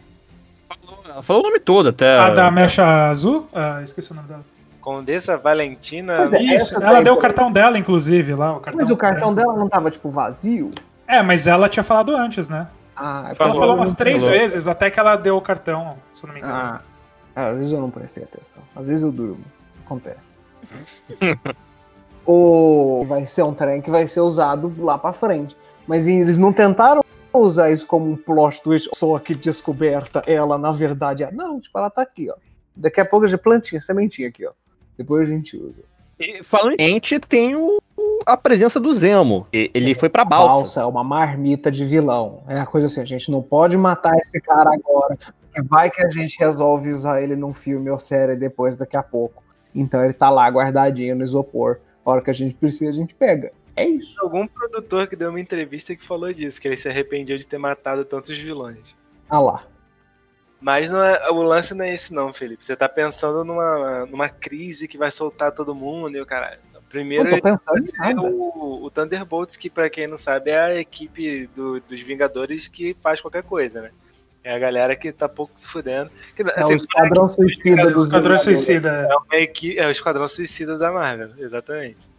Ela 1.04 1.22
falou 1.22 1.42
o 1.42 1.46
nome 1.46 1.58
todo 1.60 1.88
até. 1.88 2.18
A 2.18 2.30
da 2.30 2.50
mecha 2.50 3.08
azul? 3.08 3.48
Ah, 3.52 3.80
esqueci 3.82 4.12
o 4.12 4.14
nome 4.14 4.28
dela. 4.28 4.44
Condessa 4.80 5.36
Valentina. 5.36 6.30
É, 6.32 6.42
Isso, 6.42 6.74
ela 6.76 6.94
daí 6.94 7.04
deu 7.04 7.14
o 7.14 7.18
cartão 7.18 7.52
dela, 7.52 7.78
inclusive, 7.78 8.34
lá. 8.34 8.56
O 8.56 8.60
cartão 8.60 8.80
Mas 8.82 8.90
o 8.90 8.96
cartão 8.96 9.34
dela 9.34 9.54
não 9.54 9.68
tava, 9.68 9.90
tipo, 9.90 10.08
vazio? 10.08 10.70
É, 11.06 11.22
mas 11.22 11.46
ela 11.46 11.68
tinha 11.68 11.82
falado 11.84 12.14
antes, 12.14 12.48
né? 12.48 12.68
Ah, 12.96 13.24
Ela 13.26 13.34
Falou, 13.34 13.58
falou 13.58 13.76
umas 13.76 13.94
três 13.94 14.22
falou. 14.22 14.38
vezes 14.38 14.68
até 14.68 14.90
que 14.90 15.00
ela 15.00 15.16
deu 15.16 15.36
o 15.36 15.40
cartão, 15.40 15.96
se 16.12 16.22
eu 16.22 16.28
não 16.28 16.34
me 16.34 16.40
engano. 16.40 16.54
Ah, 16.54 16.80
às 17.34 17.58
vezes 17.58 17.72
eu 17.72 17.80
não 17.80 17.90
prestei 17.90 18.22
atenção. 18.22 18.62
Às 18.76 18.88
vezes 18.88 19.02
eu 19.02 19.10
durmo. 19.10 19.44
Acontece. 19.84 20.34
o 22.26 23.04
vai 23.08 23.26
ser 23.26 23.42
um 23.42 23.52
trem 23.54 23.80
que 23.80 23.90
vai 23.90 24.06
ser 24.06 24.20
usado 24.20 24.72
lá 24.78 24.96
pra 24.98 25.12
frente. 25.12 25.56
Mas 25.86 26.06
eles 26.06 26.38
não 26.38 26.52
tentaram 26.52 27.04
usar 27.38 27.70
isso 27.70 27.86
como 27.86 28.10
um 28.10 28.16
plot 28.16 28.62
twist. 28.62 28.88
Só 28.94 29.18
que 29.18 29.34
descoberta 29.34 30.22
ela, 30.26 30.58
na 30.58 30.72
verdade, 30.72 31.22
é. 31.24 31.30
Não, 31.30 31.60
tipo, 31.60 31.76
ela 31.78 31.90
tá 31.90 32.02
aqui, 32.02 32.30
ó. 32.30 32.34
Daqui 32.74 33.00
a 33.00 33.04
pouco 33.04 33.26
já 33.26 33.36
plantinha, 33.38 33.80
sementinha 33.80 34.28
aqui, 34.28 34.46
ó. 34.46 34.52
Depois 34.96 35.28
a 35.28 35.32
gente 35.32 35.56
usa. 35.56 35.82
E 36.18 36.42
falando 36.42 36.74
em 36.78 36.88
gente, 36.88 37.18
tem 37.18 37.56
o, 37.56 37.78
a 38.26 38.36
presença 38.36 38.78
do 38.78 38.92
Zemo. 38.92 39.46
E- 39.52 39.70
Ele 39.72 39.94
foi 39.94 40.08
pra 40.10 40.24
balsa. 40.24 40.54
Balsa 40.54 40.80
é 40.82 40.84
uma 40.84 41.02
marmita 41.02 41.70
de 41.70 41.84
vilão. 41.84 42.42
É 42.46 42.60
a 42.60 42.66
coisa 42.66 42.86
assim, 42.88 43.00
a 43.00 43.06
gente 43.06 43.30
não 43.30 43.40
pode 43.42 43.76
matar 43.78 44.14
esse 44.18 44.38
cara 44.40 44.74
agora. 44.74 45.16
Porque 45.52 45.62
vai 45.68 45.90
que 45.90 46.04
a 46.04 46.10
gente 46.10 46.38
resolve 46.38 46.90
usar 46.92 47.22
ele 47.22 47.34
num 47.36 47.54
filme 47.54 47.90
ou 47.90 47.98
série 47.98 48.36
depois, 48.36 48.76
daqui 48.76 48.96
a 48.96 49.02
pouco. 49.02 49.42
Então 49.74 50.04
ele 50.04 50.12
tá 50.12 50.28
lá 50.30 50.46
guardadinho 50.48 51.16
no 51.16 51.24
isopor. 51.24 51.78
A 52.04 52.10
hora 52.10 52.20
que 52.22 52.30
a 52.30 52.34
gente 52.34 52.54
precisa, 52.54 52.90
a 52.90 52.94
gente 52.94 53.14
pega. 53.14 53.52
É 53.80 53.88
isso. 53.88 54.20
Algum 54.20 54.46
produtor 54.46 55.06
que 55.06 55.16
deu 55.16 55.30
uma 55.30 55.40
entrevista 55.40 55.94
que 55.96 56.04
falou 56.04 56.32
disso, 56.32 56.60
que 56.60 56.68
ele 56.68 56.76
se 56.76 56.88
arrependia 56.88 57.36
de 57.38 57.46
ter 57.46 57.58
matado 57.58 58.04
tantos 58.04 58.36
vilões. 58.36 58.96
Ah 59.28 59.40
lá. 59.40 59.66
Mas 60.60 60.90
não 60.90 61.02
é- 61.02 61.30
o 61.30 61.42
lance 61.42 61.72
não 61.74 61.84
é 61.84 61.94
esse 61.94 62.12
não, 62.12 62.32
Felipe. 62.32 62.64
Você 62.64 62.76
tá 62.76 62.88
pensando 62.88 63.44
numa, 63.44 64.04
numa 64.06 64.28
crise 64.28 64.86
que 64.86 64.98
vai 64.98 65.10
soltar 65.10 65.52
todo 65.52 65.74
mundo 65.74 66.16
e 66.16 66.20
o 66.20 66.26
caralho. 66.26 66.60
Primeiro 66.88 67.30
Não 67.30 67.36
tô 67.38 67.42
pensando 67.42 67.66
vai 67.68 67.80
em 67.80 67.84
ser 67.84 67.96
nada. 67.98 68.20
o, 68.20 68.84
o 68.84 68.90
Thunderbolts, 68.90 69.56
que 69.56 69.70
pra 69.70 69.88
quem 69.88 70.06
não 70.08 70.18
sabe 70.18 70.50
é 70.50 70.58
a 70.60 70.74
equipe 70.80 71.46
do- 71.54 71.80
dos 71.80 72.00
Vingadores 72.02 72.66
que 72.68 72.96
faz 73.00 73.20
qualquer 73.20 73.44
coisa, 73.44 73.80
né? 73.80 73.90
É 74.42 74.52
a 74.54 74.58
galera 74.58 74.96
que 74.96 75.12
tá 75.12 75.28
pouco 75.28 75.52
se 75.54 75.68
fudendo. 75.68 76.10
Que, 76.34 76.42
É 76.42 76.60
assim, 76.60 76.72
o 76.72 76.76
Esquadrão 76.76 77.28
Suicida 77.28 77.68
Esquadrão 77.70 77.92
dos 77.94 78.04
Esquadrão 78.04 78.36
Vingadores. 78.36 78.42
Suicida. 78.42 78.90
É, 79.08 79.16
uma 79.16 79.36
equipe, 79.36 79.78
é 79.78 79.86
o 79.86 79.90
Esquadrão 79.90 80.26
Suicida 80.28 80.76
da 80.76 80.90
Marvel, 80.90 81.30
exatamente. 81.38 82.10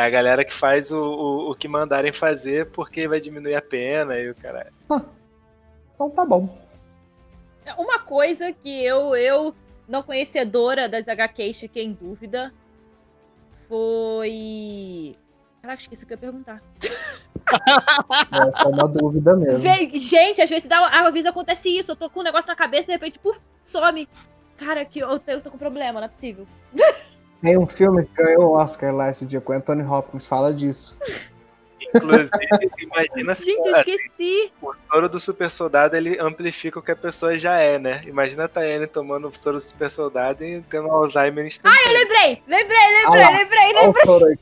É 0.00 0.04
a 0.04 0.08
galera 0.08 0.42
que 0.46 0.52
faz 0.54 0.90
o, 0.90 0.98
o, 0.98 1.50
o 1.50 1.54
que 1.54 1.68
mandarem 1.68 2.10
fazer 2.10 2.70
porque 2.70 3.06
vai 3.06 3.20
diminuir 3.20 3.54
a 3.54 3.60
pena 3.60 4.16
e 4.18 4.30
o 4.30 4.34
caralho. 4.34 4.72
Então 5.94 6.08
tá 6.08 6.24
bom. 6.24 6.48
Uma 7.76 7.98
coisa 7.98 8.50
que 8.50 8.82
eu, 8.82 9.14
eu 9.14 9.54
não 9.86 10.02
conhecedora 10.02 10.88
das 10.88 11.06
HQs, 11.06 11.60
fiquei 11.60 11.84
em 11.84 11.92
dúvida, 11.92 12.50
foi... 13.68 15.12
Caraca, 15.60 15.82
esqueci 15.82 16.04
o 16.04 16.06
que 16.06 16.14
eu 16.14 16.16
ia 16.16 16.20
perguntar. 16.20 16.62
É 18.62 18.68
uma 18.68 18.88
dúvida 18.88 19.36
mesmo. 19.36 19.60
Gente, 19.98 20.40
às 20.40 20.48
vezes 20.48 20.66
dá, 20.66 20.86
às 20.88 21.12
vezes 21.12 21.26
acontece 21.28 21.68
isso. 21.68 21.92
Eu 21.92 21.96
tô 21.96 22.08
com 22.08 22.20
um 22.20 22.24
negócio 22.24 22.48
na 22.48 22.56
cabeça 22.56 22.84
e 22.84 22.86
de 22.86 22.92
repente, 22.92 23.18
puf, 23.18 23.38
some. 23.62 24.08
Cara, 24.56 24.82
que 24.86 25.00
eu, 25.00 25.18
tô- 25.18 25.30
eu 25.30 25.42
tô 25.42 25.50
com 25.50 25.58
problema, 25.58 26.00
não 26.00 26.06
é 26.06 26.08
possível. 26.08 26.46
Tem 27.42 27.58
um 27.58 27.66
filme 27.66 28.04
que 28.04 28.22
ganhou 28.22 28.50
o 28.50 28.56
Oscar 28.56 28.94
lá 28.94 29.10
esse 29.10 29.24
dia 29.24 29.40
com 29.40 29.52
Anthony 29.52 29.82
Hopkins, 29.82 30.26
fala 30.26 30.52
disso. 30.52 30.96
Inclusive, 31.94 32.30
imagina 32.78 33.34
se 33.34 33.46
Gente, 33.46 33.66
eu 33.66 33.76
esqueci. 33.76 34.52
o 34.62 34.72
soro 34.92 35.08
do 35.08 35.18
super 35.18 35.50
soldado 35.50 35.96
ele 35.96 36.18
amplifica 36.20 36.78
o 36.78 36.82
que 36.82 36.90
a 36.90 36.96
pessoa 36.96 37.36
já 37.38 37.58
é, 37.58 37.78
né? 37.78 38.02
Imagina 38.06 38.44
a 38.44 38.48
Tayane 38.48 38.86
tomando 38.86 39.28
o 39.28 39.32
soro 39.34 39.56
do 39.56 39.62
super 39.62 39.90
soldado 39.90 40.44
e 40.44 40.60
tendo 40.62 40.88
Alzheimer 40.88 41.46
instantâneo. 41.46 41.92
Lembrei, 41.92 42.42
lembrei, 42.46 42.78
Ah 43.06 43.10
lembrei, 43.10 43.36
lembrei, 43.38 43.74
Olha 43.76 43.90
o 43.90 44.06
soro 44.06 44.26
aí 44.26 44.38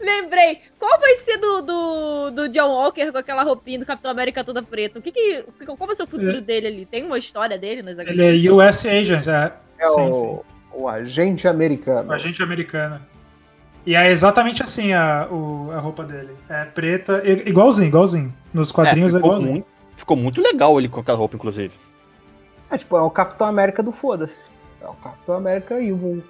lembrei. 0.00 0.62
Qual 0.78 0.98
vai 0.98 1.16
ser 1.16 1.38
do, 1.38 1.62
do, 1.62 2.30
do 2.30 2.48
John 2.48 2.70
Walker 2.70 3.12
com 3.12 3.18
aquela 3.18 3.42
roupinha 3.42 3.78
do 3.78 3.86
Capitão 3.86 4.10
América 4.10 4.44
toda 4.44 4.62
preta? 4.62 4.98
O 4.98 5.02
que 5.02 5.12
que, 5.12 5.44
qual 5.64 5.86
vai 5.86 5.94
ser 5.94 6.02
o 6.02 6.08
futuro 6.08 6.40
dele 6.40 6.66
ali? 6.66 6.86
Tem 6.86 7.04
uma 7.04 7.18
história 7.18 7.56
dele 7.56 7.82
nas 7.82 7.96
Ele 7.98 8.46
é 8.46 8.52
US 8.52 8.84
Agent, 8.84 9.26
é. 9.28 9.52
É 9.78 9.86
sim, 9.86 10.08
o, 10.08 10.12
sim. 10.12 10.53
O 10.76 10.88
agente 10.88 11.46
americano. 11.48 12.08
O 12.10 12.12
agente 12.12 12.42
americano. 12.42 13.00
E 13.86 13.94
é 13.94 14.10
exatamente 14.10 14.62
assim 14.62 14.92
a, 14.92 15.28
o- 15.30 15.70
a 15.72 15.78
roupa 15.78 16.04
dele. 16.04 16.30
É 16.48 16.64
preta, 16.64 17.22
igualzinho, 17.26 17.88
igualzinho. 17.88 18.34
Nos 18.52 18.72
quadrinhos 18.72 19.14
é, 19.14 19.18
ficou, 19.18 19.30
igualzinho. 19.30 19.52
muito, 19.52 19.66
ficou 19.94 20.16
muito 20.16 20.40
legal 20.40 20.78
ele 20.78 20.88
com 20.88 21.00
aquela 21.00 21.18
roupa, 21.18 21.36
inclusive. 21.36 21.74
É 22.70 22.78
tipo, 22.78 22.96
é 22.96 23.02
o 23.02 23.10
Capitão 23.10 23.46
América 23.46 23.82
do 23.82 23.92
foda-se. 23.92 24.46
É 24.80 24.86
o 24.88 24.94
Capitão 24.94 25.36
América 25.36 25.74
Evil. 25.74 26.22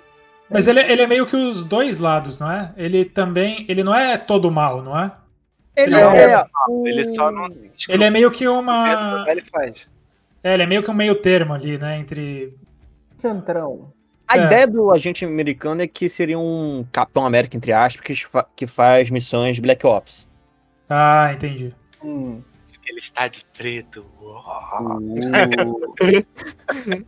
Mas 0.51 0.69
ele, 0.69 0.81
ele 0.81 1.03
é 1.03 1.07
meio 1.07 1.27
que 1.27 1.37
os 1.37 1.65
dois 1.65 1.99
lados, 1.99 2.39
não 2.39 2.51
é? 2.51 2.73
Ele 2.77 3.05
também. 3.05 3.65
Ele 3.69 3.83
não 3.83 3.95
é 3.95 4.19
todo 4.19 4.51
mal, 4.51 4.83
não 4.83 4.99
é? 4.99 5.11
Ele 5.77 5.91
Não, 5.91 6.11
é. 6.13 6.47
Ele 6.85 7.05
só 7.09 7.31
não. 7.33 7.49
Ele 7.89 8.05
é 8.05 8.11
meio 8.11 8.31
que 8.31 8.47
uma. 8.47 9.25
Ele 9.29 9.43
faz. 9.45 9.91
É, 10.43 10.55
ele 10.55 10.63
é 10.63 10.67
meio 10.67 10.83
que 10.83 10.91
um 10.91 10.95
meio 10.95 11.15
termo 11.17 11.55
ali, 11.55 11.79
né? 11.79 11.99
Entre. 11.99 12.55
Centrão. 13.17 13.93
A 14.27 14.39
É. 14.39 14.45
ideia 14.45 14.67
do 14.67 14.91
agente 14.91 15.25
americano 15.25 15.83
é 15.83 15.87
que 15.87 16.09
seria 16.09 16.39
um 16.39 16.85
Capitão 16.91 17.27
América, 17.27 17.57
entre 17.57 17.73
aspas, 17.73 18.03
que, 18.05 18.15
fa- 18.25 18.47
que 18.57 18.67
faz 18.67 19.11
missões 19.11 19.59
Black 19.59 19.87
Ops. 19.87 20.27
Ah, 20.89 21.31
entendi. 21.35 21.75
Hum. 22.03 22.41
Porque 22.73 22.91
ele 22.91 22.99
está 23.01 23.29
de 23.29 23.45
preto. 23.57 24.05
Uau. 24.21 25.01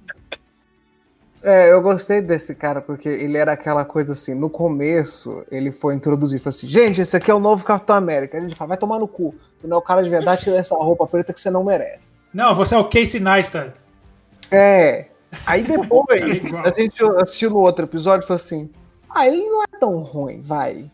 É, 1.42 1.70
eu 1.70 1.80
gostei 1.80 2.20
desse 2.20 2.56
cara, 2.56 2.80
porque 2.80 3.08
ele 3.08 3.36
era 3.36 3.52
aquela 3.52 3.84
coisa 3.84 4.14
assim, 4.14 4.34
no 4.34 4.50
começo 4.50 5.44
ele 5.48 5.70
foi 5.70 5.94
introduzido, 5.94 6.42
falou 6.42 6.56
assim, 6.56 6.66
gente, 6.66 7.00
esse 7.00 7.16
aqui 7.16 7.30
é 7.30 7.34
o 7.34 7.38
novo 7.38 7.62
Capitão 7.64 7.94
América. 7.94 8.36
A 8.36 8.40
gente 8.40 8.54
fala, 8.56 8.70
vai 8.70 8.76
tomar 8.76 8.98
no 8.98 9.06
cu. 9.06 9.32
Tu 9.60 9.68
não 9.68 9.76
é 9.76 9.78
o 9.78 9.82
cara 9.82 10.02
de 10.02 10.10
verdade, 10.10 10.42
tira 10.42 10.56
essa 10.56 10.74
roupa 10.74 11.06
preta 11.06 11.32
que 11.32 11.40
você 11.40 11.48
não 11.50 11.62
merece. 11.62 12.12
Não, 12.34 12.52
você 12.54 12.74
é 12.74 12.78
o 12.78 12.84
Casey 12.88 13.20
Neistat. 13.20 13.72
É. 14.50 15.06
Aí 15.46 15.62
depois, 15.64 16.20
Cara, 16.20 16.36
igual. 16.36 16.66
a 16.66 16.70
gente 16.70 17.04
assistiu 17.22 17.50
no 17.50 17.58
outro 17.58 17.84
episódio 17.84 18.24
e 18.24 18.26
falou 18.26 18.40
assim, 18.42 18.70
ah, 19.10 19.26
ele 19.26 19.42
não 19.44 19.62
é 19.62 19.78
tão 19.78 19.98
ruim, 19.98 20.40
vai. 20.40 20.90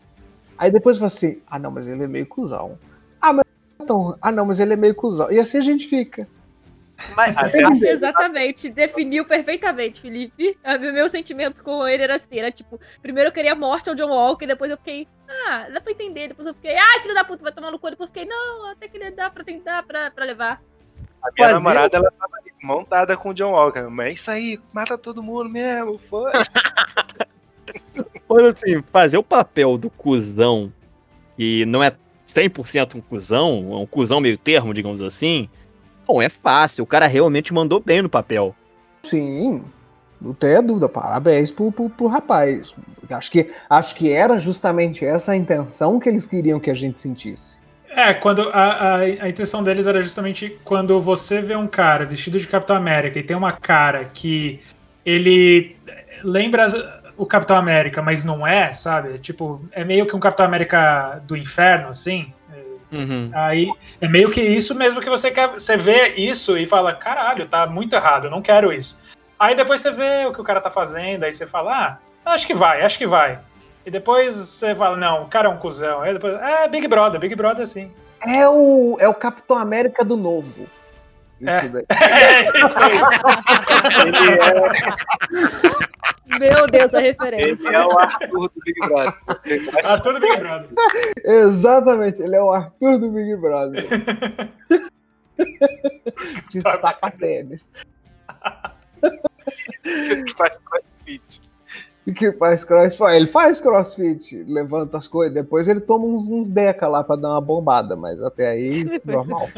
Aí 0.57 0.71
depois 0.71 0.97
falou 0.97 1.07
assim, 1.07 1.41
ah 1.47 1.59
não, 1.59 1.71
mas 1.71 1.87
ele 1.87 2.03
é 2.03 2.07
meio 2.07 2.25
cuzão. 2.25 2.77
Ah, 3.21 3.33
mas 3.33 3.45
não 3.77 3.83
é 3.83 3.87
tão 3.87 4.01
ruim. 4.01 4.17
Ah 4.21 4.31
não, 4.31 4.45
mas 4.45 4.59
ele 4.59 4.73
é 4.73 4.77
meio 4.77 4.95
cuzão. 4.95 5.31
E 5.31 5.39
assim 5.39 5.57
a 5.57 5.61
gente 5.61 5.87
fica. 5.87 6.27
Mas, 7.15 7.35
Entendi. 7.53 7.85
Exatamente, 7.89 8.69
definiu 8.69 9.25
perfeitamente, 9.25 9.99
Felipe. 10.01 10.57
O 10.63 10.93
meu 10.93 11.09
sentimento 11.09 11.63
com 11.63 11.87
ele 11.87 12.03
era 12.03 12.15
assim, 12.15 12.39
era 12.39 12.51
tipo, 12.51 12.79
primeiro 13.01 13.29
eu 13.29 13.33
queria 13.33 13.53
a 13.53 13.55
morte 13.55 13.89
ao 13.89 13.95
John 13.95 14.09
Walker, 14.09 14.45
depois 14.45 14.71
eu 14.71 14.77
fiquei, 14.77 15.07
ah, 15.47 15.67
dá 15.71 15.81
pra 15.81 15.91
entender, 15.91 16.29
depois 16.29 16.47
eu 16.47 16.53
fiquei, 16.53 16.77
ai, 16.77 16.99
filho 17.01 17.13
da 17.13 17.23
puta, 17.23 17.43
vai 17.43 17.51
tomar 17.51 17.71
no 17.71 17.79
cu, 17.79 17.89
depois 17.89 18.09
eu 18.09 18.13
fiquei, 18.13 18.25
não, 18.29 18.71
até 18.71 18.87
que 18.87 18.97
ele 18.97 19.11
dá 19.11 19.29
pra 19.29 19.43
tentar 19.43 19.83
pra, 19.83 20.11
pra 20.11 20.25
levar. 20.25 20.61
A 21.23 21.31
minha 21.31 21.47
Fazer 21.47 21.53
namorada, 21.53 21.97
ela 21.97 22.11
tava 22.11 22.37
ali, 22.37 22.51
montada 22.61 23.15
com 23.15 23.29
o 23.29 23.33
John 23.33 23.51
Walker. 23.51 23.87
Mas 23.89 24.07
é 24.07 24.11
isso 24.11 24.31
aí, 24.31 24.59
mata 24.73 24.97
todo 24.97 25.23
mundo 25.23 25.49
mesmo. 25.49 25.97
Foda. 25.97 26.31
Mas 28.29 28.43
assim, 28.43 28.83
fazer 28.91 29.17
o 29.17 29.23
papel 29.23 29.77
do 29.77 29.89
cuzão, 29.89 30.71
que 31.37 31.65
não 31.65 31.83
é 31.83 31.95
100% 32.27 32.95
um 32.95 33.01
cuzão, 33.01 33.69
é 33.71 33.75
um 33.75 33.85
cuzão 33.85 34.19
meio 34.19 34.37
termo, 34.37 34.73
digamos 34.73 35.01
assim, 35.01 35.49
bom, 36.05 36.21
é 36.21 36.29
fácil. 36.29 36.83
O 36.83 36.87
cara 36.87 37.07
realmente 37.07 37.53
mandou 37.53 37.79
bem 37.79 38.01
no 38.01 38.09
papel. 38.09 38.55
Sim, 39.03 39.63
não 40.19 40.33
tenha 40.33 40.61
dúvida. 40.61 40.89
Parabéns 40.89 41.51
pro, 41.51 41.71
pro, 41.71 41.89
pro 41.89 42.07
rapaz. 42.07 42.73
Acho 43.09 43.31
que, 43.31 43.49
acho 43.69 43.95
que 43.95 44.11
era 44.11 44.39
justamente 44.39 45.05
essa 45.05 45.33
a 45.33 45.35
intenção 45.35 45.99
que 45.99 46.09
eles 46.09 46.25
queriam 46.25 46.59
que 46.59 46.71
a 46.71 46.73
gente 46.73 46.97
sentisse. 46.97 47.62
É, 47.95 48.13
quando 48.13 48.49
a, 48.49 48.63
a, 48.63 48.95
a 48.97 49.29
intenção 49.29 49.63
deles 49.63 49.85
era 49.85 50.01
justamente 50.01 50.57
quando 50.63 50.99
você 50.99 51.41
vê 51.41 51.55
um 51.55 51.67
cara 51.67 52.05
vestido 52.05 52.39
de 52.39 52.47
Capitão 52.47 52.75
América 52.75 53.19
e 53.19 53.23
tem 53.23 53.37
uma 53.37 53.51
cara 53.51 54.05
que 54.05 54.59
ele 55.05 55.75
lembra 56.23 56.67
o 57.15 57.25
Capitão 57.25 57.55
América, 57.55 58.01
mas 58.01 58.23
não 58.23 58.45
é, 58.45 58.73
sabe? 58.73 59.15
É 59.15 59.17
Tipo, 59.17 59.63
é 59.71 59.83
meio 59.83 60.07
que 60.07 60.15
um 60.15 60.19
Capitão 60.19 60.45
América 60.45 61.21
do 61.25 61.37
inferno, 61.37 61.89
assim. 61.89 62.33
Aí 63.33 63.71
é 64.01 64.07
meio 64.07 64.29
que 64.29 64.41
isso 64.41 64.75
mesmo 64.75 65.01
que 65.01 65.09
você 65.09 65.31
quer. 65.31 65.47
Você 65.49 65.77
vê 65.77 66.09
isso 66.15 66.57
e 66.57 66.65
fala, 66.65 66.93
caralho, 66.93 67.47
tá 67.47 67.65
muito 67.67 67.95
errado, 67.95 68.25
eu 68.25 68.31
não 68.31 68.41
quero 68.41 68.71
isso. 68.71 68.99
Aí 69.39 69.55
depois 69.55 69.81
você 69.81 69.91
vê 69.91 70.25
o 70.25 70.31
que 70.31 70.41
o 70.41 70.43
cara 70.43 70.61
tá 70.61 70.69
fazendo, 70.69 71.23
aí 71.23 71.33
você 71.33 71.45
fala, 71.45 71.99
ah, 72.25 72.33
acho 72.33 72.47
que 72.47 72.53
vai, 72.53 72.81
acho 72.81 72.97
que 72.97 73.07
vai. 73.07 73.39
E 73.85 73.91
depois 73.91 74.35
você 74.35 74.73
fala, 74.75 74.95
não, 74.95 75.23
o 75.23 75.27
cara 75.27 75.47
é 75.47 75.51
um 75.51 75.57
cuzão. 75.57 76.01
Aí 76.01 76.13
depois, 76.13 76.33
é, 76.35 76.67
Big 76.67 76.87
Brother, 76.87 77.19
Big 77.19 77.35
Brother 77.35 77.67
sim. 77.67 77.91
É 78.25 78.47
o, 78.47 78.97
é 78.99 79.07
o 79.07 79.13
Capitão 79.13 79.57
América 79.57 80.05
do 80.05 80.15
novo. 80.15 80.65
Isso 81.41 81.49
É. 81.49 81.67
daí. 81.67 81.85
É, 81.91 82.43
isso, 82.65 82.79
é 82.79 82.95
isso. 82.95 83.11
Ele 84.07 84.17
é, 86.39 86.39
Meu 86.39 86.65
Deus, 86.67 86.93
a 86.93 86.99
referência. 86.99 87.67
ele 87.67 87.75
é 87.75 87.85
o 87.85 87.99
Arthur 87.99 88.47
do 88.49 88.61
Big 88.65 88.79
Brother. 88.79 89.13
Ah, 89.83 89.99
tudo 90.01 90.19
Big 90.21 90.37
Brother. 90.37 90.69
Exatamente, 91.25 92.21
ele 92.21 92.35
é 92.35 92.41
o 92.41 92.51
Arthur 92.51 92.97
do 92.97 93.09
Big 93.11 93.35
Brother. 93.35 93.85
De 96.49 96.61
tapa 96.61 97.11
tênis. 97.11 97.71
que 99.83 100.33
faz 100.37 100.57
crossfit. 100.65 101.41
E 102.05 102.13
que 102.13 102.31
faz 102.33 102.63
crossfit. 102.65 103.15
Ele 103.15 103.27
faz 103.27 103.61
crossfit, 103.61 104.43
levanta 104.43 104.97
as 104.97 105.07
coisas. 105.07 105.33
Depois 105.33 105.67
ele 105.67 105.79
toma 105.79 106.05
uns, 106.05 106.27
uns 106.27 106.49
deca 106.49 106.87
lá 106.87 107.03
pra 107.03 107.15
dar 107.15 107.29
uma 107.29 107.41
bombada, 107.41 107.95
mas 107.95 108.21
até 108.21 108.49
aí, 108.49 108.85
normal. 109.05 109.49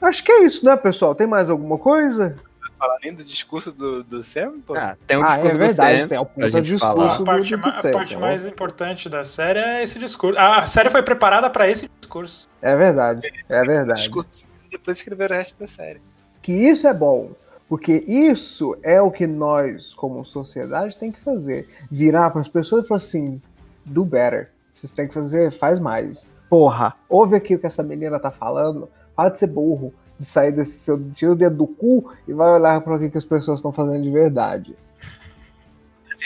Acho 0.00 0.24
que 0.24 0.32
é 0.32 0.44
isso, 0.44 0.64
né, 0.64 0.74
pessoal? 0.76 1.14
Tem 1.14 1.26
mais 1.26 1.50
alguma 1.50 1.76
coisa? 1.76 2.36
Falar 2.78 2.96
nem 3.02 3.12
do 3.12 3.22
discurso 3.22 3.70
do, 3.70 4.02
do 4.02 4.22
Sam, 4.22 4.60
pô. 4.66 4.74
Ah, 4.74 4.96
tem 5.06 5.18
um 5.18 5.22
ah, 5.22 5.26
é 5.26 5.28
discurso 5.32 5.52
do 5.52 5.58
verdade, 5.58 6.00
Sam 6.00 6.08
tem 6.08 6.18
pra 6.18 6.24
puta 6.24 6.50
gente 6.50 6.78
falar. 6.78 7.08
discurso 7.08 7.22
A 7.22 7.26
parte, 7.26 7.56
do, 7.56 7.62
do 7.62 7.68
a 7.68 7.92
parte 7.92 8.16
mais 8.16 8.46
importante 8.46 9.08
da 9.10 9.22
série 9.22 9.58
é 9.58 9.82
esse 9.82 9.98
discurso. 9.98 10.38
A 10.38 10.64
série 10.64 10.88
foi 10.88 11.02
preparada 11.02 11.50
pra 11.50 11.68
esse 11.68 11.90
discurso. 12.00 12.48
É 12.62 12.74
verdade, 12.74 13.30
é 13.50 13.62
verdade. 13.62 14.00
Discurso, 14.00 14.46
depois 14.70 14.96
escrever 14.96 15.30
o 15.30 15.34
resto 15.34 15.60
da 15.60 15.66
série. 15.66 16.00
Que 16.40 16.52
isso 16.52 16.86
é 16.88 16.94
bom, 16.94 17.32
porque 17.70 18.04
isso 18.08 18.76
é 18.82 19.00
o 19.00 19.12
que 19.12 19.26
nós, 19.28 19.94
como 19.94 20.24
sociedade, 20.24 20.98
tem 20.98 21.12
que 21.12 21.20
fazer. 21.20 21.68
Virar 21.90 22.30
para 22.32 22.40
as 22.40 22.48
pessoas 22.48 22.84
e 22.84 22.88
falar 22.88 22.98
assim: 22.98 23.40
do 23.84 24.04
better. 24.04 24.50
Vocês 24.74 24.92
têm 24.92 25.06
que 25.06 25.14
fazer, 25.14 25.52
faz 25.52 25.78
mais. 25.78 26.26
Porra, 26.48 26.96
ouve 27.08 27.36
aqui 27.36 27.54
o 27.54 27.58
que 27.60 27.66
essa 27.68 27.82
menina 27.84 28.18
tá 28.18 28.30
falando. 28.32 28.88
Para 29.14 29.28
de 29.30 29.38
ser 29.38 29.46
burro, 29.46 29.94
de 30.18 30.24
sair 30.24 30.50
desse 30.50 30.78
seu. 30.80 31.00
Tira 31.12 31.30
o 31.30 31.36
dedo 31.36 31.56
do 31.56 31.66
cu 31.68 32.12
e 32.26 32.32
vai 32.32 32.50
olhar 32.50 32.80
para 32.80 32.94
o 32.94 32.98
que, 32.98 33.08
que 33.08 33.18
as 33.18 33.24
pessoas 33.24 33.60
estão 33.60 33.70
fazendo 33.70 34.02
de 34.02 34.10
verdade. 34.10 34.76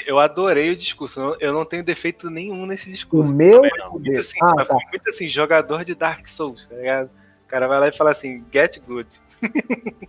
Eu 0.07 0.19
adorei 0.19 0.71
o 0.71 0.77
discurso. 0.77 1.37
eu 1.39 1.53
não- 1.53 1.65
tenho 1.65 1.85
defeito 1.85 2.29
nenhum 2.31 2.67
nesse 2.67 2.89
O 2.89 2.93
discurso. 2.93 3.35
meu. 3.35 3.63
Muito 3.93 4.19
assim, 4.19 4.39
Ah, 4.43 4.65
tá. 4.65 4.75
muito 4.91 5.09
assim, 5.09 5.29
jogador 5.29 5.85
de 5.85 5.95
Dark 5.95 6.27
Souls, 6.27 6.67
tá 6.67 6.75
ligado? 6.75 7.11
O 7.45 7.49
cara 7.49 7.69
vai 7.69 7.79
lá 7.79 7.89
e 7.89 7.93
fala 7.93 8.11
assim, 8.11 8.43
get 8.53 8.81
good. 8.87 9.07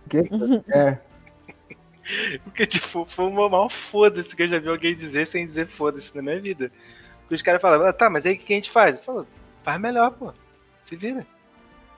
Que- 0.08 0.28
É. 0.74 0.98
Porque, 2.44 2.66
tipo, 2.66 3.04
foi 3.04 3.26
uma 3.26 3.48
maior 3.48 3.68
foda-se 3.68 4.34
que 4.34 4.42
eu 4.44 4.48
já 4.48 4.58
vi 4.58 4.68
alguém 4.68 4.94
dizer 4.94 5.26
sem 5.26 5.44
dizer 5.44 5.66
foda-se 5.66 6.14
na 6.14 6.22
minha 6.22 6.40
vida. 6.40 6.70
Porque 7.20 7.34
os 7.34 7.42
caras 7.42 7.60
falavam, 7.60 7.86
ah, 7.86 7.92
tá, 7.92 8.08
mas 8.08 8.24
aí 8.24 8.34
o 8.34 8.38
que 8.38 8.52
a 8.52 8.56
gente 8.56 8.70
faz? 8.70 8.96
Eu 8.98 9.02
falo, 9.02 9.26
faz 9.62 9.80
melhor, 9.80 10.10
pô. 10.12 10.32
Se 10.84 10.94
vira. 10.94 11.26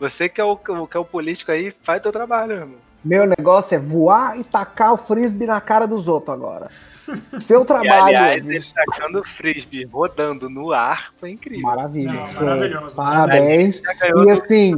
Você 0.00 0.28
que 0.28 0.40
é 0.40 0.44
o, 0.44 0.56
que 0.56 0.96
é 0.96 1.00
o 1.00 1.04
político 1.04 1.52
aí, 1.52 1.72
faz 1.82 2.00
teu 2.00 2.12
trabalho, 2.12 2.52
irmão. 2.52 2.78
Meu 3.04 3.26
negócio 3.26 3.74
é 3.74 3.78
voar 3.78 4.38
e 4.38 4.44
tacar 4.44 4.92
o 4.92 4.96
frisbee 4.96 5.46
na 5.46 5.60
cara 5.60 5.86
dos 5.86 6.08
outros 6.08 6.34
agora. 6.34 6.68
Seu 7.38 7.62
E, 7.62 7.64
trabalho. 7.64 8.02
aliás, 8.04 8.48
é 8.48 8.54
ele 8.54 8.64
tacando 8.74 9.20
o 9.20 9.24
frisbee 9.26 9.84
rodando 9.84 10.48
no 10.50 10.72
ar 10.72 11.12
foi 11.18 11.30
incrível. 11.30 11.62
Maravilha. 11.62 12.12
Não, 12.12 12.32
maravilhoso. 12.32 12.96
Parabéns. 12.96 13.82
E 14.26 14.30
assim, 14.30 14.74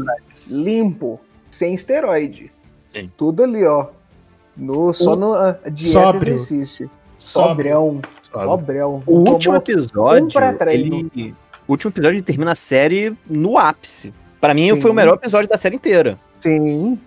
limpo, 0.51 1.21
sem 1.51 1.75
esteroide. 1.75 2.53
Sim. 2.83 3.11
Tudo 3.17 3.43
ali, 3.45 3.65
ó. 3.65 3.89
No, 4.57 4.93
só 4.93 5.17
no 5.17 5.35
ah, 5.35 5.59
dieta 5.73 5.93
Sóbrio. 5.93 6.33
e 6.33 6.35
exercício. 6.37 6.91
Sobrão. 7.17 8.01
Sobrão. 8.33 9.03
O 9.07 9.19
último 9.31 9.57
episódio, 9.57 10.25
um 10.39 10.69
ele, 10.71 11.35
último 11.69 11.91
episódio 11.91 12.23
termina 12.23 12.53
a 12.53 12.57
série 12.57 13.17
no 13.29 13.59
ápice. 13.59 14.13
Pra 14.41 14.55
mim, 14.55 14.75
Sim. 14.75 14.81
foi 14.81 14.91
o 14.91 14.95
melhor 14.95 15.15
episódio 15.15 15.49
da 15.49 15.59
série 15.59 15.77
inteira. 15.77 16.19
Sim. 16.39 16.99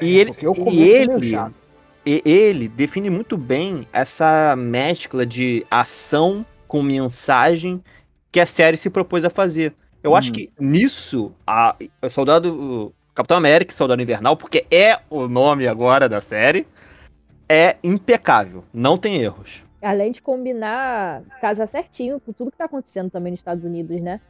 E 0.00 0.18
ele, 0.18 0.30
o 0.46 0.70
e 0.70 0.82
ele, 0.82 1.36
e 2.06 2.22
ele 2.24 2.68
define 2.68 3.10
muito 3.10 3.36
bem 3.36 3.88
essa 3.92 4.54
mescla 4.56 5.26
de 5.26 5.66
ação 5.70 6.44
com 6.68 6.82
mensagem 6.82 7.82
que 8.30 8.38
a 8.38 8.46
série 8.46 8.76
se 8.76 8.88
propôs 8.88 9.24
a 9.24 9.30
fazer. 9.30 9.74
Eu 10.02 10.14
acho 10.14 10.30
Hum. 10.30 10.32
que 10.34 10.50
nisso, 10.58 11.32
a, 11.46 11.74
o 12.02 12.08
Soldado. 12.08 12.92
Capitão 13.14 13.36
América 13.36 13.72
e 13.72 13.74
Soldado 13.74 14.00
Invernal, 14.00 14.36
porque 14.36 14.64
é 14.70 14.98
o 15.10 15.26
nome 15.28 15.66
agora 15.66 16.08
da 16.08 16.20
série, 16.20 16.66
é 17.48 17.76
impecável. 17.82 18.64
Não 18.72 18.96
tem 18.96 19.16
erros. 19.16 19.62
Além 19.82 20.12
de 20.12 20.20
combinar, 20.22 21.22
casar 21.40 21.66
certinho 21.66 22.20
com 22.20 22.32
tudo 22.32 22.50
que 22.50 22.58
tá 22.58 22.66
acontecendo 22.66 23.10
também 23.10 23.32
nos 23.32 23.40
Estados 23.40 23.64
Unidos, 23.64 24.00
né? 24.00 24.20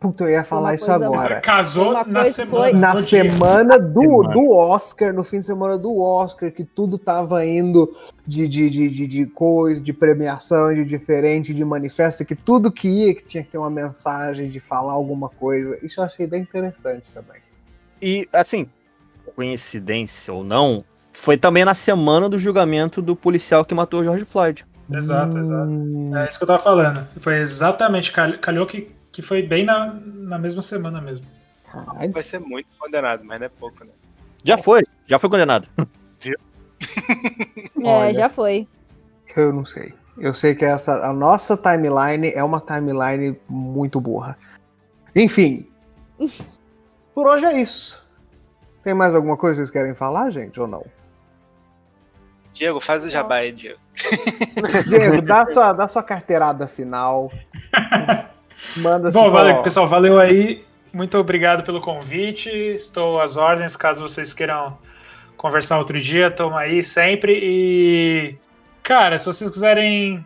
Puta, 0.00 0.24
eu 0.24 0.30
ia 0.30 0.44
falar 0.44 0.68
Uma 0.68 0.74
isso 0.74 0.92
agora. 0.92 1.40
Casou 1.40 1.92
na 2.06 2.24
semana. 2.26 2.62
foi- 2.62 2.72
Na 2.74 2.96
semana 2.96 3.78
do, 3.80 4.22
do 4.24 4.50
Oscar, 4.50 5.14
no 5.14 5.24
fim 5.24 5.40
de 5.40 5.46
semana 5.46 5.78
do 5.78 5.98
Oscar, 5.98 6.52
que 6.52 6.62
tudo 6.62 6.98
tava 6.98 7.44
indo 7.46 7.90
de, 8.26 8.46
de, 8.46 8.68
de, 8.68 8.88
de, 8.90 9.06
de 9.06 9.26
coisa, 9.26 9.80
de 9.80 9.92
premiação, 9.94 10.74
de 10.74 10.84
diferente, 10.84 11.54
de 11.54 11.64
manifesto, 11.64 12.24
que 12.24 12.34
tudo 12.34 12.70
que 12.70 12.86
ia, 12.86 13.14
que 13.14 13.24
tinha 13.24 13.42
que 13.42 13.50
ter 13.50 13.58
uma 13.58 13.70
mensagem, 13.70 14.48
de 14.48 14.60
falar 14.60 14.92
alguma 14.92 15.28
coisa. 15.30 15.78
Isso 15.82 16.00
eu 16.00 16.04
achei 16.04 16.26
bem 16.26 16.42
interessante 16.42 17.06
também. 17.12 17.40
E, 18.00 18.28
assim, 18.32 18.66
coincidência 19.34 20.32
ou 20.32 20.44
não, 20.44 20.84
foi 21.12 21.36
também 21.36 21.64
na 21.64 21.74
semana 21.74 22.28
do 22.28 22.38
julgamento 22.38 23.00
do 23.00 23.14
policial 23.16 23.64
que 23.64 23.74
matou 23.74 24.00
o 24.00 24.04
George 24.04 24.24
Floyd. 24.24 24.64
Exato, 24.92 25.38
exato. 25.38 25.70
Hum, 25.72 26.14
É 26.16 26.28
isso 26.28 26.36
que 26.38 26.44
eu 26.44 26.48
tava 26.48 26.62
falando. 26.62 27.06
Foi 27.20 27.36
exatamente, 27.38 28.12
cal- 28.12 28.38
calhou 28.38 28.66
que, 28.66 28.90
que 29.10 29.22
foi 29.22 29.42
bem 29.42 29.64
na, 29.64 29.94
na 30.04 30.38
mesma 30.38 30.60
semana 30.60 31.00
mesmo. 31.00 31.26
caralho. 31.70 32.12
Vai 32.12 32.22
ser 32.22 32.38
muito 32.40 32.68
condenado, 32.78 33.24
mas 33.24 33.38
não 33.40 33.46
é 33.46 33.48
pouco, 33.48 33.82
né? 33.84 33.90
Já 34.44 34.58
foi, 34.58 34.82
já 35.06 35.18
foi 35.18 35.30
condenado. 35.30 35.66
É, 37.80 37.86
Olha. 37.86 38.14
já 38.14 38.28
foi. 38.28 38.68
Eu 39.36 39.52
não 39.52 39.64
sei. 39.64 39.94
Eu 40.18 40.34
sei 40.34 40.54
que 40.54 40.64
essa, 40.64 41.06
a 41.08 41.12
nossa 41.12 41.56
timeline 41.56 42.28
é 42.34 42.42
uma 42.44 42.60
timeline 42.60 43.36
muito 43.48 44.00
burra. 44.00 44.36
Enfim. 45.14 45.68
Por 47.14 47.26
hoje 47.26 47.46
é 47.46 47.60
isso. 47.60 48.02
Tem 48.82 48.92
mais 48.92 49.14
alguma 49.14 49.36
coisa 49.36 49.54
que 49.54 49.58
vocês 49.58 49.70
querem 49.70 49.94
falar, 49.94 50.30
gente, 50.30 50.60
ou 50.60 50.66
não? 50.66 50.84
Diego, 52.52 52.80
faz 52.80 53.04
o 53.04 53.10
jabá 53.10 53.36
aí, 53.36 53.52
Diego. 53.52 53.78
Diego, 54.88 55.22
dá 55.22 55.46
sua, 55.50 55.72
dá 55.72 55.88
sua 55.88 56.02
carteirada 56.02 56.66
final. 56.66 57.30
Manda 58.76 59.10
Bom, 59.10 59.30
valeu, 59.30 59.62
pessoal, 59.62 59.86
valeu 59.86 60.18
aí. 60.18 60.64
Muito 60.92 61.18
obrigado 61.18 61.64
pelo 61.64 61.80
convite. 61.80 62.48
Estou 62.48 63.20
às 63.20 63.36
ordens, 63.36 63.76
caso 63.76 64.02
vocês 64.02 64.32
queiram 64.32 64.78
conversar 65.36 65.78
outro 65.78 65.98
dia, 65.98 66.28
estamos 66.28 66.56
aí 66.56 66.82
sempre. 66.82 67.38
E, 67.42 68.36
cara, 68.82 69.18
se 69.18 69.26
vocês 69.26 69.50
quiserem 69.50 70.24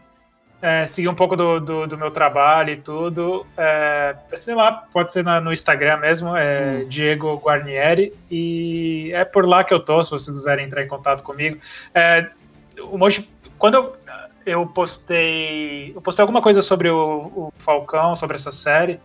é, 0.61 0.87
seguir 0.87 1.09
um 1.09 1.15
pouco 1.15 1.37
do, 1.37 1.61
do, 1.61 1.87
do 1.87 1.97
meu 1.99 2.11
trabalho 2.11 2.73
e 2.73 2.77
tudo, 2.77 3.47
é, 3.57 4.17
sei 4.35 4.55
lá, 4.55 4.73
pode 4.93 5.13
ser 5.13 5.23
na- 5.23 5.41
no 5.41 5.53
Instagram 5.53 5.99
mesmo, 5.99 6.37
é 6.37 6.85
Diego 6.85 7.37
Guarnieri. 7.37 8.13
E 8.31 9.11
é 9.15 9.25
por 9.25 9.47
lá 9.47 9.63
que 9.63 9.73
eu 9.73 9.81
tô, 9.81 10.03
se 10.03 10.11
vocês 10.11 10.37
quiserem 10.37 10.67
entrar 10.67 10.83
em 10.83 10.89
contato 10.89 11.23
comigo. 11.23 11.59
É, 11.95 12.29
o 12.91 12.99
Moji, 12.99 13.29
quando 13.57 13.75
eu, 13.75 13.97
eu 14.47 14.67
postei. 14.67 15.93
Eu 15.95 16.01
postei 16.01 16.23
alguma 16.23 16.43
coisa 16.43 16.63
sobre 16.63 16.91
o, 16.91 17.31
o 17.35 17.53
Falcão, 17.59 18.17
sobre 18.17 18.37
essa 18.37 18.51
série. 18.51 19.01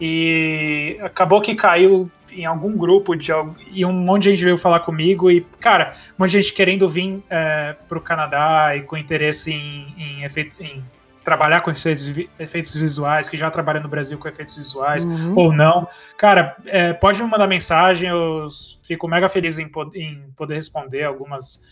E 0.00 0.98
acabou 1.02 1.40
que 1.40 1.54
caiu 1.54 2.10
em 2.30 2.44
algum 2.44 2.76
grupo 2.76 3.14
de 3.14 3.32
e 3.72 3.84
um 3.86 3.92
monte 3.92 4.24
de 4.24 4.30
gente 4.30 4.44
veio 4.44 4.58
falar 4.58 4.80
comigo 4.80 5.30
e, 5.30 5.40
cara, 5.58 5.94
um 6.18 6.22
monte 6.22 6.32
de 6.32 6.40
gente 6.42 6.52
querendo 6.52 6.88
vir 6.88 7.22
é, 7.30 7.74
pro 7.88 8.00
Canadá 8.00 8.76
e 8.76 8.82
com 8.82 8.96
interesse 8.96 9.52
em, 9.52 9.94
em, 9.96 10.24
efeito, 10.24 10.54
em 10.62 10.84
trabalhar 11.24 11.60
com 11.62 11.70
efeitos, 11.70 12.12
efeitos 12.38 12.74
visuais, 12.74 13.28
que 13.28 13.36
já 13.38 13.50
trabalha 13.50 13.80
no 13.80 13.88
Brasil 13.88 14.18
com 14.18 14.28
efeitos 14.28 14.54
visuais, 14.56 15.04
Uhum. 15.04 15.32
ou 15.34 15.52
não. 15.52 15.88
Cara, 16.18 16.56
é, 16.66 16.92
pode 16.92 17.22
me 17.22 17.28
mandar 17.28 17.46
mensagem, 17.46 18.10
eu 18.10 18.48
fico 18.82 19.08
mega 19.08 19.28
feliz 19.28 19.58
em, 19.58 19.68
po- 19.68 19.90
em 19.94 20.22
poder 20.36 20.56
responder 20.56 21.04
algumas 21.04 21.64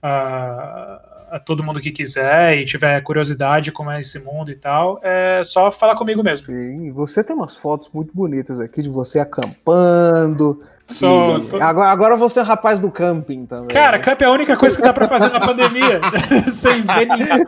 a, 0.00 1.00
a 1.32 1.38
todo 1.40 1.62
mundo 1.64 1.80
que 1.80 1.90
quiser 1.90 2.58
e 2.58 2.64
tiver 2.66 3.00
curiosidade 3.02 3.72
como 3.72 3.90
é 3.90 4.00
esse 4.00 4.22
mundo 4.22 4.50
e 4.50 4.54
tal. 4.54 4.98
É 5.02 5.42
só 5.44 5.70
falar 5.70 5.94
comigo 5.96 6.22
mesmo. 6.22 6.46
Sim, 6.46 6.92
você 6.92 7.24
tem 7.24 7.34
umas 7.34 7.56
fotos 7.56 7.88
muito 7.92 8.14
bonitas 8.14 8.60
aqui 8.60 8.82
de 8.82 8.90
você 8.90 9.18
acampando. 9.18 10.62
E 10.90 10.94
tô- 10.94 11.56
Agora, 11.62 11.88
agora 11.90 12.16
você 12.16 12.40
é 12.40 12.42
rapaz 12.42 12.80
do 12.80 12.90
camping 12.90 13.46
também. 13.46 13.68
Cara, 13.68 13.96
né? 13.96 14.02
camp 14.04 14.20
é 14.20 14.24
a 14.26 14.30
única 14.30 14.56
coisa 14.56 14.76
que 14.76 14.82
dá 14.82 14.92
pra 14.92 15.08
fazer 15.08 15.30
na 15.32 15.40
pandemia. 15.40 16.00
Sem 16.52 16.82
ver 16.82 17.06
ninguém. 17.06 17.46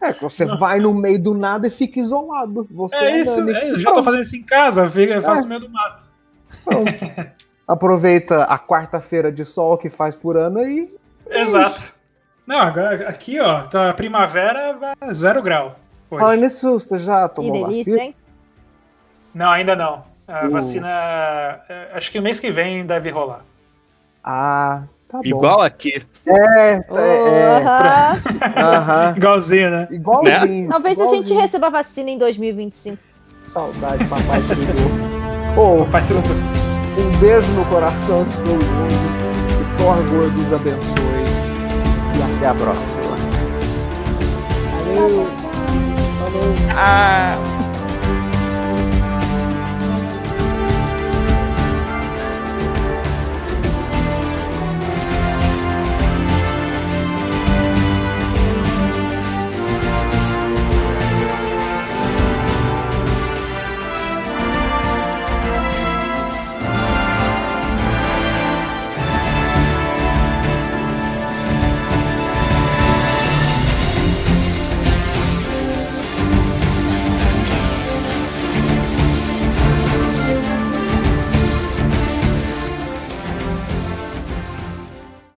É, 0.00 0.12
você 0.12 0.44
vai 0.44 0.78
no 0.78 0.94
meio 0.94 1.18
do 1.18 1.34
nada 1.34 1.66
e 1.66 1.70
fica 1.70 1.98
isolado. 1.98 2.66
Você 2.70 2.94
É 2.96 3.20
isso, 3.22 3.40
andando. 3.40 3.56
é, 3.56 3.70
eu 3.72 3.80
já 3.80 3.90
tô 3.92 4.02
fazendo 4.04 4.22
isso 4.22 4.36
em 4.36 4.42
casa, 4.42 4.88
fica- 4.88 5.14
eu 5.14 5.22
faço 5.22 5.42
no 5.42 5.48
meio 5.48 5.60
do 5.62 5.68
mato. 5.68 6.04
Aproveita 7.66 8.44
a 8.44 8.56
quarta-feira 8.58 9.32
de 9.32 9.44
sol 9.44 9.76
que 9.76 9.90
faz 9.90 10.14
por 10.14 10.36
ano 10.36 10.60
e 10.64 10.88
Exato. 11.28 11.95
Não, 12.46 12.58
agora 12.60 13.08
aqui, 13.08 13.40
ó, 13.40 13.62
tá 13.62 13.92
primavera 13.94 14.76
zero 15.12 15.42
grau. 15.42 15.76
hoje. 16.10 16.20
Falando 16.20 16.40
nisso, 16.40 16.72
você 16.78 16.98
já 16.98 17.28
tomou 17.28 17.52
delícia, 17.66 17.92
vacina? 17.92 18.02
hein? 18.02 18.14
Não, 19.34 19.50
ainda 19.50 19.74
não. 19.74 20.04
A 20.28 20.46
Uh. 20.46 20.50
vacina, 20.50 20.88
é, 21.68 21.90
acho 21.94 22.10
que 22.10 22.18
o 22.18 22.22
mês 22.22 22.38
que 22.40 22.50
vem 22.50 22.84
deve 22.86 23.10
rolar. 23.10 23.40
Ah, 24.24 24.82
tá 25.08 25.18
bom. 25.18 25.24
Igual 25.24 25.60
aqui. 25.62 26.04
É, 26.26 26.32
é, 26.32 26.84
é. 26.90 27.56
Aham. 27.56 28.14
Aham. 28.56 29.14
Igualzinho, 29.18 29.70
né? 29.70 29.88
Igualzinho. 29.90 30.68
Talvez 30.68 30.98
a 30.98 31.02
gente 31.04 31.12
igualzinho. 31.14 31.40
receba 31.40 31.70
vacina 31.70 32.10
em 32.10 32.18
2025. 32.18 32.98
Saudade, 33.44 34.04
papai 34.08 34.42
querido. 34.48 34.72
Ô, 35.56 35.84
Papai 35.84 36.02
tudo. 36.08 36.28
um 36.98 37.18
beijo 37.20 37.50
no 37.52 37.64
coração 37.66 38.24
de 38.24 38.36
todo 38.36 38.48
mundo. 38.48 39.06
Que 39.48 39.82
Thor 39.82 39.96
Gordo 40.10 40.40
os 40.40 40.52
abençoe. 40.52 41.15
Até 42.36 42.48
a 42.48 42.54
próxima. 42.54 43.16
Valeu. 44.84 45.26
Falou. 46.18 46.54
Ah! 46.76 47.65